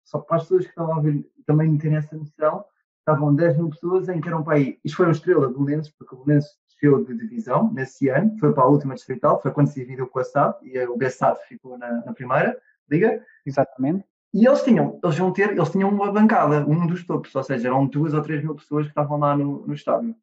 só 0.06 0.20
para 0.20 0.38
as 0.38 0.44
pessoas 0.44 0.64
que 0.64 0.70
estão 0.70 0.90
a 0.90 0.96
ouvir 0.96 1.26
também 1.46 1.78
terem 1.78 1.98
essa 1.98 2.16
noção, 2.16 2.64
estavam 3.00 3.36
10 3.36 3.58
mil 3.58 3.70
pessoas 3.72 4.08
em 4.08 4.22
que 4.22 4.28
eram 4.30 4.42
para 4.42 4.56
aí. 4.56 4.80
Isto 4.86 4.96
foi 4.96 5.08
o 5.08 5.12
estrela 5.12 5.50
do 5.50 5.64
Lenço, 5.64 5.92
porque 6.00 6.16
o 6.16 6.24
Lenço 6.26 6.48
desceu 6.74 7.04
de 7.04 7.16
divisão 7.18 7.72
nesse 7.74 8.10
ano, 8.10 8.38
foi 8.40 8.54
para 8.54 8.64
a 8.64 8.68
última 8.68 8.96
distrital, 8.96 9.42
foi 9.42 9.52
quando 9.52 9.68
se 9.68 9.80
dividiu 9.80 10.08
com 10.08 10.20
a 10.20 10.24
SAD 10.24 10.58
e 10.64 10.80
o 10.86 10.98
BSAD 10.98 11.40
ficou 11.48 11.78
na, 11.78 12.04
na 12.06 12.14
primeira 12.14 12.58
liga. 12.90 13.24
Exatamente. 13.46 14.06
E 14.34 14.48
eles 14.48 14.64
tinham, 14.64 15.00
eles 15.04 15.18
vão 15.18 15.32
ter, 15.32 15.52
eles 15.52 15.70
tinham 15.70 15.90
uma 15.90 16.12
bancada, 16.12 16.66
um 16.68 16.88
dos 16.88 17.06
topos, 17.06 17.34
ou 17.36 17.44
seja, 17.44 17.68
eram 17.68 17.86
duas 17.86 18.14
ou 18.14 18.22
três 18.22 18.42
mil 18.44 18.56
pessoas 18.56 18.86
que 18.86 18.92
estavam 18.92 19.20
lá 19.20 19.38
no, 19.38 19.66
no 19.68 19.74
estádio. 19.74 20.16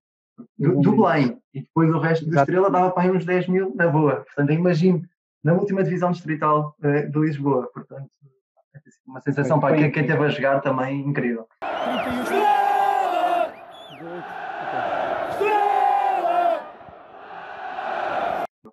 Do, 0.58 0.80
do 0.80 0.92
Belém. 0.92 1.38
E 1.52 1.60
depois 1.60 1.90
o 1.90 1.98
resto 1.98 2.26
do 2.26 2.36
Estrela 2.36 2.70
dava 2.70 2.90
para 2.90 3.04
aí 3.04 3.10
uns 3.10 3.24
10 3.24 3.48
mil 3.48 3.74
na 3.74 3.86
boa. 3.88 4.24
Portanto, 4.24 4.52
imagino, 4.52 5.02
na 5.44 5.52
última 5.52 5.84
divisão 5.84 6.10
distrital 6.10 6.74
uh, 6.82 7.10
de 7.10 7.18
Lisboa. 7.18 7.68
Portanto, 7.72 8.10
é 8.74 8.80
uma 9.06 9.20
sensação 9.20 9.60
para 9.60 9.76
quem, 9.76 9.90
quem 9.90 10.06
teve 10.06 10.24
a 10.24 10.28
jogar 10.28 10.60
também 10.60 11.00
incrível. 11.00 11.46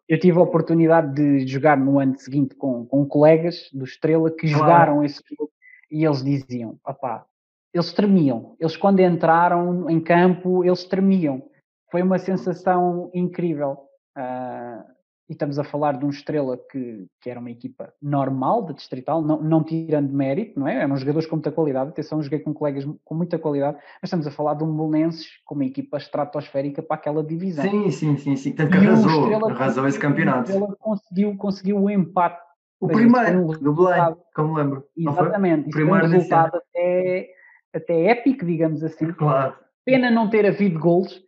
Eu 0.08 0.20
tive 0.20 0.38
a 0.38 0.42
oportunidade 0.42 1.14
de 1.14 1.48
jogar 1.48 1.78
no 1.78 2.00
ano 2.00 2.18
seguinte 2.18 2.56
com, 2.56 2.86
com 2.86 3.06
colegas 3.06 3.70
do 3.74 3.84
Estrela 3.84 4.32
que 4.32 4.48
claro. 4.48 4.58
jogaram 4.58 5.04
esse 5.04 5.22
jogo 5.28 5.52
e 5.92 6.06
eles 6.06 6.24
diziam, 6.24 6.80
opá, 6.86 7.26
eles 7.74 7.92
tremiam. 7.94 8.56
Eles 8.60 8.78
quando 8.78 9.02
entraram 9.02 9.90
em 9.90 10.00
campo, 10.00 10.64
eles 10.64 10.86
tremiam. 10.86 11.44
Foi 11.92 12.02
uma 12.02 12.18
sensação 12.18 13.12
incrível. 13.14 13.78
Uh, 14.18 14.97
e 15.30 15.34
estamos 15.34 15.60
a 15.60 15.64
falar 15.64 15.98
de 15.98 16.06
um 16.06 16.10
Estrela 16.10 16.58
que, 16.72 17.06
que 17.22 17.30
era 17.30 17.40
uma 17.40 17.52
equipa 17.52 17.94
normal 18.02 18.66
de 18.66 18.74
distrital, 18.74 19.22
não, 19.22 19.42
não 19.42 19.64
tirando 19.64 20.12
mérito, 20.12 20.58
não 20.60 20.68
é? 20.68 20.82
Eram 20.82 20.96
jogadores 20.96 21.28
com 21.28 21.36
muita 21.36 21.52
qualidade, 21.52 21.90
atenção, 21.90 22.22
joguei 22.22 22.40
com 22.40 22.54
colegas 22.54 22.88
com 23.04 23.16
muita 23.16 23.38
qualidade, 23.38 23.78
mas 24.02 24.04
estamos 24.04 24.26
a 24.26 24.32
falar 24.32 24.54
de 24.54 24.64
um 24.64 24.76
Belenenses 24.76 25.28
com 25.46 25.56
uma 25.56 25.66
equipa 25.66 25.98
estratosférica 25.98 26.82
para 26.82 26.96
aquela 26.96 27.24
divisão. 27.24 27.66
Sim, 27.70 27.92
sim, 27.92 28.18
sim, 28.18 28.36
sim. 28.38 28.54
Tanto 28.54 28.72
que 28.72 28.78
arrasou, 28.78 29.50
arrasou 29.50 29.88
esse 29.88 30.00
campeonato. 30.00 30.52
Ela 30.52 30.74
conseguiu, 30.80 31.36
conseguiu 31.36 31.78
o 31.78 31.90
empate. 31.90 32.42
O 32.80 32.88
primeiro, 32.88 33.42
um 33.42 33.48
do 33.48 33.74
Belém, 33.74 34.16
como 34.36 34.54
lembro. 34.54 34.84
Exatamente, 34.96 35.70
isso 35.70 35.78
foi 35.78 35.84
um 35.84 35.94
resultado 35.94 36.58
até, 36.58 37.28
até 37.74 38.06
épico, 38.12 38.46
digamos 38.46 38.84
assim. 38.84 39.12
Claro. 39.14 39.56
Pena 39.84 40.12
não 40.12 40.30
ter 40.30 40.46
havido 40.46 40.80
gols, 40.80 41.27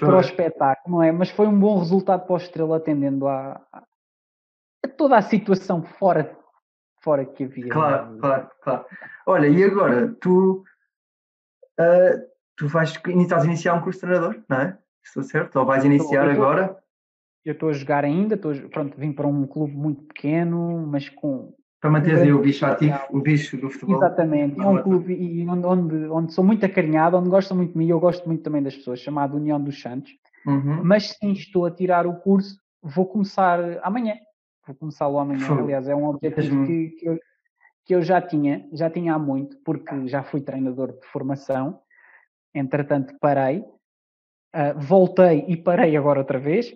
para 0.00 0.16
o 0.16 0.20
espetáculo, 0.20 0.96
não 0.96 1.02
é? 1.02 1.12
Mas 1.12 1.30
foi 1.30 1.46
um 1.46 1.58
bom 1.58 1.78
resultado 1.78 2.24
para 2.24 2.34
o 2.34 2.36
Estrela, 2.36 2.76
atendendo 2.76 3.26
a, 3.26 3.60
a 3.72 4.88
toda 4.96 5.16
a 5.16 5.22
situação 5.22 5.82
fora, 5.82 6.36
fora 7.00 7.24
que 7.24 7.44
havia. 7.44 7.68
Claro, 7.68 8.16
é? 8.16 8.20
claro, 8.20 8.50
claro. 8.62 8.86
Olha, 9.26 9.46
e 9.46 9.62
agora, 9.62 10.14
tu, 10.20 10.64
uh, 11.78 12.28
tu 12.56 12.66
vais, 12.66 12.92
estás 12.92 13.42
a 13.42 13.46
iniciar 13.46 13.74
um 13.74 13.82
curso 13.82 14.00
de 14.00 14.06
treinador, 14.06 14.42
não 14.48 14.60
é? 14.60 14.78
Estou 15.04 15.22
certo? 15.22 15.56
Ou 15.56 15.66
vais 15.66 15.84
iniciar 15.84 16.26
eu 16.26 16.32
agora? 16.32 16.76
Eu 17.44 17.52
estou 17.52 17.68
a 17.68 17.72
jogar 17.72 18.04
ainda, 18.04 18.34
estou, 18.34 18.54
pronto, 18.68 18.98
vim 18.98 19.12
para 19.12 19.26
um 19.26 19.46
clube 19.46 19.74
muito 19.74 20.02
pequeno, 20.02 20.86
mas 20.86 21.08
com 21.08 21.54
para 21.80 21.90
manter 21.90 22.34
o 22.34 22.40
bicho 22.40 22.66
ativo, 22.66 22.98
o 23.10 23.20
bicho 23.20 23.56
do 23.56 23.70
futebol. 23.70 23.96
Exatamente, 23.96 24.60
é 24.60 24.66
um 24.66 24.82
clube 24.82 25.14
e 25.14 25.48
onde, 25.48 25.66
onde, 25.66 25.96
onde 26.08 26.32
sou 26.32 26.44
muito 26.44 26.66
acarinhado, 26.66 27.16
onde 27.16 27.28
gostam 27.28 27.56
muito 27.56 27.72
de 27.72 27.78
mim, 27.78 27.88
eu 27.88 28.00
gosto 28.00 28.26
muito 28.26 28.42
também 28.42 28.62
das 28.62 28.76
pessoas, 28.76 29.00
chamado 29.00 29.36
União 29.36 29.60
dos 29.60 29.80
Santos. 29.80 30.10
Uhum. 30.44 30.82
Mas 30.82 31.10
sim, 31.10 31.32
estou 31.32 31.66
a 31.66 31.70
tirar 31.70 32.06
o 32.06 32.16
curso, 32.16 32.58
vou 32.82 33.06
começar 33.06 33.60
amanhã. 33.82 34.14
Vou 34.66 34.74
começá-lo 34.74 35.18
amanhã, 35.18 35.46
Foi. 35.46 35.58
aliás, 35.58 35.88
é 35.88 35.94
um 35.94 36.06
objetivo 36.06 36.66
que, 36.66 36.88
que, 36.90 37.08
eu, 37.08 37.18
que 37.86 37.94
eu 37.94 38.02
já 38.02 38.20
tinha, 38.20 38.68
já 38.72 38.90
tinha 38.90 39.14
há 39.14 39.18
muito, 39.18 39.56
porque 39.64 40.06
já 40.08 40.22
fui 40.22 40.40
treinador 40.40 40.92
de 40.92 41.06
formação, 41.06 41.80
entretanto 42.54 43.14
parei, 43.18 43.60
uh, 43.60 44.78
voltei 44.78 45.44
e 45.48 45.56
parei 45.56 45.96
agora 45.96 46.18
outra 46.18 46.38
vez, 46.38 46.74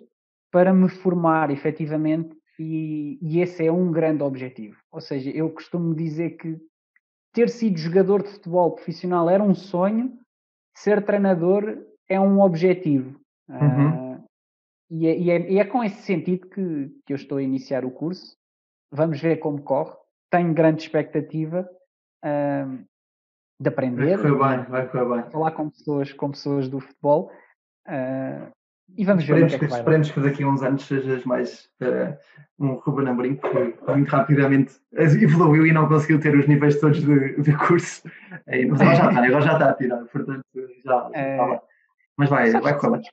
para 0.49 0.73
me 0.73 0.89
formar 0.89 1.51
efetivamente 1.51 2.35
e, 2.59 3.17
e, 3.21 3.41
esse 3.41 3.65
é 3.65 3.71
um 3.71 3.91
grande 3.91 4.23
objetivo. 4.23 4.77
Ou 4.91 5.01
seja, 5.01 5.29
eu 5.31 5.49
costumo 5.49 5.95
dizer 5.95 6.31
que 6.37 6.57
ter 7.33 7.49
sido 7.49 7.77
jogador 7.77 8.21
de 8.21 8.29
futebol 8.29 8.71
profissional 8.75 9.29
era 9.29 9.43
um 9.43 9.55
sonho, 9.55 10.17
ser 10.75 11.03
treinador 11.03 11.83
é 12.07 12.19
um 12.19 12.39
objetivo. 12.41 13.19
Uhum. 13.49 14.15
Uh, 14.15 14.23
e, 14.89 15.07
é, 15.07 15.17
e, 15.17 15.31
é, 15.31 15.51
e, 15.51 15.59
é, 15.59 15.65
com 15.65 15.83
esse 15.83 16.01
sentido 16.03 16.47
que, 16.47 16.91
que 17.05 17.13
eu 17.13 17.15
estou 17.15 17.39
a 17.39 17.43
iniciar 17.43 17.83
o 17.83 17.91
curso. 17.91 18.37
Vamos 18.91 19.19
ver 19.19 19.37
como 19.37 19.61
corre. 19.61 19.95
Tenho 20.29 20.53
grande 20.53 20.83
expectativa 20.83 21.67
uh, 22.23 22.85
de 23.59 23.67
aprender. 23.67 24.17
Vai 24.17 24.31
correr 24.31 24.57
bem, 24.57 24.65
vai 24.69 24.87
correr 24.87 25.21
bem. 25.21 25.31
Falar 25.31 25.51
com 25.51 25.69
pessoas, 25.69 26.13
com 26.13 26.29
pessoas 26.29 26.69
do 26.69 26.79
futebol. 26.79 27.31
Uh, 27.87 28.51
e 28.95 29.05
vamos 29.05 29.23
esperemos 29.23 29.51
ver. 29.51 29.59
Que, 29.59 29.67
que, 29.67 29.73
esperemos 29.73 30.11
que 30.11 30.19
daqui 30.19 30.43
a 30.43 30.47
uns 30.47 30.61
anos 30.61 30.85
sejas 30.85 31.25
mais 31.25 31.69
uh, 31.81 32.15
um 32.59 32.73
Ruben 32.73 33.07
Amorim, 33.07 33.35
que 33.35 33.91
muito 33.91 34.09
rapidamente 34.09 34.73
evoluiu 34.93 35.65
e 35.65 35.73
não 35.73 35.87
conseguiu 35.87 36.19
ter 36.19 36.35
os 36.35 36.47
níveis 36.47 36.79
todos 36.79 37.01
de, 37.01 37.41
de 37.41 37.57
curso. 37.57 38.03
É, 38.45 38.65
mas 38.65 38.81
agora 38.81 38.95
já 38.95 39.09
está, 39.09 39.25
agora 39.25 39.41
já 39.41 39.53
está 39.53 39.69
a 39.69 39.73
tirar, 39.73 40.05
portanto 40.05 40.43
já, 40.85 41.09
já 41.09 41.11
é... 41.13 41.31
está 41.31 41.45
lá. 41.45 41.61
Mas 42.15 42.29
vai, 42.29 42.51
sabes, 42.51 42.69
vai 42.69 42.79
sabes, 42.79 43.07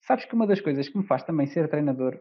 sabes 0.00 0.24
que 0.24 0.34
uma 0.34 0.46
das 0.46 0.60
coisas 0.60 0.88
que 0.88 0.96
me 0.96 1.04
faz 1.04 1.22
também 1.22 1.46
ser 1.46 1.68
treinador, 1.68 2.18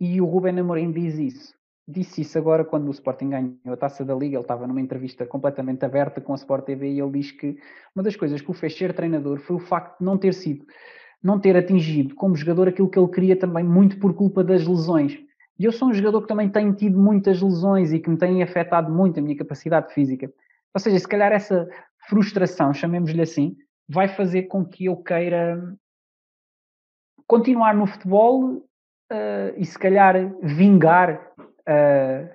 e 0.00 0.20
o 0.20 0.24
Ruben 0.24 0.58
Amorim 0.58 0.90
diz 0.90 1.18
isso, 1.18 1.54
disse 1.86 2.22
isso 2.22 2.38
agora 2.38 2.64
quando 2.64 2.88
o 2.88 2.90
Sporting 2.90 3.30
ganhou 3.30 3.58
a 3.72 3.76
taça 3.76 4.04
da 4.04 4.14
Liga. 4.14 4.36
Ele 4.36 4.42
estava 4.42 4.66
numa 4.66 4.80
entrevista 4.80 5.26
completamente 5.26 5.84
aberta 5.84 6.20
com 6.20 6.32
a 6.32 6.36
Sport 6.36 6.64
TV 6.64 6.92
e 6.92 7.00
ele 7.00 7.12
diz 7.12 7.30
que 7.30 7.58
uma 7.94 8.02
das 8.02 8.16
coisas 8.16 8.40
que 8.40 8.50
o 8.50 8.54
fez 8.54 8.76
ser 8.76 8.94
treinador 8.94 9.38
foi 9.38 9.56
o 9.56 9.60
facto 9.60 9.98
de 9.98 10.04
não 10.04 10.18
ter 10.18 10.32
sido 10.32 10.64
não 11.24 11.40
ter 11.40 11.56
atingido 11.56 12.14
como 12.14 12.36
jogador 12.36 12.68
aquilo 12.68 12.90
que 12.90 12.98
ele 12.98 13.08
queria 13.08 13.34
também 13.34 13.64
muito 13.64 13.98
por 13.98 14.12
culpa 14.12 14.44
das 14.44 14.66
lesões. 14.66 15.18
E 15.58 15.64
eu 15.64 15.72
sou 15.72 15.88
um 15.88 15.94
jogador 15.94 16.20
que 16.20 16.28
também 16.28 16.50
tenho 16.50 16.74
tido 16.74 16.98
muitas 16.98 17.40
lesões 17.40 17.92
e 17.92 17.98
que 17.98 18.10
me 18.10 18.18
têm 18.18 18.42
afetado 18.42 18.92
muito 18.92 19.18
a 19.18 19.22
minha 19.22 19.36
capacidade 19.36 19.94
física. 19.94 20.30
Ou 20.74 20.80
seja, 20.80 20.98
se 20.98 21.08
calhar 21.08 21.32
essa 21.32 21.66
frustração, 22.08 22.74
chamemos-lhe 22.74 23.22
assim, 23.22 23.56
vai 23.88 24.08
fazer 24.08 24.42
com 24.42 24.66
que 24.66 24.84
eu 24.84 24.96
queira 24.96 25.74
continuar 27.26 27.74
no 27.74 27.86
futebol 27.86 28.56
uh, 29.10 29.54
e 29.56 29.64
se 29.64 29.78
calhar 29.78 30.30
vingar 30.42 31.32
uh, 31.38 32.28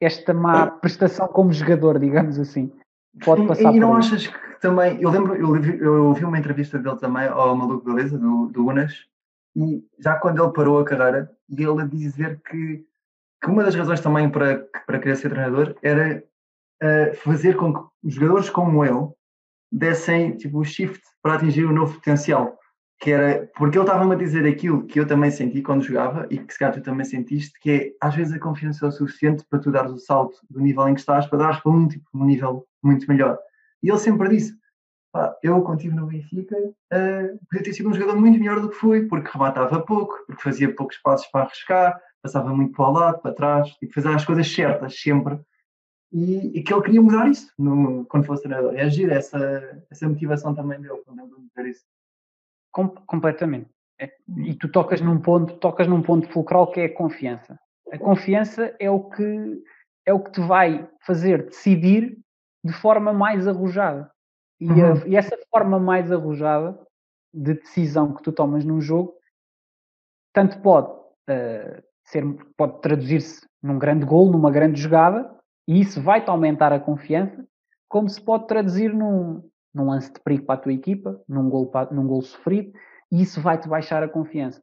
esta 0.00 0.34
má 0.34 0.66
prestação 0.66 1.28
como 1.28 1.52
jogador, 1.52 2.00
digamos 2.00 2.40
assim. 2.40 2.72
Pode 3.24 3.46
passar 3.46 3.72
e, 3.72 3.76
e 3.76 3.80
não 3.80 3.94
achas 3.94 4.26
que 4.26 4.51
também, 4.62 5.02
eu 5.02 5.10
lembro, 5.10 5.34
eu, 5.34 5.56
eu 5.76 6.04
ouvi 6.06 6.24
uma 6.24 6.38
entrevista 6.38 6.78
dele 6.78 6.96
também 6.96 7.26
ao 7.26 7.54
Maluco 7.56 7.84
Beleza, 7.84 8.16
do, 8.16 8.46
do 8.46 8.64
Unas, 8.64 8.94
e 9.56 9.84
já 9.98 10.14
quando 10.14 10.40
ele 10.40 10.52
parou 10.52 10.78
a 10.78 10.84
carreira, 10.84 11.30
e 11.50 11.62
ele 11.62 11.82
a 11.82 11.84
dizer 11.84 12.40
que, 12.48 12.86
que 13.42 13.50
uma 13.50 13.64
das 13.64 13.74
razões 13.74 14.00
também 14.00 14.30
para, 14.30 14.64
para 14.86 15.00
querer 15.00 15.16
ser 15.16 15.30
treinador 15.30 15.74
era 15.82 16.22
uh, 16.80 17.14
fazer 17.16 17.56
com 17.56 17.74
que 17.74 17.82
jogadores 18.04 18.48
como 18.48 18.84
ele 18.84 19.08
dessem 19.70 20.36
tipo, 20.36 20.60
o 20.60 20.64
shift 20.64 21.02
para 21.20 21.34
atingir 21.34 21.64
o 21.64 21.72
novo 21.72 21.94
potencial. 21.94 22.56
Que 23.00 23.10
era, 23.10 23.50
porque 23.56 23.76
ele 23.76 23.84
estava-me 23.84 24.14
a 24.14 24.18
dizer 24.18 24.46
aquilo 24.46 24.86
que 24.86 25.00
eu 25.00 25.06
também 25.06 25.32
senti 25.32 25.60
quando 25.60 25.82
jogava 25.82 26.24
e 26.30 26.38
que 26.38 26.52
se 26.52 26.58
calhar 26.60 26.72
tu 26.72 26.80
também 26.80 27.04
sentiste, 27.04 27.58
que 27.60 27.70
é 27.70 27.92
às 28.00 28.14
vezes 28.14 28.32
a 28.32 28.38
confiança 28.38 28.86
é 28.86 28.88
o 28.88 28.92
suficiente 28.92 29.44
para 29.50 29.58
tu 29.58 29.72
dares 29.72 29.90
o 29.90 29.98
salto 29.98 30.38
do 30.48 30.60
nível 30.60 30.86
em 30.86 30.94
que 30.94 31.00
estás 31.00 31.26
para 31.26 31.40
dares 31.40 31.58
para 31.58 31.72
um, 31.72 31.88
tipo, 31.88 32.06
um 32.14 32.24
nível 32.24 32.64
muito 32.80 33.08
melhor. 33.08 33.36
E 33.82 33.90
ele 33.90 33.98
sempre 33.98 34.28
disse: 34.28 34.56
pá, 35.12 35.36
eu, 35.42 35.62
quando 35.62 35.78
estive 35.78 35.94
no 35.94 36.06
Benfica, 36.06 36.56
uh, 36.56 37.38
podia 37.48 37.64
ter 37.64 37.72
sido 37.72 37.88
um 37.88 37.94
jogador 37.94 38.18
muito 38.18 38.38
melhor 38.38 38.60
do 38.60 38.70
que 38.70 38.76
fui, 38.76 39.06
porque 39.06 39.30
rematava 39.30 39.80
pouco, 39.80 40.14
porque 40.26 40.42
fazia 40.42 40.74
poucos 40.74 40.96
passos 40.98 41.26
para 41.28 41.42
arriscar, 41.42 42.00
passava 42.22 42.54
muito 42.54 42.72
para 42.72 42.88
o 42.88 42.92
lado, 42.92 43.20
para 43.20 43.34
trás, 43.34 43.76
e 43.82 43.92
fazia 43.92 44.14
as 44.14 44.24
coisas 44.24 44.50
certas 44.52 45.00
sempre. 45.00 45.38
E, 46.12 46.58
e, 46.58 46.62
que 46.62 46.72
ele 46.72 46.82
queria 46.82 47.00
mudar 47.00 47.26
isso 47.26 47.50
no, 47.58 48.04
quando 48.04 48.26
fosse 48.26 48.42
treinador. 48.42 48.74
É 48.74 48.82
agir 48.82 49.10
essa, 49.10 49.82
essa 49.90 50.06
motivação 50.06 50.54
também 50.54 50.78
dele, 50.80 51.00
quando 51.06 51.20
ele 51.20 51.48
dizer 51.48 51.70
isso. 51.70 51.84
Com, 52.70 52.88
completamente. 52.88 53.70
É, 53.98 54.12
e 54.36 54.54
tu 54.54 54.68
tocas 54.68 55.00
num 55.00 55.18
ponto, 55.18 55.54
tocas 55.54 55.86
num 55.86 56.02
ponto 56.02 56.28
fulcral 56.28 56.70
que 56.70 56.80
é 56.80 56.84
a 56.86 56.94
confiança. 56.94 57.58
A 57.90 57.98
confiança 57.98 58.74
é 58.78 58.90
o 58.90 59.08
que 59.10 59.62
é 60.04 60.12
o 60.12 60.20
que 60.20 60.32
te 60.32 60.40
vai 60.40 60.88
fazer 61.00 61.46
decidir 61.46 62.18
de 62.64 62.72
forma 62.72 63.12
mais 63.12 63.46
arrojada. 63.46 64.10
E, 64.60 64.70
uhum. 64.70 64.92
a, 64.92 65.06
e 65.06 65.16
essa 65.16 65.36
forma 65.50 65.78
mais 65.78 66.12
arrojada 66.12 66.78
de 67.32 67.54
decisão 67.54 68.14
que 68.14 68.22
tu 68.22 68.32
tomas 68.32 68.64
num 68.64 68.80
jogo, 68.80 69.14
tanto 70.32 70.60
pode 70.60 70.90
uh, 70.92 71.82
ser, 72.04 72.24
pode 72.56 72.80
traduzir-se 72.80 73.46
num 73.62 73.78
grande 73.78 74.04
gol, 74.04 74.30
numa 74.30 74.50
grande 74.50 74.80
jogada, 74.80 75.34
e 75.66 75.80
isso 75.80 76.00
vai-te 76.00 76.28
aumentar 76.28 76.72
a 76.72 76.80
confiança, 76.80 77.46
como 77.88 78.08
se 78.08 78.20
pode 78.20 78.46
traduzir 78.46 78.92
num, 78.92 79.48
num 79.74 79.90
lance 79.90 80.12
de 80.12 80.20
perigo 80.20 80.44
para 80.44 80.56
a 80.56 80.58
tua 80.58 80.72
equipa, 80.72 81.20
num 81.28 81.48
gol, 81.48 81.66
para, 81.66 81.90
num 81.92 82.06
gol 82.06 82.22
sofrido, 82.22 82.72
e 83.10 83.22
isso 83.22 83.40
vai-te 83.40 83.68
baixar 83.68 84.02
a 84.02 84.08
confiança. 84.08 84.62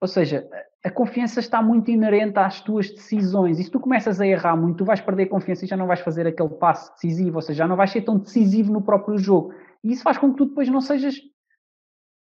Ou 0.00 0.08
seja, 0.08 0.48
a 0.84 0.90
confiança 0.90 1.40
está 1.40 1.60
muito 1.60 1.90
inerente 1.90 2.38
às 2.38 2.60
tuas 2.60 2.90
decisões. 2.90 3.58
E 3.58 3.64
se 3.64 3.70
tu 3.70 3.80
começas 3.80 4.20
a 4.20 4.26
errar 4.26 4.56
muito, 4.56 4.78
tu 4.78 4.84
vais 4.84 5.00
perder 5.00 5.24
a 5.24 5.28
confiança 5.28 5.64
e 5.64 5.68
já 5.68 5.76
não 5.76 5.86
vais 5.86 6.00
fazer 6.00 6.26
aquele 6.26 6.50
passo 6.50 6.92
decisivo, 6.92 7.36
ou 7.36 7.42
seja, 7.42 7.58
já 7.58 7.68
não 7.68 7.76
vais 7.76 7.90
ser 7.90 8.02
tão 8.02 8.18
decisivo 8.18 8.72
no 8.72 8.82
próprio 8.82 9.18
jogo. 9.18 9.52
E 9.82 9.92
isso 9.92 10.02
faz 10.02 10.18
com 10.18 10.30
que 10.30 10.38
tu 10.38 10.46
depois 10.46 10.68
não 10.68 10.80
sejas 10.80 11.16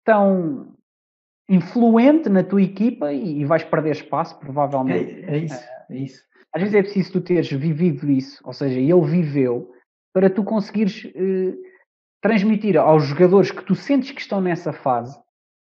tão 0.06 0.74
influente 1.50 2.30
na 2.30 2.44
tua 2.44 2.62
equipa 2.62 3.14
e, 3.14 3.44
vais 3.46 3.64
perder 3.64 3.92
espaço, 3.92 4.38
provavelmente. 4.40 5.26
É, 5.26 5.36
é 5.36 5.38
isso, 5.38 5.64
é 5.90 5.98
isso. 5.98 6.24
Às 6.54 6.62
vezes 6.62 6.76
é 6.76 6.84
preciso 6.84 7.14
tu 7.14 7.22
teres 7.22 7.52
vivido 7.52 8.10
isso, 8.12 8.42
ou 8.46 8.54
seja, 8.54 8.80
ele 8.80 9.02
viveu, 9.02 9.72
para 10.14 10.30
tu 10.30 10.44
conseguires 10.44 11.12
eh, 11.16 11.56
transmitir 12.22 12.78
aos 12.78 13.04
jogadores 13.06 13.52
que 13.52 13.64
tu 13.64 13.74
sentes 13.74 14.12
que 14.12 14.22
estão 14.22 14.40
nessa 14.40 14.72
fase 14.72 15.18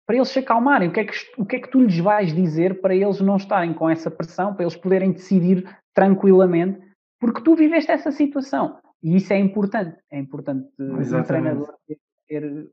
para 0.05 0.15
eles 0.15 0.29
se 0.29 0.39
acalmarem. 0.39 0.89
O 0.89 0.91
que, 0.91 0.99
é 0.99 1.05
que, 1.05 1.15
o 1.37 1.45
que 1.45 1.55
é 1.55 1.59
que 1.59 1.69
tu 1.69 1.81
lhes 1.81 1.97
vais 1.99 2.33
dizer 2.33 2.81
para 2.81 2.95
eles 2.95 3.19
não 3.21 3.37
estarem 3.37 3.73
com 3.73 3.89
essa 3.89 4.09
pressão, 4.11 4.53
para 4.53 4.63
eles 4.63 4.75
poderem 4.75 5.11
decidir 5.11 5.65
tranquilamente, 5.93 6.79
porque 7.19 7.41
tu 7.41 7.55
viveste 7.55 7.91
essa 7.91 8.11
situação. 8.11 8.79
E 9.03 9.15
isso 9.15 9.33
é 9.33 9.39
importante. 9.39 9.97
É 10.11 10.19
importante 10.19 10.67
o 10.79 11.23
treinador 11.23 11.73
ter, 11.87 11.97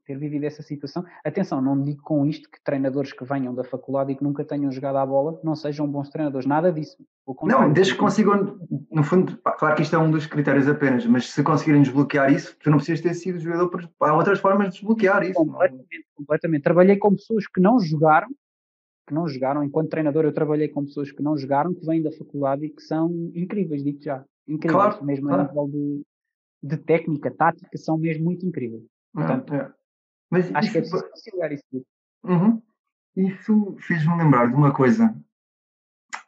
ter 0.05 0.19
vivido 0.19 0.45
essa 0.45 0.63
situação. 0.63 1.05
Atenção, 1.25 1.61
não 1.61 1.83
digo 1.83 2.01
com 2.03 2.25
isto 2.25 2.49
que 2.49 2.63
treinadores 2.63 3.13
que 3.13 3.25
venham 3.25 3.55
da 3.55 3.65
faculdade 3.65 4.13
e 4.13 4.17
que 4.17 4.23
nunca 4.23 4.45
tenham 4.45 4.71
jogado 4.71 4.97
à 4.97 5.07
bola 5.07 5.41
não 5.43 5.57
sejam 5.57 5.91
bons 5.91 6.09
treinadores, 6.11 6.47
nada 6.47 6.73
disso. 6.73 6.97
Não, 7.43 7.73
desde 7.73 7.95
que 7.95 7.99
consigam, 7.99 8.59
no 8.91 9.03
fundo, 9.03 9.37
claro 9.59 9.75
que 9.75 9.83
isto 9.83 9.97
é 9.97 9.99
um 9.99 10.11
dos 10.11 10.27
critérios 10.27 10.69
apenas, 10.69 11.05
mas 11.07 11.31
se 11.31 11.43
conseguirem 11.43 11.83
desbloquear 11.83 12.33
isso, 12.33 12.57
tu 12.63 12.71
não 12.71 12.79
precisas 12.79 13.01
ter 13.01 13.15
sido 13.15 13.39
jogador, 13.41 13.91
há 14.01 14.15
outras 14.15 14.39
formas 14.39 14.69
de 14.69 14.75
desbloquear 14.75 15.23
isso. 15.25 15.35
Completamente, 15.35 16.07
completamente. 16.15 16.63
Trabalhei 16.63 16.97
com 16.97 17.15
pessoas 17.15 17.47
que 17.47 17.61
não 17.61 17.81
jogaram, 17.81 18.29
que 19.07 19.15
não 19.15 19.27
jogaram, 19.27 19.65
enquanto 19.65 19.91
treinador 19.91 20.25
eu 20.25 20.33
trabalhei 20.33 20.69
com 20.69 20.85
pessoas 20.85 21.11
que 21.11 21.23
não 21.23 21.37
jogaram, 21.37 21.75
que 21.75 21.85
vêm 21.85 22.03
da 22.03 22.13
faculdade 22.13 22.67
e 22.67 22.71
que 22.71 22.83
são 22.83 23.11
incríveis, 23.35 23.83
digo 23.83 24.01
já. 24.01 24.25
Incríveis, 24.47 24.83
claro, 24.83 25.05
mesmo 25.05 25.27
claro. 25.27 25.43
a 25.43 25.47
nível 25.47 25.69
de, 25.69 26.03
de 26.63 26.77
técnica, 26.79 27.31
tática, 27.31 27.77
são 27.77 27.99
mesmo 27.99 28.25
muito 28.25 28.47
incríveis. 28.47 28.85
Portanto, 29.13 29.55
é. 29.55 29.73
Mas 30.31 30.55
acho 30.55 30.67
isso, 30.67 30.73
que 30.73 30.79
é 30.79 30.81
preciso 30.81 31.11
conciliar 31.11 31.53
isso 31.53 31.65
tudo. 31.71 31.87
Uhum. 32.25 32.63
Isso 33.17 33.77
fez-me 33.81 34.17
lembrar 34.17 34.49
de 34.49 34.55
uma 34.55 34.73
coisa 34.73 35.15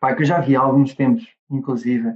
pá, 0.00 0.14
que 0.14 0.22
eu 0.22 0.26
já 0.26 0.40
vi 0.40 0.56
há 0.56 0.60
alguns 0.60 0.94
tempos, 0.94 1.28
inclusive. 1.50 2.14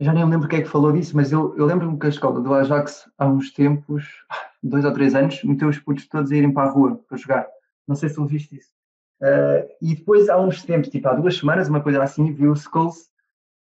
Já 0.00 0.12
nem 0.12 0.24
lembro 0.24 0.48
quem 0.48 0.60
é 0.60 0.62
que 0.62 0.68
falou 0.68 0.92
disso, 0.92 1.16
mas 1.16 1.32
eu, 1.32 1.56
eu 1.56 1.66
lembro-me 1.66 1.98
que 1.98 2.06
a 2.06 2.10
escola 2.10 2.40
do 2.40 2.54
Ajax, 2.54 3.10
há 3.18 3.26
uns 3.26 3.52
tempos, 3.52 4.04
dois 4.62 4.84
ou 4.84 4.92
três 4.92 5.14
anos, 5.14 5.42
meteu 5.42 5.68
os 5.68 5.78
putos 5.78 6.06
todos 6.06 6.30
a 6.30 6.36
irem 6.36 6.52
para 6.52 6.68
a 6.68 6.72
rua 6.72 7.02
para 7.08 7.16
jogar. 7.16 7.48
Não 7.86 7.96
sei 7.96 8.08
se 8.08 8.14
tu 8.14 8.26
viste 8.26 8.56
isso. 8.56 8.70
Uh, 9.20 9.66
e 9.82 9.96
depois, 9.96 10.28
há 10.28 10.38
uns 10.38 10.62
tempos, 10.62 10.90
tipo 10.90 11.08
há 11.08 11.14
duas 11.14 11.36
semanas, 11.36 11.68
uma 11.68 11.82
coisa 11.82 12.00
assim, 12.02 12.32
viu 12.32 12.52
o 12.52 12.56
Skulls 12.56 13.08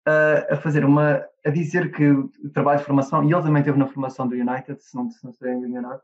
uh, 0.07 0.53
a 0.53 0.57
fazer 0.57 0.83
uma. 0.83 1.25
a 1.45 1.49
dizer 1.49 1.91
que 1.93 2.05
o 2.09 2.49
trabalho 2.53 2.79
de 2.79 2.85
formação, 2.85 3.23
e 3.23 3.31
ele 3.31 3.41
também 3.41 3.63
teve 3.63 3.77
na 3.77 3.87
formação 3.87 4.27
do 4.27 4.35
United, 4.35 4.81
se 4.83 4.95
não, 4.95 5.09
se 5.09 5.23
não 5.23 5.31
estou 5.31 5.47
enganado, 5.47 6.01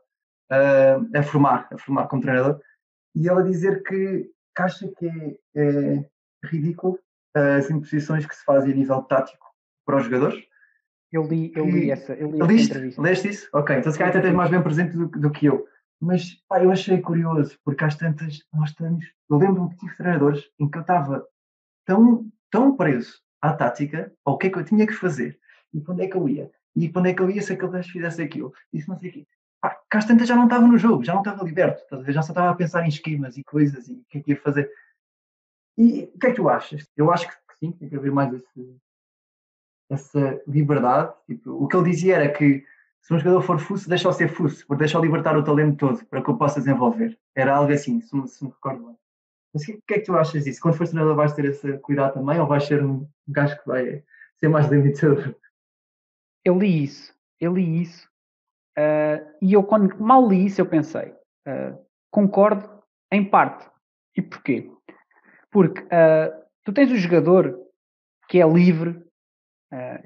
uh, 0.50 1.18
a 1.18 1.22
formar, 1.22 1.68
a 1.72 1.78
formar 1.78 2.06
como 2.08 2.22
treinador, 2.22 2.60
e 3.14 3.28
ele 3.28 3.40
a 3.40 3.44
dizer 3.44 3.82
que, 3.82 4.30
que 4.54 4.62
acha 4.62 4.88
que 4.88 5.06
é, 5.06 5.36
é 5.54 6.04
ridículo 6.44 6.98
uh, 7.36 7.58
as 7.58 7.70
imposições 7.70 8.26
que 8.26 8.34
se 8.34 8.44
fazem 8.44 8.72
a 8.72 8.76
nível 8.76 9.02
tático 9.02 9.46
para 9.84 9.96
os 9.98 10.04
jogadores. 10.04 10.42
Eu 11.10 11.24
li, 11.24 11.52
eu 11.54 11.66
li 11.66 11.90
essa, 11.90 12.14
eu 12.14 12.30
li 12.30 12.40
essa 12.40 12.52
Liste? 12.52 12.70
entrevista. 12.70 13.02
Leste 13.02 13.28
isso? 13.28 13.48
Ok, 13.52 13.76
então 13.76 13.92
se 13.92 13.98
calhar 13.98 14.16
até 14.16 14.22
tens 14.22 14.34
mais 14.34 14.50
bem 14.50 14.62
presente 14.62 14.96
do, 14.96 15.08
do 15.08 15.30
que 15.30 15.46
eu. 15.46 15.66
Mas 16.00 16.34
pá, 16.48 16.62
eu 16.62 16.72
achei 16.72 17.00
curioso, 17.00 17.58
porque 17.64 17.84
às 17.84 17.96
tantas 17.96 18.38
nós 18.52 18.70
estamos. 18.70 19.04
Eu 19.30 19.36
lembro-me 19.36 19.70
que 19.70 19.76
tive 19.76 19.96
treinadores 19.96 20.50
em 20.58 20.68
que 20.68 20.78
eu 20.78 20.80
estava 20.80 21.24
tão, 21.84 22.26
tão 22.50 22.76
preso 22.76 23.20
à 23.40 23.52
tática, 23.52 24.12
ao 24.24 24.38
que 24.38 24.46
é 24.46 24.50
que 24.50 24.58
eu 24.58 24.64
tinha 24.64 24.86
que 24.86 24.94
fazer, 24.94 25.38
e 25.72 25.80
para 25.80 25.92
onde 25.92 26.04
é 26.04 26.08
que 26.08 26.16
eu 26.16 26.28
ia, 26.28 26.50
e 26.74 26.88
para 26.88 27.00
onde 27.00 27.10
é 27.10 27.14
que 27.14 27.22
eu 27.22 27.30
ia 27.30 27.42
se 27.42 27.52
aquele 27.52 27.72
gajo 27.72 27.92
fizesse 27.92 28.22
aquilo, 28.22 28.52
isso 28.72 28.88
não 28.88 28.96
sei 28.96 29.10
o 29.10 29.12
quê 29.12 29.26
pá, 29.62 29.80
Castanta 29.88 30.26
já 30.26 30.34
não 30.34 30.44
estava 30.44 30.66
no 30.66 30.76
jogo, 30.76 31.04
já 31.04 31.14
não 31.14 31.22
estava 31.22 31.44
liberto, 31.44 31.84
já 32.12 32.20
só 32.20 32.32
estava 32.32 32.50
a 32.50 32.54
pensar 32.54 32.84
em 32.84 32.88
esquemas 32.88 33.36
e 33.38 33.44
coisas 33.44 33.88
e 33.88 33.92
o 33.92 34.04
que 34.10 34.18
é 34.18 34.20
que 34.22 34.30
ia 34.32 34.40
fazer. 34.40 34.70
E 35.78 36.10
o 36.14 36.18
que 36.18 36.26
é 36.26 36.30
que 36.30 36.36
tu 36.36 36.48
achas? 36.48 36.86
Eu 36.96 37.10
acho 37.12 37.28
que 37.28 37.34
sim, 37.60 37.72
tem 37.72 37.88
que 37.88 37.96
haver 37.96 38.10
mais 38.10 38.34
esse, 38.34 38.76
essa 39.88 40.42
liberdade. 40.46 41.14
Tipo, 41.26 41.52
o 41.52 41.68
que 41.68 41.76
ele 41.76 41.90
dizia 41.90 42.16
era 42.16 42.32
que 42.32 42.66
se 43.00 43.14
um 43.14 43.18
jogador 43.18 43.40
for 43.42 43.58
fuso, 43.58 43.88
deixa-o 43.88 44.12
ser 44.12 44.28
fuso, 44.28 44.66
porque 44.66 44.80
deixa-o 44.80 45.02
libertar 45.02 45.36
o 45.36 45.44
talento 45.44 45.76
todo 45.76 46.04
para 46.06 46.22
que 46.22 46.28
eu 46.28 46.36
possa 46.36 46.60
desenvolver. 46.60 47.18
Era 47.34 47.56
algo 47.56 47.72
assim, 47.72 48.00
se 48.00 48.14
me, 48.14 48.28
se 48.28 48.44
me 48.44 48.50
recordo 48.50 48.86
bem. 48.86 48.96
Mas 49.54 49.62
o 49.62 49.66
que, 49.66 49.82
que, 49.86 49.94
é 49.94 49.98
que 49.98 50.06
tu 50.06 50.16
achas 50.16 50.44
disso? 50.44 50.60
Quando 50.60 50.76
fores 50.76 50.90
treinador 50.90 51.16
vais 51.16 51.32
ter 51.32 51.44
esse 51.44 51.78
cuidado 51.78 52.14
também 52.14 52.40
ou 52.40 52.46
vais 52.46 52.64
ser 52.64 52.84
um 52.84 53.08
gajo 53.28 53.58
que 53.60 53.66
vai 53.66 54.04
ser 54.38 54.48
mais 54.48 54.66
limitador? 54.68 55.34
Eu 56.44 56.58
li 56.58 56.84
isso, 56.84 57.14
eu 57.40 57.54
li 57.54 57.82
isso 57.82 58.11
Uh, 58.78 59.20
e 59.40 59.52
eu, 59.52 59.62
quando 59.62 59.94
mal 60.00 60.26
li 60.26 60.46
isso, 60.46 60.60
eu 60.60 60.66
pensei, 60.66 61.12
uh, 61.46 61.78
concordo 62.10 62.68
em 63.10 63.24
parte. 63.24 63.68
E 64.16 64.22
porquê? 64.22 64.70
Porque 65.50 65.80
uh, 65.82 66.32
tu 66.64 66.72
tens 66.72 66.90
o 66.90 66.96
jogador 66.96 67.58
que 68.28 68.40
é 68.40 68.48
livre, 68.48 69.02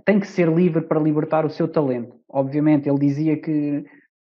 tem 0.05 0.21
que 0.21 0.29
ser 0.29 0.49
livre 0.49 0.81
para 0.81 1.01
libertar 1.01 1.45
o 1.45 1.51
seu 1.51 1.67
talento. 1.67 2.17
Obviamente, 2.29 2.89
ele 2.89 2.99
dizia 3.01 3.37
que 3.37 3.85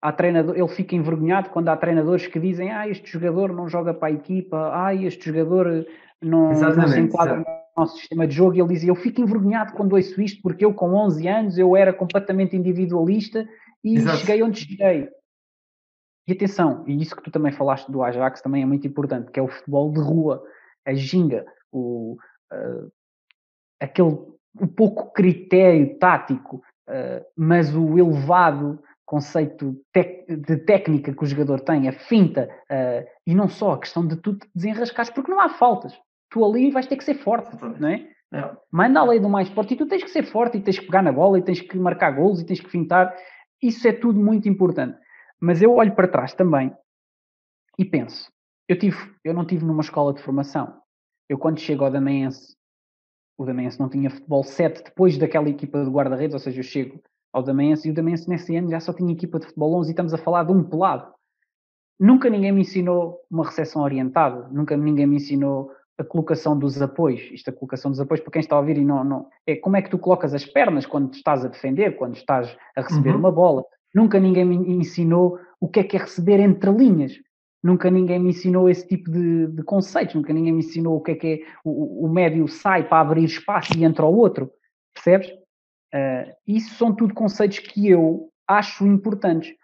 há 0.02 0.12
treinador, 0.12 0.56
ele 0.58 0.68
fica 0.68 0.96
envergonhado 0.96 1.50
quando 1.50 1.70
há 1.70 1.76
treinadores 1.76 2.28
que 2.28 2.40
dizem 2.40 2.72
ah, 2.72 2.88
este 2.88 3.12
jogador 3.12 3.54
não 3.54 3.68
joga 3.68 3.94
para 3.94 4.08
a 4.08 4.12
equipa, 4.12 4.72
ah, 4.74 4.96
este 4.96 5.26
jogador 5.26 5.86
não, 6.22 6.52
não 6.54 6.88
se 6.88 7.00
enquadra 7.00 7.38
no 7.38 7.46
nosso 7.76 7.98
sistema 7.98 8.28
de 8.28 8.36
jogo. 8.36 8.56
E 8.56 8.62
ele 8.62 8.70
dizia, 8.70 8.90
eu 8.90 8.96
fico 8.96 9.22
envergonhado 9.22 9.74
quando 9.74 9.94
ouço 9.94 10.22
isto, 10.22 10.42
porque 10.42 10.64
eu 10.64 10.74
com 10.74 10.94
11 10.94 11.28
anos 11.28 11.58
eu 11.58 11.76
era 11.76 11.92
completamente 11.92 12.56
individualista 12.56 13.48
e 13.88 13.96
Exato. 13.98 14.18
cheguei 14.18 14.44
onde 14.44 14.60
cheguei. 14.60 15.10
E 16.28 16.34
atenção, 16.34 16.84
e 16.88 17.02
isso 17.02 17.16
que 17.16 17.24
tu 17.24 17.32
também 17.32 17.54
falaste 17.54 17.90
do 17.90 18.04
Ajax 18.04 18.42
também 18.42 18.62
é 18.62 18.66
muito 18.66 18.86
importante, 18.86 19.32
que 19.32 19.40
é 19.40 19.44
o 19.44 19.48
futebol 19.48 19.92
de 19.92 20.02
rua, 20.02 20.44
a 20.86 20.94
ginga, 20.94 21.46
o, 21.72 22.18
uh, 22.52 22.92
aquele 23.80 24.18
o 24.60 24.68
pouco 24.68 25.14
critério 25.14 25.98
tático, 25.98 26.58
uh, 26.90 27.26
mas 27.36 27.74
o 27.74 27.98
elevado 27.98 28.82
conceito 29.06 29.82
de 30.28 30.58
técnica 30.58 31.14
que 31.14 31.24
o 31.24 31.26
jogador 31.26 31.62
tem, 31.62 31.88
a 31.88 31.94
finta, 31.94 32.50
uh, 32.70 33.08
e 33.26 33.34
não 33.34 33.48
só 33.48 33.72
a 33.72 33.80
questão 33.80 34.06
de 34.06 34.18
tu 34.18 34.36
te 34.36 34.46
desenrascares, 34.54 35.10
porque 35.10 35.32
não 35.32 35.40
há 35.40 35.48
faltas. 35.48 35.98
Tu 36.30 36.44
ali 36.44 36.70
vais 36.72 36.88
ter 36.88 36.98
que 36.98 37.06
ser 37.06 37.16
forte, 37.16 37.50
não 37.80 37.88
é? 37.88 38.06
é. 38.34 38.52
Manda 38.70 39.00
a 39.00 39.06
lei 39.06 39.20
do 39.22 39.30
mais 39.30 39.48
forte 39.48 39.74
e 39.74 39.78
tu 39.78 39.86
tens 39.86 40.04
que 40.04 40.10
ser 40.10 40.24
forte 40.24 40.58
e 40.58 40.62
tens 40.62 40.78
que 40.78 40.86
pegar 40.86 41.02
na 41.02 41.14
bola 41.14 41.40
e 41.40 41.42
tens 41.42 41.62
que 41.62 41.78
marcar 41.78 42.12
gols 42.12 42.42
e 42.42 42.46
tens 42.46 42.60
que 42.60 42.70
fintar 42.70 43.16
isso 43.62 43.88
é 43.88 43.94
tudo 43.94 44.20
muito 44.20 44.48
importante. 44.48 44.98
Mas 45.40 45.62
eu 45.62 45.74
olho 45.74 45.96
para 45.96 46.08
trás 46.08 46.34
também 46.34 46.74
e 47.78 47.86
penso, 47.86 48.32
eu, 48.68 48.78
tive, 48.78 48.98
eu 49.24 49.34
não 49.34 49.46
tive 49.46 49.64
numa 49.66 49.82
escola 49.82 50.14
de 50.14 50.22
formação. 50.22 50.82
Eu 51.30 51.38
quando 51.38 51.60
chego 51.60 51.84
ao 51.84 51.92
Damaense, 51.92 52.56
o 53.38 53.46
Damaense 53.46 53.80
não 53.80 53.90
tinha 53.90 54.10
futebol 54.10 54.44
7 54.44 54.84
depois 54.84 55.18
daquela 55.18 55.50
equipa 55.50 55.84
de 55.84 55.90
guarda-redes, 55.90 56.34
ou 56.34 56.40
seja, 56.40 56.60
eu 56.60 56.64
chego 56.64 57.02
ao 57.32 57.44
Damaense 57.44 57.88
e 57.88 57.92
o 57.92 57.94
Damaense 57.94 58.28
nesse 58.28 58.56
ano 58.56 58.70
já 58.70 58.80
só 58.80 58.94
tinha 58.94 59.14
equipa 59.14 59.40
de 59.40 59.46
futebol 59.46 59.76
11 59.76 59.90
e 59.90 59.92
estamos 59.92 60.14
a 60.14 60.18
falar 60.18 60.44
de 60.44 60.52
um 60.52 60.64
pelado. 60.64 61.14
Nunca 62.00 62.30
ninguém 62.30 62.52
me 62.52 62.62
ensinou 62.62 63.20
uma 63.30 63.46
recepção 63.46 63.82
orientada, 63.84 64.48
nunca 64.50 64.76
ninguém 64.76 65.06
me 65.06 65.18
ensinou 65.18 65.72
a 65.98 66.04
colocação 66.04 66.58
dos 66.58 66.82
apoios. 66.82 67.22
Isto, 67.32 67.50
a 67.50 67.54
colocação 67.54 67.90
dos 67.90 68.00
apoios, 68.00 68.22
para 68.22 68.32
quem 68.32 68.40
está 68.40 68.56
a 68.56 68.60
ouvir 68.60 68.78
e 68.78 68.86
não, 68.86 69.04
não. 69.04 69.28
É 69.46 69.56
como 69.56 69.78
é 69.78 69.82
que 69.82 69.90
tu 69.90 69.98
colocas 69.98 70.34
as 70.34 70.46
pernas 70.46 70.86
quando 70.86 71.14
estás 71.14 71.44
a 71.44 71.48
defender, 71.48 71.98
quando 71.98 72.16
estás 72.16 72.56
a 72.76 72.82
receber 72.82 73.12
uhum. 73.12 73.20
uma 73.20 73.32
bola. 73.32 73.66
Nunca 73.94 74.20
ninguém 74.20 74.46
me 74.46 74.56
ensinou 74.74 75.40
o 75.60 75.68
que 75.68 75.80
é 75.80 75.84
que 75.84 75.98
é 75.98 76.00
receber 76.00 76.40
entre 76.40 76.72
linhas. 76.72 77.14
Nunca 77.64 77.90
ninguém 77.90 78.20
me 78.20 78.30
ensinou 78.30 78.70
esse 78.70 78.88
tipo 78.88 79.10
de, 79.10 79.48
de 79.48 79.64
conceitos. 79.64 80.14
Nunca 80.14 80.32
ninguém 80.32 80.54
me 80.54 80.60
ensinou 80.60 80.98
o 80.98 81.02
que 81.02 81.12
é 81.12 81.16
que 81.16 81.28
é 81.28 81.40
o, 81.64 82.06
o 82.06 82.10
médio 82.10 82.48
sai 82.48 82.88
para 82.88 83.02
abrir 83.02 83.24
espaço 83.24 83.76
e 83.76 83.84
entra 83.84 84.06
o 84.06 84.16
outro. 84.16 84.52
Percebes? 84.94 85.30
Uh, 85.94 86.32
isso 86.48 86.76
são 86.76 86.94
tudo 86.94 87.14
conceitos 87.14 87.60
que 87.60 87.90
eu 87.90 88.30
acho 88.48 88.86
importantes. 88.86 89.56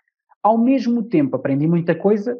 Ao 0.42 0.58
mesmo 0.58 1.04
tempo, 1.04 1.36
aprendi 1.36 1.68
muita 1.68 1.94
coisa 1.94 2.38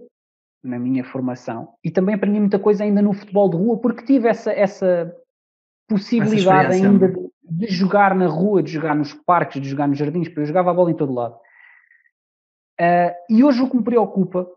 na 0.64 0.80
minha 0.80 1.04
formação. 1.04 1.74
E 1.84 1.92
também 1.92 2.16
aprendi 2.16 2.40
muita 2.40 2.58
coisa 2.58 2.84
ainda 2.84 3.02
no 3.02 3.14
futebol 3.14 3.50
de 3.50 3.58
rua, 3.58 3.78
porque 3.80 4.06
tive 4.06 4.30
essa, 4.30 4.52
essa 4.52 5.14
possibilidade 5.88 6.76
essa 6.76 6.86
ainda 6.86 7.10
de, 7.10 7.30
de 7.44 7.68
jogar 7.68 8.16
na 8.16 8.28
rua, 8.28 8.64
de 8.64 8.72
jogar 8.72 8.96
nos 8.96 9.14
parques, 9.14 9.62
de 9.62 9.70
jogar 9.70 9.88
nos 9.88 9.98
jardins, 9.98 10.28
porque 10.28 10.42
eu 10.42 10.46
jogava 10.46 10.72
a 10.72 10.74
bola 10.74 10.92
em 10.92 10.96
todo 10.96 11.14
lado. 11.14 11.36
Uh, 12.80 13.14
e 13.30 13.44
hoje 13.44 13.62
o 13.62 13.70
que 13.70 13.78
me 13.78 13.84
preocupa 13.84 14.48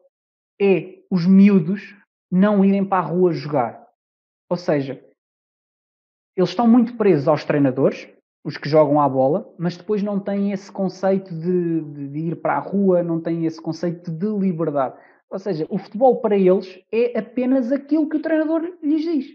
é 0.60 1.00
os 1.10 1.26
miúdos 1.26 1.94
não 2.30 2.64
irem 2.64 2.84
para 2.84 3.04
a 3.04 3.06
rua 3.06 3.32
jogar. 3.32 3.84
Ou 4.48 4.56
seja, 4.56 5.02
eles 6.36 6.50
estão 6.50 6.68
muito 6.68 6.96
presos 6.96 7.26
aos 7.28 7.44
treinadores, 7.44 8.08
os 8.44 8.56
que 8.56 8.68
jogam 8.68 9.00
à 9.00 9.08
bola, 9.08 9.52
mas 9.58 9.76
depois 9.76 10.02
não 10.02 10.20
têm 10.20 10.52
esse 10.52 10.70
conceito 10.70 11.34
de, 11.34 11.80
de, 11.80 12.08
de, 12.08 12.18
ir 12.18 12.36
para 12.36 12.56
a 12.56 12.60
rua, 12.60 13.02
não 13.02 13.20
têm 13.20 13.44
esse 13.44 13.60
conceito 13.60 14.10
de 14.10 14.26
liberdade. 14.26 14.96
Ou 15.30 15.38
seja, 15.38 15.66
o 15.68 15.78
futebol 15.78 16.20
para 16.20 16.36
eles 16.36 16.78
é 16.92 17.18
apenas 17.18 17.72
aquilo 17.72 18.08
que 18.08 18.16
o 18.16 18.22
treinador 18.22 18.62
lhes 18.82 19.02
diz. 19.02 19.26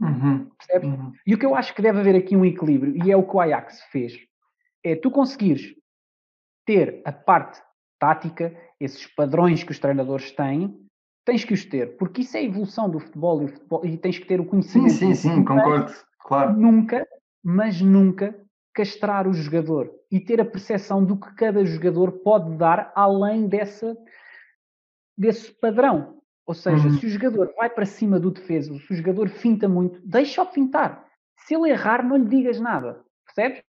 Uhum. 0.00 0.50
Uhum. 0.82 1.12
E 1.26 1.34
o 1.34 1.38
que 1.38 1.46
eu 1.46 1.54
acho 1.54 1.74
que 1.74 1.82
deve 1.82 2.00
haver 2.00 2.16
aqui 2.16 2.36
um 2.36 2.44
equilíbrio, 2.44 2.96
e 3.04 3.10
é 3.10 3.16
o 3.16 3.26
que 3.26 3.36
o 3.36 3.40
Ajax 3.40 3.80
fez, 3.90 4.18
é 4.84 4.94
tu 4.94 5.10
conseguires 5.10 5.74
ter 6.66 7.00
a 7.04 7.12
parte 7.12 7.62
tática, 7.98 8.54
esses 8.78 9.06
padrões 9.06 9.64
que 9.64 9.72
os 9.72 9.78
treinadores 9.78 10.32
têm, 10.32 10.76
tens 11.24 11.44
que 11.44 11.54
os 11.54 11.64
ter, 11.64 11.96
porque 11.96 12.20
isso 12.20 12.36
é 12.36 12.40
a 12.40 12.44
evolução 12.44 12.90
do 12.90 13.00
futebol 13.00 13.42
e, 13.42 13.44
o 13.46 13.48
futebol, 13.48 13.86
e 13.86 13.96
tens 13.96 14.18
que 14.18 14.26
ter 14.26 14.40
o 14.40 14.44
conhecimento. 14.44 14.92
Sim, 14.92 15.14
sim, 15.14 15.30
sim, 15.36 15.44
concordo, 15.44 15.92
claro. 16.20 16.52
Nunca, 16.56 17.06
mas 17.42 17.80
nunca 17.80 18.38
castrar 18.74 19.26
o 19.26 19.32
jogador 19.32 19.90
e 20.10 20.20
ter 20.20 20.40
a 20.40 20.44
percepção 20.44 21.02
do 21.04 21.16
que 21.16 21.34
cada 21.34 21.64
jogador 21.64 22.12
pode 22.12 22.54
dar 22.56 22.92
além 22.94 23.48
dessa, 23.48 23.96
desse 25.16 25.52
padrão. 25.52 26.16
Ou 26.46 26.54
seja, 26.54 26.86
uhum. 26.86 26.98
se 26.98 27.06
o 27.06 27.08
jogador 27.08 27.52
vai 27.56 27.68
para 27.68 27.84
cima 27.84 28.20
do 28.20 28.30
defesa, 28.30 28.72
se 28.78 28.92
o 28.92 28.96
jogador 28.96 29.28
finta 29.28 29.68
muito, 29.68 30.00
deixa-o 30.04 30.46
fintar. 30.46 31.04
Se 31.38 31.54
ele 31.54 31.70
errar, 31.70 32.06
não 32.06 32.16
lhe 32.16 32.28
digas 32.28 32.60
nada. 32.60 33.04
Percebes? 33.24 33.62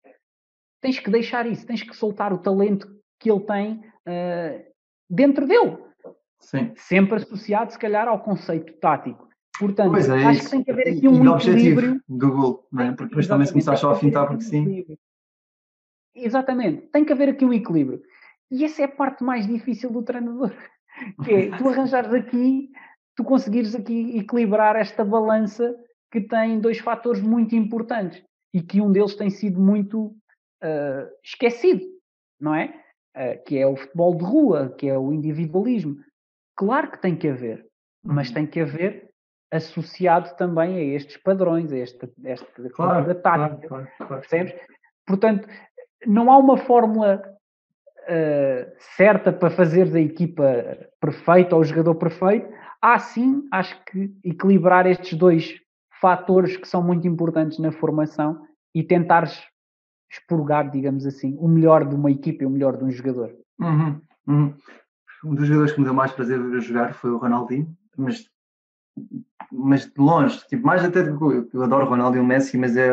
Tens 0.81 0.99
que 0.99 1.09
deixar 1.09 1.45
isso, 1.45 1.65
tens 1.65 1.81
que 1.81 1.95
soltar 1.95 2.33
o 2.33 2.37
talento 2.37 2.87
que 3.19 3.31
ele 3.31 3.39
tem 3.41 3.73
uh, 3.75 4.65
dentro 5.09 5.47
dele. 5.47 5.77
Sim. 6.39 6.73
Sempre 6.75 7.15
associado, 7.15 7.71
se 7.71 7.79
calhar, 7.79 8.07
ao 8.07 8.21
conceito 8.21 8.73
tático. 8.73 9.27
Portanto, 9.57 9.95
é, 9.95 10.25
acho 10.25 10.43
que 10.43 10.49
tem 10.49 10.63
que 10.63 10.71
haver 10.71 10.89
aqui 10.89 11.07
um 11.07 11.35
equilíbrio. 11.35 12.01
do 12.07 12.31
gol, 12.31 12.67
não 12.71 12.83
é? 12.83 12.91
Porque 12.91 13.09
depois 13.09 13.27
também 13.27 13.47
se 13.47 13.53
começar 13.53 13.77
só 13.77 13.91
a 13.91 13.95
fintar 13.95 14.27
porque 14.27 14.43
sim. 14.43 14.85
Exatamente, 16.13 16.87
tem 16.87 17.05
que 17.05 17.13
haver 17.13 17.29
aqui 17.29 17.45
um 17.45 17.53
equilíbrio. 17.53 18.01
E 18.51 18.63
essa 18.63 18.81
é 18.81 18.85
a 18.85 18.89
parte 18.89 19.23
mais 19.23 19.47
difícil 19.47 19.89
do 19.89 20.03
treinador, 20.03 20.53
que 21.23 21.33
é 21.33 21.57
tu 21.57 21.67
arranjares 21.67 22.13
aqui, 22.13 22.69
tu 23.15 23.23
conseguires 23.23 23.75
aqui 23.75 24.17
equilibrar 24.17 24.75
esta 24.75 25.03
balança 25.03 25.75
que 26.11 26.21
tem 26.21 26.59
dois 26.59 26.79
fatores 26.79 27.21
muito 27.21 27.55
importantes 27.55 28.23
e 28.53 28.61
que 28.61 28.81
um 28.81 28.91
deles 28.91 29.15
tem 29.15 29.29
sido 29.29 29.59
muito 29.59 30.07
uh, 30.63 31.09
esquecido, 31.23 31.85
não 32.39 32.55
é? 32.55 32.73
Uh, 33.15 33.43
que 33.45 33.57
é 33.57 33.67
o 33.67 33.75
futebol 33.75 34.15
de 34.15 34.23
rua, 34.23 34.73
que 34.77 34.87
é 34.87 34.97
o 34.97 35.13
individualismo. 35.13 35.97
Claro 36.55 36.91
que 36.91 37.01
tem 37.01 37.15
que 37.15 37.27
haver, 37.27 37.65
mas 38.03 38.29
uhum. 38.29 38.33
tem 38.35 38.47
que 38.47 38.61
haver 38.61 39.09
associado 39.51 40.35
também 40.35 40.75
a 40.77 40.95
estes 40.95 41.17
padrões, 41.17 41.71
a 41.71 41.77
esta, 41.77 42.09
esta 42.23 42.69
claro, 42.69 43.07
da 43.07 43.15
tática. 43.15 43.67
Claro, 43.67 43.87
claro, 43.97 44.21
percebes? 44.21 44.53
Portanto, 45.05 45.47
não 46.05 46.31
há 46.31 46.37
uma 46.37 46.57
fórmula 46.57 47.21
uh, 48.07 48.71
certa 48.95 49.31
para 49.31 49.49
fazer 49.49 49.89
da 49.89 49.99
equipa 49.99 50.43
perfeita 50.99 51.55
ou 51.55 51.61
o 51.61 51.65
jogador 51.65 51.95
perfeito. 51.95 52.47
Há 52.81 52.99
sim, 52.99 53.47
acho 53.51 53.77
que 53.85 54.13
equilibrar 54.23 54.85
estes 54.85 55.17
dois 55.17 55.53
fatores 55.99 56.57
que 56.57 56.67
são 56.67 56.83
muito 56.83 57.07
importantes 57.07 57.59
na 57.59 57.71
formação 57.71 58.41
e 58.73 58.83
tentares 58.83 59.41
expurgar, 60.11 60.69
digamos 60.69 61.05
assim, 61.05 61.35
o 61.39 61.47
melhor 61.47 61.87
de 61.87 61.95
uma 61.95 62.11
equipa 62.11 62.43
e 62.43 62.45
o 62.45 62.49
melhor 62.49 62.77
de 62.77 62.83
um 62.83 62.91
jogador. 62.91 63.33
Uhum, 63.59 64.01
uhum. 64.27 64.53
Um 65.23 65.35
dos 65.35 65.47
jogadores 65.47 65.73
que 65.73 65.79
me 65.79 65.85
deu 65.85 65.93
mais 65.93 66.11
prazer 66.11 66.39
ver 66.39 66.61
jogar 66.61 66.93
foi 66.93 67.11
o 67.11 67.17
Ronaldinho, 67.17 67.75
mas 67.97 68.29
mas 69.51 69.85
de 69.85 69.93
longe, 69.97 70.45
tipo, 70.47 70.65
mais 70.65 70.83
até 70.83 71.03
do 71.03 71.17
que 71.17 71.55
eu, 71.55 71.63
adoro 71.63 71.87
Ronaldo 71.87 72.17
e 72.17 72.19
o 72.19 72.25
Messi, 72.25 72.57
mas 72.57 72.75
é, 72.75 72.91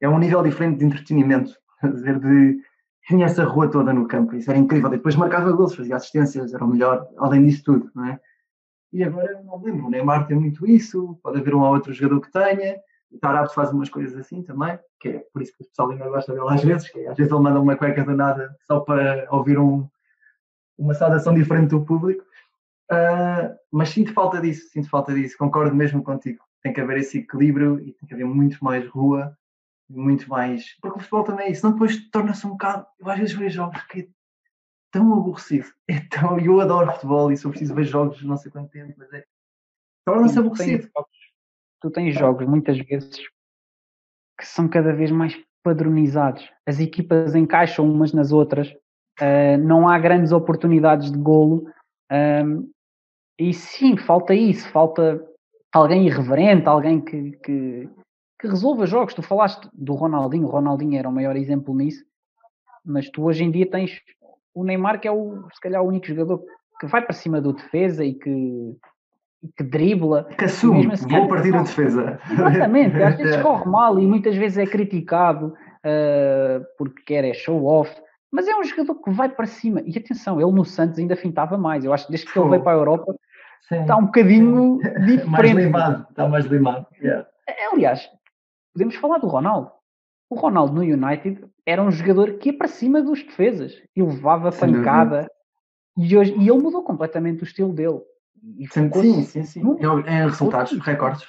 é 0.00 0.08
um 0.08 0.18
nível 0.18 0.42
diferente 0.42 0.78
de 0.78 0.84
entretenimento, 0.84 1.52
dizer, 1.82 2.18
de 2.18 2.60
tinha 3.06 3.26
essa 3.26 3.44
rua 3.44 3.70
toda 3.70 3.92
no 3.92 4.06
campo, 4.06 4.34
isso 4.34 4.50
era 4.50 4.58
incrível. 4.58 4.90
Depois 4.90 5.16
marcava 5.16 5.52
gols, 5.52 5.74
fazia 5.74 5.96
assistências, 5.96 6.54
era 6.54 6.64
o 6.64 6.68
melhor, 6.68 7.08
além 7.18 7.44
disso 7.44 7.64
tudo, 7.64 7.90
não 7.94 8.06
é? 8.06 8.20
E 8.92 9.02
agora 9.02 9.42
não 9.42 9.60
lembro, 9.62 9.86
o 9.86 9.90
Neymar 9.90 10.26
tem 10.26 10.38
muito 10.38 10.66
isso, 10.66 11.18
pode 11.22 11.40
haver 11.40 11.54
um 11.54 11.62
ou 11.62 11.72
outro 11.72 11.92
jogador 11.92 12.20
que 12.20 12.30
tenha, 12.30 12.76
o 13.10 13.18
Tarabs 13.18 13.54
faz 13.54 13.70
umas 13.70 13.88
coisas 13.88 14.16
assim 14.16 14.42
também, 14.42 14.78
que 15.00 15.08
é 15.08 15.26
por 15.32 15.42
isso 15.42 15.52
que 15.56 15.64
o 15.64 15.66
pessoal 15.66 15.90
ainda 15.90 16.08
gosta 16.08 16.32
dele 16.32 16.46
às 16.48 16.62
vezes, 16.62 16.90
que 16.90 17.00
é, 17.00 17.08
às 17.08 17.16
vezes 17.16 17.32
ele 17.32 17.42
manda 17.42 17.60
uma 17.60 17.76
cueca 17.76 18.04
do 18.04 18.14
nada 18.14 18.54
só 18.66 18.80
para 18.80 19.26
ouvir 19.30 19.58
um, 19.58 19.86
uma 20.78 20.94
saudação 20.94 21.34
diferente 21.34 21.70
do 21.70 21.84
público. 21.84 22.24
Uh, 22.90 23.56
mas 23.70 23.88
sinto 23.90 24.12
falta 24.12 24.40
disso, 24.40 24.68
sinto 24.70 24.88
falta 24.90 25.14
disso, 25.14 25.36
concordo 25.38 25.74
mesmo 25.74 26.02
contigo. 26.02 26.44
Tem 26.62 26.72
que 26.72 26.80
haver 26.80 26.98
esse 26.98 27.18
equilíbrio 27.18 27.80
e 27.80 27.92
tem 27.92 28.06
que 28.06 28.14
haver 28.14 28.26
muito 28.26 28.62
mais 28.62 28.86
rua, 28.88 29.36
muito 29.92 30.28
mais. 30.28 30.74
Porque 30.80 30.98
o 30.98 31.00
futebol 31.00 31.24
também 31.24 31.46
é 31.46 31.50
isso, 31.50 31.60
senão 31.60 31.74
depois 31.74 32.10
torna-se 32.10 32.46
um 32.46 32.50
bocado. 32.50 32.86
Eu 32.98 33.10
às 33.10 33.18
vezes 33.18 33.34
vejo 33.34 33.56
jogos 33.56 33.82
que 33.84 34.00
é 34.00 34.08
tão 34.90 35.12
aborrecido. 35.12 35.66
É 35.88 36.00
tão... 36.08 36.38
Eu 36.38 36.60
adoro 36.60 36.92
futebol 36.92 37.30
e 37.30 37.36
só 37.36 37.48
preciso 37.48 37.74
ver 37.74 37.84
jogos 37.84 38.22
não 38.22 38.36
sei 38.36 38.50
quanto 38.50 38.70
tempo, 38.70 38.94
mas 38.96 39.12
é. 39.12 39.24
Torna-se 40.06 40.38
aborrecido. 40.38 40.88
Tu 40.88 40.92
tens, 40.92 41.16
tu 41.80 41.90
tens 41.90 42.14
jogos 42.14 42.46
muitas 42.46 42.78
vezes 42.78 43.18
que 44.38 44.46
são 44.46 44.68
cada 44.68 44.92
vez 44.92 45.10
mais 45.10 45.38
padronizados. 45.62 46.50
As 46.66 46.80
equipas 46.80 47.34
encaixam 47.34 47.88
umas 47.88 48.12
nas 48.12 48.32
outras, 48.32 48.68
uh, 49.20 49.58
não 49.60 49.88
há 49.88 49.98
grandes 49.98 50.32
oportunidades 50.32 51.12
de 51.12 51.18
golo. 51.18 51.70
Um, 52.10 52.70
e 53.38 53.54
sim, 53.54 53.96
falta 53.96 54.34
isso, 54.34 54.68
falta 54.70 55.24
alguém 55.72 56.06
irreverente, 56.06 56.68
alguém 56.68 57.00
que, 57.00 57.32
que, 57.38 57.88
que 58.42 58.48
resolva 58.48 58.84
jogos. 58.86 59.14
Tu 59.14 59.22
falaste 59.22 59.68
do 59.72 59.94
Ronaldinho, 59.94 60.48
o 60.48 60.50
Ronaldinho 60.50 60.98
era 60.98 61.08
o 61.08 61.12
maior 61.12 61.36
exemplo 61.36 61.74
nisso, 61.74 62.04
mas 62.84 63.08
tu 63.08 63.22
hoje 63.22 63.44
em 63.44 63.50
dia 63.50 63.70
tens 63.70 64.00
o 64.52 64.64
Neymar, 64.64 65.00
que 65.00 65.06
é 65.06 65.12
o, 65.12 65.46
se 65.54 65.60
calhar 65.60 65.80
o 65.80 65.86
único 65.86 66.06
jogador 66.06 66.42
que 66.78 66.86
vai 66.88 67.00
para 67.00 67.14
cima 67.14 67.40
do 67.40 67.52
defesa 67.52 68.04
e 68.04 68.14
que, 68.14 68.76
e 69.42 69.48
que 69.56 69.62
dribla. 69.62 70.24
Que 70.36 70.44
assume, 70.44 70.92
assim, 70.92 71.08
vou 71.08 71.28
partir 71.28 71.54
a 71.54 71.62
defesa. 71.62 72.18
Exatamente, 72.30 73.00
às 73.00 73.16
vezes 73.16 73.40
corre 73.40 73.70
mal 73.70 73.98
e 74.00 74.06
muitas 74.06 74.34
vezes 74.34 74.58
é 74.58 74.66
criticado 74.66 75.46
uh, 75.46 76.64
porque 76.76 77.00
quer 77.06 77.24
é 77.24 77.32
show 77.32 77.64
off. 77.64 77.94
Mas 78.32 78.48
é 78.48 78.56
um 78.56 78.64
jogador 78.64 78.96
que 78.96 79.10
vai 79.10 79.28
para 79.28 79.46
cima. 79.46 79.82
E 79.84 79.96
atenção, 79.96 80.40
ele 80.40 80.50
no 80.50 80.64
Santos 80.64 80.98
ainda 80.98 81.14
fintava 81.14 81.56
mais. 81.56 81.84
Eu 81.84 81.92
acho 81.92 82.06
que 82.06 82.12
desde 82.12 82.32
que 82.32 82.38
ele 82.38 82.48
veio 82.48 82.62
para 82.62 82.72
a 82.72 82.80
Europa 82.80 83.14
Sim. 83.68 83.82
está 83.82 83.96
um 83.96 84.06
bocadinho 84.06 84.78
diferente. 85.06 85.28
mais 85.28 85.52
limado, 85.52 86.06
está 86.10 86.28
mais 86.28 86.46
limado. 86.46 86.86
Yeah. 87.00 87.28
Aliás, 87.72 88.10
podemos 88.72 88.94
falar 88.96 89.18
do 89.18 89.26
Ronaldo. 89.26 89.70
O 90.30 90.34
Ronaldo 90.34 90.74
no 90.74 90.80
United 90.80 91.44
era 91.66 91.82
um 91.82 91.90
jogador 91.90 92.38
que 92.38 92.50
ia 92.50 92.56
para 92.56 92.68
cima 92.68 93.02
dos 93.02 93.22
defesas 93.22 93.82
e 93.94 94.02
levava 94.02 94.50
Sem 94.50 94.72
pancada. 94.72 95.30
E, 95.96 96.16
hoje, 96.16 96.34
e 96.38 96.48
ele 96.48 96.58
mudou 96.58 96.82
completamente 96.82 97.42
o 97.42 97.44
estilo 97.44 97.72
dele. 97.72 98.00
E 98.58 98.66
sim, 98.68 98.90
sim, 98.90 99.22
sim, 99.22 99.44
sim. 99.44 99.62
É 100.06 100.24
resultados, 100.24 100.72
recordes. 100.78 101.26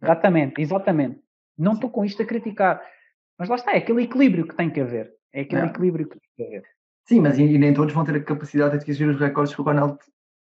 Exatamente, 0.00 0.62
exatamente. 0.62 1.20
Não 1.58 1.72
estou 1.72 1.90
com 1.90 2.04
isto 2.04 2.22
a 2.22 2.26
criticar. 2.26 2.82
Mas 3.38 3.48
lá 3.48 3.56
está, 3.56 3.72
é 3.72 3.78
aquele 3.78 4.04
equilíbrio 4.04 4.46
que 4.46 4.54
tem 4.54 4.70
que 4.70 4.80
haver. 4.80 5.12
É 5.32 5.40
aquele 5.40 5.62
é. 5.62 5.66
equilíbrio 5.66 6.08
que 6.08 6.18
tem 6.18 6.30
que 6.36 6.42
haver. 6.44 6.64
Sim, 7.06 7.20
mas 7.20 7.38
e, 7.38 7.42
e, 7.42 7.58
nem 7.58 7.74
todos 7.74 7.92
vão 7.92 8.04
ter 8.04 8.16
a 8.16 8.22
capacidade 8.22 8.70
de 8.70 8.82
atingir 8.82 9.08
os 9.08 9.18
recordes 9.18 9.54
que 9.54 9.60
o 9.60 9.64
Ronaldo 9.64 9.98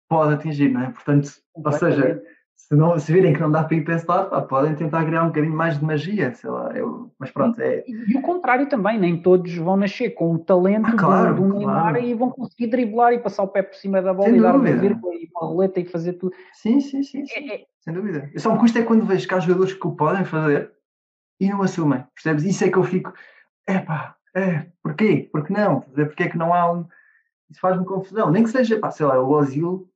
pode 0.09 0.35
atingir, 0.35 0.71
não 0.71 0.83
é? 0.83 0.91
Portanto, 0.91 1.31
ou 1.55 1.73
seja, 1.73 2.23
se, 2.57 2.75
não, 2.75 2.99
se 2.99 3.13
virem 3.13 3.33
que 3.33 3.41
não 3.41 3.51
dá 3.51 3.63
para 3.63 3.77
ir 3.77 3.85
para 3.85 3.95
esse 3.95 4.07
lado, 4.09 4.31
pá, 4.31 4.43
podem 4.43 4.75
tentar 4.75 5.05
criar 5.05 5.23
um 5.23 5.29
bocadinho 5.29 5.55
mais 5.55 5.79
de 5.79 5.85
magia, 5.85 6.35
sei 6.35 6.51
lá. 6.51 6.73
Eu, 6.75 7.13
mas 7.19 7.31
pronto, 7.31 7.61
é. 7.61 7.85
E, 7.87 8.13
e, 8.13 8.17
o 8.17 8.23
contrário 8.23 8.69
também, 8.69 8.99
nem 8.99 9.21
todos 9.21 9.55
vão 9.57 9.77
nascer 9.77 10.11
com 10.11 10.35
o 10.35 10.39
talento 10.39 10.87
ah, 10.87 10.97
claro, 10.97 11.35
do, 11.35 11.43
do 11.43 11.55
Neymar 11.59 11.93
claro. 11.93 12.05
e 12.05 12.15
vão 12.15 12.31
conseguir 12.31 12.69
driblar 12.69 13.13
e 13.13 13.21
passar 13.21 13.45
o 13.45 13.49
pé 13.49 13.63
por 13.63 13.77
cima 13.77 14.03
da 14.03 14.13
bola 14.13 14.31
Sem 14.31 14.39
e 14.39 14.43
dar 14.43 14.57
uma 14.57 14.65
vírgula 14.65 15.15
e 15.15 15.29
uma 15.35 15.47
roleta 15.47 15.79
e 15.79 15.85
fazer 15.85 16.15
tudo. 16.15 16.35
Sim, 16.55 16.81
sim, 16.81 17.03
sim. 17.03 17.25
sim. 17.25 17.51
É, 17.51 17.55
é... 17.55 17.65
Sem 17.81 17.95
dúvida. 17.95 18.29
Eu 18.35 18.41
só 18.41 18.53
me 18.53 18.59
custa 18.59 18.81
é 18.81 18.83
quando 18.83 19.07
vejo 19.07 19.29
que 19.29 19.35
há 19.35 19.39
jogadores 19.39 19.75
que 19.75 19.87
o 19.87 19.93
podem 19.93 20.25
fazer 20.25 20.73
e 21.39 21.49
não 21.49 21.63
assumem, 21.63 22.03
percebes? 22.15 22.45
Isso 22.45 22.65
é 22.65 22.71
que 22.71 22.79
eu 22.79 22.83
fico, 22.83 23.13
é 23.67 23.79
pá, 23.79 24.17
é, 24.35 24.67
porquê? 24.83 25.29
Porque 25.31 25.53
não? 25.53 25.83
Porquê 25.83 26.25
é 26.25 26.29
que 26.29 26.39
não 26.39 26.53
há 26.53 26.73
um. 26.73 26.85
Isso 27.49 27.61
faz-me 27.61 27.85
confusão. 27.85 28.31
Nem 28.31 28.43
que 28.43 28.51
seja, 28.51 28.79
pá, 28.79 28.91
sei 28.91 29.07
lá, 29.07 29.21
o 29.21 29.31
Ozil 29.31 29.89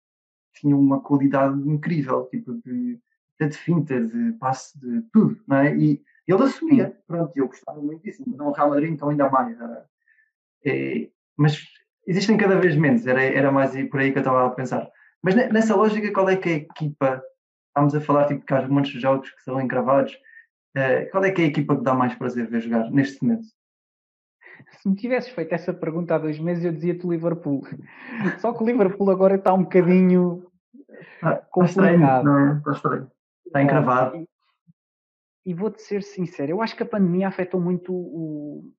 tinha 0.55 0.77
uma 0.77 1.01
qualidade 1.01 1.57
incrível, 1.69 2.27
tipo 2.27 2.55
de, 2.65 2.99
de 3.41 3.57
finta, 3.57 4.01
de 4.01 4.33
passe, 4.33 4.79
de 4.79 5.03
tudo, 5.13 5.41
não 5.47 5.57
é? 5.59 5.77
E 5.77 6.03
ele 6.27 6.43
assumia, 6.43 6.97
pronto, 7.07 7.33
eu 7.37 7.47
gostava 7.47 7.81
muito 7.81 8.03
disso, 8.03 8.23
mas 8.27 8.37
não 8.37 8.53
Real 8.53 8.71
Madrid, 8.71 8.93
então 8.93 9.09
ainda 9.09 9.29
mais. 9.29 9.57
É, 10.65 11.09
mas 11.37 11.67
existem 12.07 12.37
cada 12.37 12.59
vez 12.59 12.77
menos, 12.77 13.07
era, 13.07 13.23
era 13.23 13.51
mais 13.51 13.73
por 13.89 14.01
aí 14.01 14.13
que 14.13 14.19
eu 14.19 14.21
estava 14.21 14.47
a 14.47 14.51
pensar. 14.51 14.91
Mas 15.23 15.35
nessa 15.35 15.75
lógica, 15.75 16.13
qual 16.13 16.29
é 16.29 16.37
que 16.37 16.49
é 16.49 16.53
a 16.53 16.57
equipa? 16.57 17.23
Estamos 17.69 17.95
a 17.95 18.01
falar 18.01 18.27
tipo, 18.27 18.45
que 18.45 18.55
há 18.55 18.67
muitos 18.69 18.93
jogos 18.93 19.31
que 19.31 19.43
são 19.43 19.61
encravados. 19.61 20.15
Uh, 20.77 21.11
qual 21.11 21.25
é 21.25 21.31
que 21.31 21.43
é 21.43 21.45
a 21.45 21.49
equipa 21.49 21.77
que 21.77 21.83
dá 21.83 21.95
mais 21.95 22.15
prazer 22.15 22.49
ver 22.49 22.61
jogar 22.61 22.91
neste 22.91 23.23
momento? 23.23 23.47
Se 24.81 24.89
me 24.89 24.97
tivesses 24.97 25.31
feito 25.31 25.53
essa 25.55 25.73
pergunta 25.73 26.15
há 26.15 26.19
dois 26.19 26.39
meses, 26.39 26.65
eu 26.65 26.73
dizia-te 26.73 27.07
o 27.07 27.11
Liverpool. 27.11 27.63
Só 28.39 28.53
que 28.53 28.63
o 28.63 28.67
Liverpool 28.67 29.11
agora 29.11 29.37
está 29.37 29.53
um 29.53 29.63
bocadinho 29.63 30.47
ah, 31.23 31.37
complicado. 31.51 31.95
Está 31.95 32.19
estranho, 32.19 32.39
é? 32.39 32.59
Está 32.59 32.73
estranho. 32.73 33.11
Está 33.47 33.63
encravado. 33.63 34.17
E, 34.17 35.51
e 35.51 35.55
vou-te 35.55 35.83
ser 35.83 36.03
sincero, 36.03 36.53
eu 36.53 36.63
acho 36.63 36.77
que 36.77 36.83
a 36.83 36.87
pandemia 36.87 37.29
afetou 37.29 37.61
muito 37.61 37.93
o, 37.93 38.73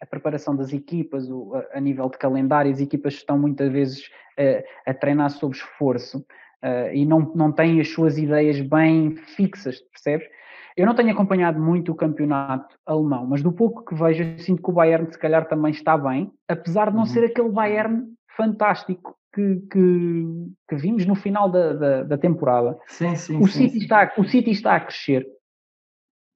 a 0.00 0.06
preparação 0.06 0.54
das 0.54 0.72
equipas, 0.72 1.28
o, 1.28 1.54
a, 1.54 1.78
a, 1.78 1.80
nível 1.80 2.08
de 2.08 2.18
calendário, 2.18 2.70
as 2.70 2.80
equipas 2.80 3.14
estão 3.14 3.38
muitas 3.38 3.72
vezes 3.72 4.06
uh, 4.38 4.62
a 4.86 4.94
treinar 4.94 5.30
sob 5.30 5.54
esforço 5.54 6.18
uh, 6.62 6.92
e 6.92 7.04
não, 7.06 7.32
não 7.34 7.50
têm 7.50 7.80
as 7.80 7.88
suas 7.88 8.18
ideias 8.18 8.60
bem 8.60 9.16
fixas, 9.16 9.80
percebes? 9.80 10.28
Eu 10.76 10.84
não 10.84 10.94
tenho 10.94 11.10
acompanhado 11.10 11.58
muito 11.58 11.90
o 11.90 11.94
campeonato 11.94 12.76
alemão, 12.84 13.26
mas 13.26 13.42
do 13.42 13.50
pouco 13.50 13.82
que 13.82 13.94
vejo, 13.94 14.38
sinto 14.38 14.62
que 14.62 14.70
o 14.70 14.74
Bayern 14.74 15.10
se 15.10 15.18
calhar 15.18 15.48
também 15.48 15.70
está 15.70 15.96
bem, 15.96 16.30
apesar 16.46 16.90
de 16.90 16.96
não 16.96 17.00
uhum. 17.00 17.06
ser 17.06 17.24
aquele 17.24 17.48
Bayern 17.48 18.04
fantástico 18.36 19.16
que, 19.32 19.56
que, 19.72 20.24
que 20.68 20.76
vimos 20.76 21.06
no 21.06 21.14
final 21.14 21.48
da, 21.48 21.72
da, 21.72 22.02
da 22.02 22.18
temporada. 22.18 22.78
Sim, 22.88 23.16
sim, 23.16 23.38
o, 23.38 23.46
sim, 23.46 23.68
City 23.68 23.78
sim. 23.78 23.78
Está, 23.78 24.12
o 24.18 24.24
City 24.24 24.50
está 24.50 24.76
a 24.76 24.80
crescer 24.80 25.26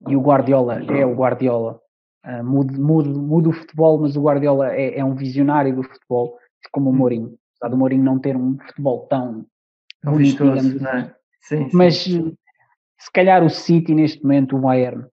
e 0.09 0.17
o 0.17 0.21
Guardiola 0.23 0.83
é 0.85 1.05
o 1.05 1.15
Guardiola. 1.15 1.79
Uh, 2.25 2.45
muda, 2.45 2.79
muda, 2.79 3.49
o 3.49 3.53
futebol, 3.53 4.01
mas 4.01 4.17
o 4.17 4.23
Guardiola 4.23 4.75
é, 4.75 4.99
é 4.99 5.05
um 5.05 5.15
visionário 5.15 5.75
do 5.75 5.83
futebol, 5.83 6.39
como 6.71 6.91
o 6.91 6.93
hum. 6.93 6.97
Mourinho. 6.97 7.39
Apesar 7.57 7.71
do 7.71 7.79
Mourinho 7.79 8.05
não 8.05 8.19
ter 8.19 8.37
um 8.37 8.59
futebol 8.59 9.07
tão 9.07 9.47
bonito, 10.03 10.45
digamos 10.45 10.83
assim. 10.83 10.87
É? 10.87 11.15
Sim, 11.43 11.69
mas 11.73 11.97
sim 12.03 12.37
se 13.01 13.11
calhar 13.11 13.43
o 13.43 13.49
City 13.49 13.95
neste 13.95 14.23
momento, 14.23 14.57
o 14.57 14.61
Bayern. 14.61 15.07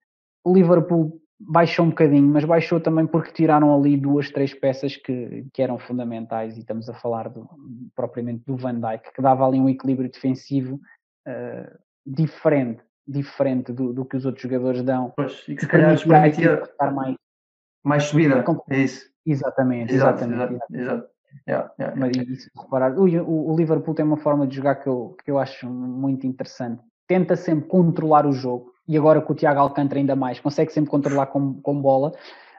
O 0.43 0.53
Liverpool 0.53 1.21
baixou 1.39 1.85
um 1.85 1.89
bocadinho, 1.89 2.27
mas 2.27 2.43
baixou 2.43 2.81
também 2.81 3.07
porque 3.07 3.31
tiraram 3.31 3.73
ali 3.73 3.95
duas, 3.95 4.29
três 4.29 4.53
peças 4.53 4.97
que, 4.97 5.45
que 5.53 5.61
eram 5.61 5.79
fundamentais 5.79 6.57
e 6.57 6.59
estamos 6.59 6.89
a 6.89 6.93
falar 6.93 7.29
do, 7.29 7.47
propriamente 7.95 8.43
do 8.45 8.57
Van 8.57 8.79
Dijk, 8.79 9.13
que 9.13 9.21
dava 9.21 9.47
ali 9.47 9.59
um 9.59 9.69
equilíbrio 9.69 10.11
defensivo 10.11 10.81
uh, 11.27 11.77
diferente, 12.05 12.83
diferente 13.07 13.71
do, 13.71 13.93
do, 13.93 14.03
que 14.03 14.17
os 14.17 14.25
outros 14.25 14.43
jogadores 14.43 14.83
dão. 14.83 15.13
Pois, 15.15 15.45
e 15.47 15.55
que 15.55 15.61
se 15.61 15.67
calhar 15.67 15.97
permitia 16.05 16.63
mais, 16.93 17.15
mais 17.83 18.03
subida, 18.03 18.43
é 18.69 18.79
isso. 18.79 19.09
Exatamente, 19.25 19.93
exatamente. 19.93 20.53
exato, 20.53 20.73
exato. 20.73 21.09
Yeah, 21.47 21.71
yeah, 21.77 21.95
Mas 21.95 22.15
isso, 22.15 22.49
reparar, 22.57 22.97
o, 22.97 23.03
o, 23.03 23.55
Liverpool 23.55 23.93
tem 23.93 24.03
uma 24.03 24.17
forma 24.17 24.47
de 24.47 24.55
jogar 24.55 24.75
que 24.75 24.87
eu, 24.87 25.15
que 25.23 25.29
eu 25.29 25.37
acho 25.37 25.69
muito 25.69 26.25
interessante 26.25 26.81
tenta 27.07 27.35
sempre 27.35 27.67
controlar 27.67 28.25
o 28.25 28.31
jogo, 28.31 28.71
e 28.87 28.97
agora 28.97 29.21
com 29.21 29.33
o 29.33 29.35
Tiago 29.35 29.59
Alcântara 29.59 29.99
ainda 29.99 30.15
mais, 30.15 30.39
consegue 30.39 30.71
sempre 30.71 30.89
controlar 30.89 31.27
com, 31.27 31.55
com 31.61 31.81
bola, 31.81 32.13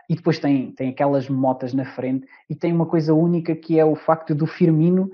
e 0.09 0.15
depois 0.15 0.39
tem, 0.39 0.73
tem 0.73 0.89
aquelas 0.89 1.29
motas 1.29 1.75
na 1.75 1.85
frente, 1.85 2.27
e 2.49 2.55
tem 2.55 2.73
uma 2.73 2.87
coisa 2.87 3.13
única 3.13 3.55
que 3.55 3.79
é 3.79 3.85
o 3.85 3.95
facto 3.95 4.35
do 4.35 4.47
Firmino 4.47 5.11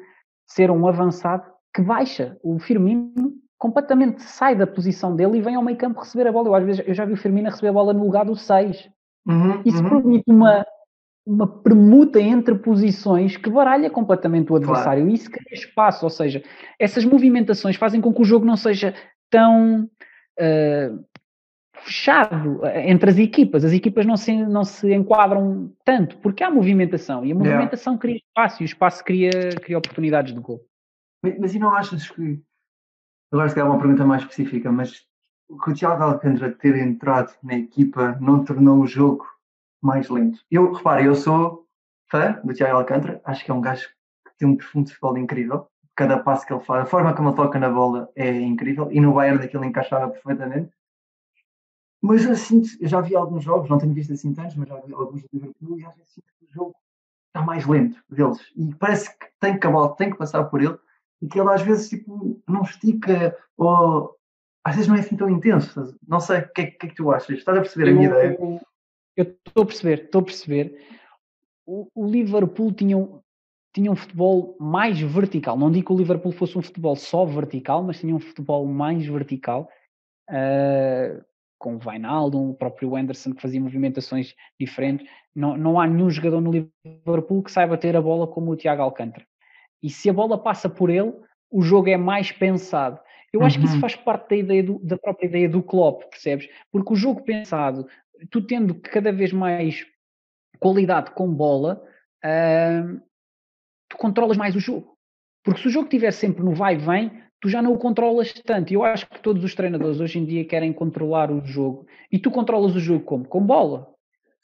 ser 0.47 0.71
um 0.71 0.87
avançado 0.87 1.45
que 1.75 1.83
baixa. 1.83 2.39
O 2.43 2.59
Firmino 2.59 3.33
completamente 3.59 4.23
sai 4.23 4.55
da 4.55 4.67
posição 4.67 5.17
dele 5.17 5.39
e 5.39 5.41
vem 5.41 5.57
ao 5.57 5.63
meio 5.63 5.77
campo 5.77 6.01
receber 6.01 6.29
a 6.29 6.33
bola. 6.33 6.49
Eu, 6.49 6.55
às 6.55 6.65
vezes, 6.65 6.87
eu 6.87 6.95
já 6.95 7.05
vi 7.05 7.15
o 7.15 7.17
Firmino 7.17 7.49
receber 7.49 7.69
a 7.69 7.73
bola 7.73 7.93
no 7.93 8.05
lugar 8.05 8.25
do 8.25 8.37
6. 8.37 8.91
Uhum, 9.27 9.63
Isso 9.65 9.83
uhum. 9.83 9.89
permite 9.89 10.25
uma, 10.31 10.67
uma 11.27 11.47
permuta 11.47 12.21
entre 12.21 12.55
posições 12.57 13.37
que 13.37 13.49
baralha 13.51 13.91
completamente 13.91 14.53
o 14.53 14.57
adversário. 14.57 15.03
Claro. 15.03 15.15
Isso 15.15 15.31
cria 15.31 15.55
espaço, 15.59 16.05
ou 16.05 16.11
seja, 16.11 16.43
essas 16.79 17.05
movimentações 17.05 17.77
fazem 17.77 18.01
com 18.01 18.13
que 18.13 18.21
o 18.21 18.25
jogo 18.25 18.45
não 18.45 18.57
seja 18.57 18.95
tão 19.31 19.85
uh, 19.85 21.05
fechado 21.85 22.65
eh, 22.65 22.91
entre 22.91 23.11
as 23.11 23.19
equipas. 23.19 23.65
As 23.65 23.73
equipas 23.73 24.07
não 24.07 24.17
se, 24.17 24.35
não 24.35 24.65
se 24.65 24.93
enquadram 24.93 25.73
tanto, 25.85 26.17
porque 26.19 26.43
há 26.43 26.51
movimentação, 26.51 27.25
e 27.25 27.33
a 27.33 27.35
movimentação 27.35 27.95
yeah. 27.95 28.01
cria 28.01 28.17
espaço, 28.17 28.63
e 28.63 28.65
o 28.65 28.67
espaço 28.67 29.05
cria, 29.05 29.31
cria 29.63 29.79
oportunidades 29.79 30.33
de 30.35 30.41
gol. 30.41 30.61
Mas, 31.23 31.39
mas 31.39 31.55
e 31.55 31.59
não 31.59 31.71
achas 31.75 32.11
que, 32.11 32.41
agora 33.33 33.49
se 33.49 33.55
calhar 33.55 33.71
uma 33.71 33.79
pergunta 33.79 34.05
mais 34.05 34.23
específica, 34.23 34.71
mas 34.73 35.07
que 35.63 35.71
o 35.71 35.75
Thiago 35.75 36.03
Alcântara 36.03 36.53
ter 36.53 36.77
entrado 36.77 37.33
na 37.43 37.55
equipa 37.55 38.17
não 38.21 38.45
tornou 38.45 38.81
o 38.81 38.87
jogo 38.87 39.27
mais 39.83 40.09
lento? 40.09 40.41
Eu, 40.51 40.73
repare, 40.73 41.05
eu 41.05 41.15
sou 41.15 41.67
fã 42.11 42.41
do 42.45 42.55
Thiago 42.55 42.79
Alcântara, 42.79 43.21
acho 43.25 43.45
que 43.45 43.51
é 43.51 43.55
um 43.55 43.61
gajo 43.61 43.89
que 43.89 44.37
tem 44.39 44.49
um 44.49 44.57
profundo 44.57 44.89
futebol 44.89 45.19
incrível, 45.19 45.69
cada 45.97 46.19
passo 46.19 46.47
que 46.47 46.53
ele 46.53 46.65
faz, 46.65 46.83
a 46.83 46.87
forma 46.87 47.15
como 47.15 47.29
ele 47.29 47.37
toca 47.37 47.59
na 47.59 47.71
bola 47.71 48.11
é 48.17 48.31
incrível 48.41 48.91
e 48.91 49.01
no 49.01 49.15
Bayern 49.15 49.45
aquilo 49.45 49.65
encaixava 49.65 50.11
perfeitamente. 50.11 50.73
Mas 52.03 52.23
sinto, 52.41 52.69
eu 52.81 52.89
já 52.89 53.01
vi 53.01 53.17
alguns 53.17 53.45
jogos, 53.45 53.71
não 53.71 53.79
tenho 53.79 53.95
visto 53.95 54.13
assim 54.13 54.35
tantos, 54.35 54.57
mas 54.57 54.69
já 54.69 54.77
vi 54.81 54.93
alguns 54.93 55.23
do 55.23 55.29
Liverpool 55.33 55.79
e 55.79 55.87
às 55.87 55.97
vezes 55.97 56.13
sinto 56.13 56.27
que 56.39 56.45
o 56.45 56.53
jogo 56.53 56.75
está 57.29 57.43
mais 57.43 57.67
lento 57.67 58.03
deles. 58.11 58.39
E 58.57 58.75
parece 58.75 59.11
que 59.19 59.27
tem 59.41 59.59
que, 59.59 59.67
a 59.67 59.71
bola 59.71 59.97
tem 59.97 60.11
que 60.11 60.19
passar 60.19 60.45
por 60.45 60.63
ele 60.63 60.79
e 61.23 61.29
que 61.29 61.41
ele 61.41 61.51
às 61.51 61.63
vezes 61.63 61.89
tipo, 61.89 62.43
não 62.47 62.63
estica 62.63 63.37
ou 63.57 64.15
às 64.63 64.75
vezes 64.75 64.89
não 64.89 64.97
é 64.97 65.01
assim 65.01 65.17
tão 65.17 65.31
intenso. 65.31 65.99
Não 66.07 66.21
sei, 66.21 66.41
o 66.41 66.53
que, 66.53 66.61
é, 66.63 66.67
que, 66.67 66.87
é 66.87 66.89
que 66.89 66.95
tu 66.95 67.11
achas? 67.11 67.39
Estás 67.39 67.57
a 67.57 67.61
perceber 67.61 67.89
eu, 67.89 67.93
a 67.93 67.97
minha 67.97 68.09
ideia? 68.09 68.39
Eu 69.17 69.25
estou 69.25 69.63
a 69.63 69.67
perceber, 69.67 70.05
estou 70.05 70.21
a 70.21 70.25
perceber. 70.25 70.83
O, 71.67 71.89
o 71.95 72.07
Liverpool 72.07 72.73
tinha 72.73 72.97
tinha 73.75 73.91
um 73.91 73.97
futebol 73.97 74.57
mais 74.61 74.99
vertical. 75.01 75.59
Não 75.59 75.71
digo 75.71 75.87
que 75.87 75.93
o 75.93 75.99
Liverpool 75.99 76.31
fosse 76.31 76.57
um 76.57 76.63
futebol 76.63 76.95
só 76.95 77.25
vertical, 77.25 77.83
mas 77.83 77.99
tinha 77.99 78.15
um 78.15 78.21
futebol 78.21 78.65
mais 78.67 79.05
vertical, 79.05 79.69
uh, 80.31 81.25
com 81.59 81.75
o 81.75 81.81
Wijnaldum, 81.85 82.51
o 82.51 82.55
próprio 82.55 82.95
Anderson 82.95 83.35
que 83.35 83.43
fazia 83.43 83.61
movimentações 83.61 84.35
diferentes. 84.59 85.09
Não, 85.35 85.57
não 85.57 85.81
há 85.81 85.87
nenhum 85.89 86.09
jogador 86.09 86.41
no 86.41 86.53
Liverpool 86.53 87.43
que 87.43 87.51
saiba 87.51 87.77
ter 87.77 87.97
a 87.97 88.01
bola 88.01 88.29
como 88.29 88.53
o 88.53 88.57
Tiago 88.57 88.83
Alcântara. 88.83 89.27
E 89.83 89.91
se 89.91 90.09
a 90.09 90.13
bola 90.13 90.39
passa 90.39 90.69
por 90.69 90.89
ele, 90.89 91.13
o 91.51 91.61
jogo 91.61 91.89
é 91.89 91.97
mais 91.97 92.31
pensado. 92.31 93.01
Eu 93.33 93.43
acho 93.43 93.59
que 93.59 93.65
isso 93.65 93.75
uhum. 93.75 93.81
faz 93.81 93.97
parte 93.97 94.29
da, 94.29 94.37
ideia 94.37 94.63
do, 94.63 94.79
da 94.79 94.97
própria 94.97 95.27
ideia 95.27 95.49
do 95.49 95.61
Klopp, 95.61 96.05
percebes? 96.09 96.49
Porque 96.71 96.93
o 96.93 96.97
jogo 96.97 97.25
pensado, 97.25 97.89
tu 98.31 98.41
tendo 98.41 98.77
cada 98.77 99.11
vez 99.11 99.33
mais 99.33 99.85
qualidade 100.61 101.11
com 101.11 101.29
bola, 101.35 101.83
uh, 102.25 103.03
tu 103.95 103.99
controlas 103.99 104.37
mais 104.37 104.55
o 104.55 104.61
jogo. 104.61 104.97
Porque 105.43 105.61
se 105.61 105.69
o 105.69 105.71
jogo 105.71 105.87
estiver 105.87 106.11
sempre 106.11 106.43
no 106.43 106.55
vai 106.55 106.75
e 106.75 106.79
vem, 106.79 107.13
tu 107.41 107.49
já 107.49 107.63
não 107.63 107.73
o 107.73 107.79
controlas 107.79 108.33
tanto. 108.33 108.73
E 108.73 108.75
eu 108.75 108.85
acho 108.85 109.09
que 109.09 109.21
todos 109.21 109.45
os 109.45 109.55
treinadores 109.55 110.01
hoje 110.01 110.19
em 110.19 110.25
dia 110.25 110.45
querem 110.45 110.73
controlar 110.73 111.31
o 111.31 111.45
jogo. 111.45 111.87
E 112.11 112.19
tu 112.19 112.31
controlas 112.31 112.75
o 112.75 112.81
jogo 112.81 113.05
como? 113.05 113.25
Com 113.25 113.45
bola. 113.45 113.89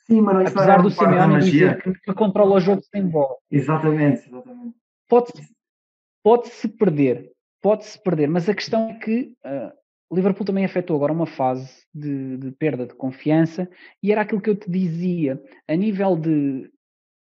Sim, 0.01 0.21
mas 0.21 0.51
Apesar 0.51 0.83
do 0.83 0.91
Simeone 0.91 1.41
dizer 1.41 1.83
que, 1.83 1.93
que 1.93 2.15
controla 2.15 2.57
o 2.57 2.61
jogo 2.61 2.83
sem 2.83 3.07
bola. 3.07 3.37
Exatamente, 3.51 4.29
exatamente. 4.29 4.75
Pode-se 5.09 5.61
pode 6.23 6.51
perder, 6.79 7.31
pode-se 7.63 8.03
perder, 8.03 8.29
mas 8.29 8.49
a 8.49 8.55
questão 8.55 8.91
é 8.91 8.95
que 8.95 9.33
uh, 9.45 10.15
Liverpool 10.15 10.45
também 10.45 10.65
afetou 10.65 10.97
agora 10.97 11.13
uma 11.13 11.27
fase 11.27 11.87
de, 11.95 12.37
de, 12.37 12.53
perda 12.53 12.87
de 12.87 12.95
confiança 12.95 13.69
e 14.03 14.13
era 14.13 14.23
aquilo 14.23 14.41
que 14.41 14.51
eu 14.51 14.57
te 14.57 14.71
dizia, 14.71 15.43
a 15.67 15.75
nível 15.75 16.17
de, 16.17 16.71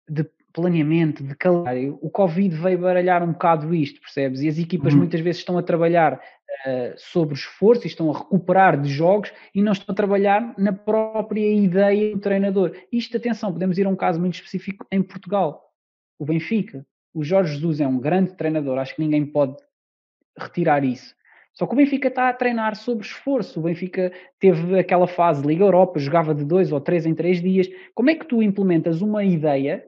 de 0.09 0.29
planeamento, 0.55 1.25
de 1.25 1.35
calendário, 1.35 1.99
o 2.01 2.09
Covid 2.09 2.55
veio 2.55 2.79
baralhar 2.79 3.25
um 3.25 3.33
bocado 3.33 3.75
isto, 3.75 4.01
percebes? 4.01 4.41
E 4.41 4.49
as 4.49 4.57
equipas 4.57 4.93
uhum. 4.93 5.01
muitas 5.01 5.21
vezes 5.21 5.41
estão 5.41 5.59
a 5.59 5.63
trabalhar 5.63 6.15
uh, 6.15 6.95
sobre 6.97 7.35
esforço 7.35 7.85
e 7.85 7.89
estão 7.89 8.09
a 8.11 8.17
recuperar 8.17 8.81
de 8.81 8.89
jogos 8.89 9.33
e 9.53 9.61
não 9.61 9.73
estão 9.73 9.93
a 9.93 9.97
trabalhar 9.97 10.55
na 10.57 10.73
própria 10.73 11.53
ideia 11.53 12.15
do 12.15 12.21
treinador. 12.21 12.73
Isto, 12.93 13.17
atenção, 13.17 13.53
podemos 13.53 13.77
ir 13.79 13.87
a 13.87 13.91
um 13.91 13.97
caso 13.97 14.21
muito 14.21 14.35
específico 14.35 14.87
em 14.93 15.03
Portugal. 15.03 15.61
O 16.19 16.25
Benfica. 16.25 16.87
O 17.13 17.25
Jorge 17.25 17.55
Jesus 17.55 17.81
é 17.81 17.87
um 17.87 17.99
grande 17.99 18.35
treinador, 18.35 18.79
acho 18.79 18.95
que 18.95 19.03
ninguém 19.03 19.27
pode 19.27 19.57
retirar 20.39 20.85
isso. 20.85 21.15
Só 21.53 21.67
que 21.67 21.73
o 21.73 21.77
Benfica 21.77 22.09
está 22.09 22.29
a 22.29 22.33
treinar 22.33 22.75
sobre 22.75 23.05
esforço. 23.05 23.61
O 23.61 23.63
Benfica 23.63 24.13
teve 24.41 24.79
aquela 24.79 25.07
fase 25.07 25.47
Liga 25.47 25.65
Europa, 25.65 26.01
jogava 26.01 26.35
de 26.35 26.45
dois 26.45 26.73
ou 26.73 26.81
três 26.81 27.07
em 27.07 27.15
três 27.15 27.41
dias. 27.41 27.69
Como 27.95 28.11
é 28.11 28.15
que 28.17 28.27
tu 28.27 28.43
implementas 28.43 29.01
uma 29.01 29.25
ideia 29.25 29.85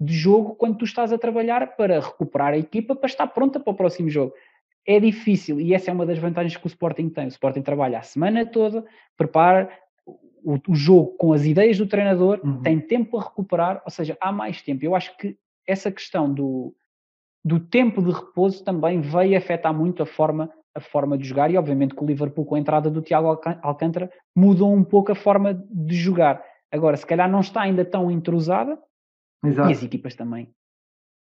de 0.00 0.14
jogo 0.14 0.54
quando 0.54 0.78
tu 0.78 0.84
estás 0.84 1.12
a 1.12 1.18
trabalhar 1.18 1.76
para 1.76 2.00
recuperar 2.00 2.52
a 2.52 2.58
equipa 2.58 2.94
para 2.94 3.08
estar 3.08 3.26
pronta 3.26 3.58
para 3.58 3.72
o 3.72 3.76
próximo 3.76 4.08
jogo. 4.08 4.32
É 4.86 4.98
difícil 5.00 5.60
e 5.60 5.74
essa 5.74 5.90
é 5.90 5.94
uma 5.94 6.06
das 6.06 6.18
vantagens 6.18 6.56
que 6.56 6.66
o 6.66 6.68
Sporting 6.68 7.08
tem. 7.08 7.26
O 7.26 7.28
Sporting 7.28 7.62
trabalha 7.62 7.98
a 7.98 8.02
semana 8.02 8.46
toda, 8.46 8.84
prepara 9.16 9.68
o, 10.42 10.58
o 10.68 10.74
jogo 10.74 11.16
com 11.18 11.32
as 11.32 11.44
ideias 11.44 11.78
do 11.78 11.86
treinador, 11.86 12.40
uhum. 12.42 12.62
tem 12.62 12.80
tempo 12.80 13.18
a 13.18 13.22
recuperar, 13.22 13.82
ou 13.84 13.90
seja, 13.90 14.16
há 14.20 14.32
mais 14.32 14.62
tempo. 14.62 14.84
Eu 14.84 14.94
acho 14.94 15.16
que 15.16 15.36
essa 15.66 15.90
questão 15.90 16.32
do, 16.32 16.74
do 17.44 17.60
tempo 17.60 18.02
de 18.02 18.10
repouso 18.10 18.64
também 18.64 19.00
veio 19.00 19.36
afetar 19.36 19.74
muito 19.74 20.02
a 20.02 20.06
forma, 20.06 20.50
a 20.74 20.80
forma 20.80 21.18
de 21.18 21.24
jogar 21.24 21.50
e 21.50 21.58
obviamente 21.58 21.94
que 21.94 22.02
o 22.02 22.06
Liverpool 22.06 22.46
com 22.46 22.54
a 22.54 22.58
entrada 22.58 22.90
do 22.90 23.02
Tiago 23.02 23.38
Alcântara 23.62 24.10
mudou 24.34 24.72
um 24.72 24.84
pouco 24.84 25.12
a 25.12 25.14
forma 25.14 25.54
de 25.70 25.96
jogar. 25.96 26.42
Agora, 26.70 26.96
se 26.96 27.06
calhar 27.06 27.30
não 27.30 27.40
está 27.40 27.62
ainda 27.62 27.84
tão 27.84 28.10
entrosada, 28.10 28.78
Exato. 29.44 29.70
E 29.70 29.72
as 29.72 29.82
equipas 29.82 30.14
também. 30.14 30.50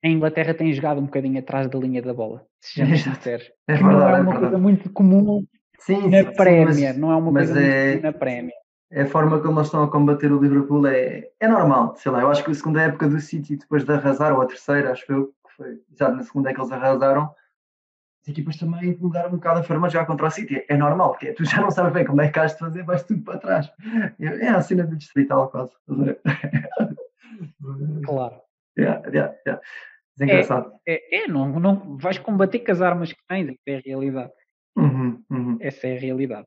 A 0.04 0.08
Inglaterra 0.08 0.54
tem 0.54 0.72
jogado 0.72 1.00
um 1.00 1.06
bocadinho 1.06 1.38
atrás 1.38 1.68
da 1.68 1.78
linha 1.78 2.00
da 2.00 2.14
bola, 2.14 2.46
sejamos 2.60 3.02
sinceros. 3.02 3.50
É 3.66 3.74
verdade, 3.74 3.96
não 3.96 4.08
é 4.08 4.20
uma 4.20 4.34
é 4.34 4.38
coisa 4.38 4.58
muito 4.58 4.90
comum 4.90 5.44
Sim, 5.78 6.08
na 6.08 6.22
sim, 6.22 6.36
Premier, 6.36 6.88
mas, 6.90 6.98
não 6.98 7.12
é 7.12 7.16
uma 7.16 7.32
coisa 7.32 7.60
é, 7.60 7.92
muito 7.92 8.02
na 8.02 8.12
Premier. 8.12 8.54
é 8.90 9.02
a 9.02 9.06
forma 9.06 9.40
como 9.40 9.58
eles 9.58 9.66
estão 9.66 9.82
a 9.82 9.90
combater 9.90 10.30
o 10.30 10.40
Liverpool 10.40 10.86
é, 10.86 11.28
é 11.40 11.48
normal, 11.48 11.94
sei 11.96 12.12
lá, 12.12 12.20
eu 12.20 12.30
acho 12.30 12.44
que 12.44 12.50
a 12.50 12.54
segunda 12.54 12.82
época 12.82 13.08
do 13.08 13.20
City, 13.20 13.56
depois 13.56 13.84
de 13.84 13.92
arrasar, 13.92 14.32
ou 14.32 14.42
a 14.42 14.46
terceira, 14.46 14.92
acho 14.92 15.10
eu, 15.10 15.26
que 15.26 15.56
foi 15.56 15.80
já 15.98 16.10
na 16.10 16.22
segunda 16.22 16.50
é 16.50 16.54
que 16.54 16.60
eles 16.60 16.72
arrasaram, 16.72 17.34
as 18.22 18.28
equipas 18.28 18.56
também 18.56 18.96
mudaram 19.00 19.28
um 19.28 19.36
bocado 19.36 19.60
a 19.60 19.62
forma 19.62 19.88
de 19.88 19.94
jogar 19.94 20.06
contra 20.06 20.26
o 20.26 20.30
City. 20.30 20.64
É 20.68 20.76
normal, 20.76 21.10
porque 21.10 21.32
tu 21.32 21.44
já 21.44 21.60
não 21.60 21.70
sabes 21.70 21.92
bem 21.92 22.04
como 22.04 22.20
é 22.20 22.28
que 22.28 22.38
has 22.38 22.52
de 22.52 22.58
fazer, 22.58 22.82
vais 22.84 23.02
tudo 23.02 23.22
para 23.22 23.38
trás. 23.38 23.72
É 24.18 24.48
a 24.48 24.60
cena 24.60 24.84
do 24.84 24.96
distrital 24.96 25.48
quase. 25.48 25.72
Claro. 28.04 28.40
Yeah, 28.78 29.02
yeah, 29.08 29.34
yeah. 29.46 29.62
É 30.20 30.24
engraçado. 30.24 30.72
É, 30.86 31.24
é 31.24 31.28
não, 31.28 31.60
não 31.60 31.96
vais 31.96 32.18
combater 32.18 32.60
com 32.60 32.72
as 32.72 32.80
armas 32.80 33.12
que 33.12 33.20
tens, 33.28 33.48
essa 33.48 33.58
é 33.66 33.76
a 33.76 33.80
realidade. 33.84 34.32
Uhum, 34.76 35.24
uhum. 35.30 35.58
Essa 35.60 35.86
é 35.88 35.96
a 35.96 36.00
realidade. 36.00 36.46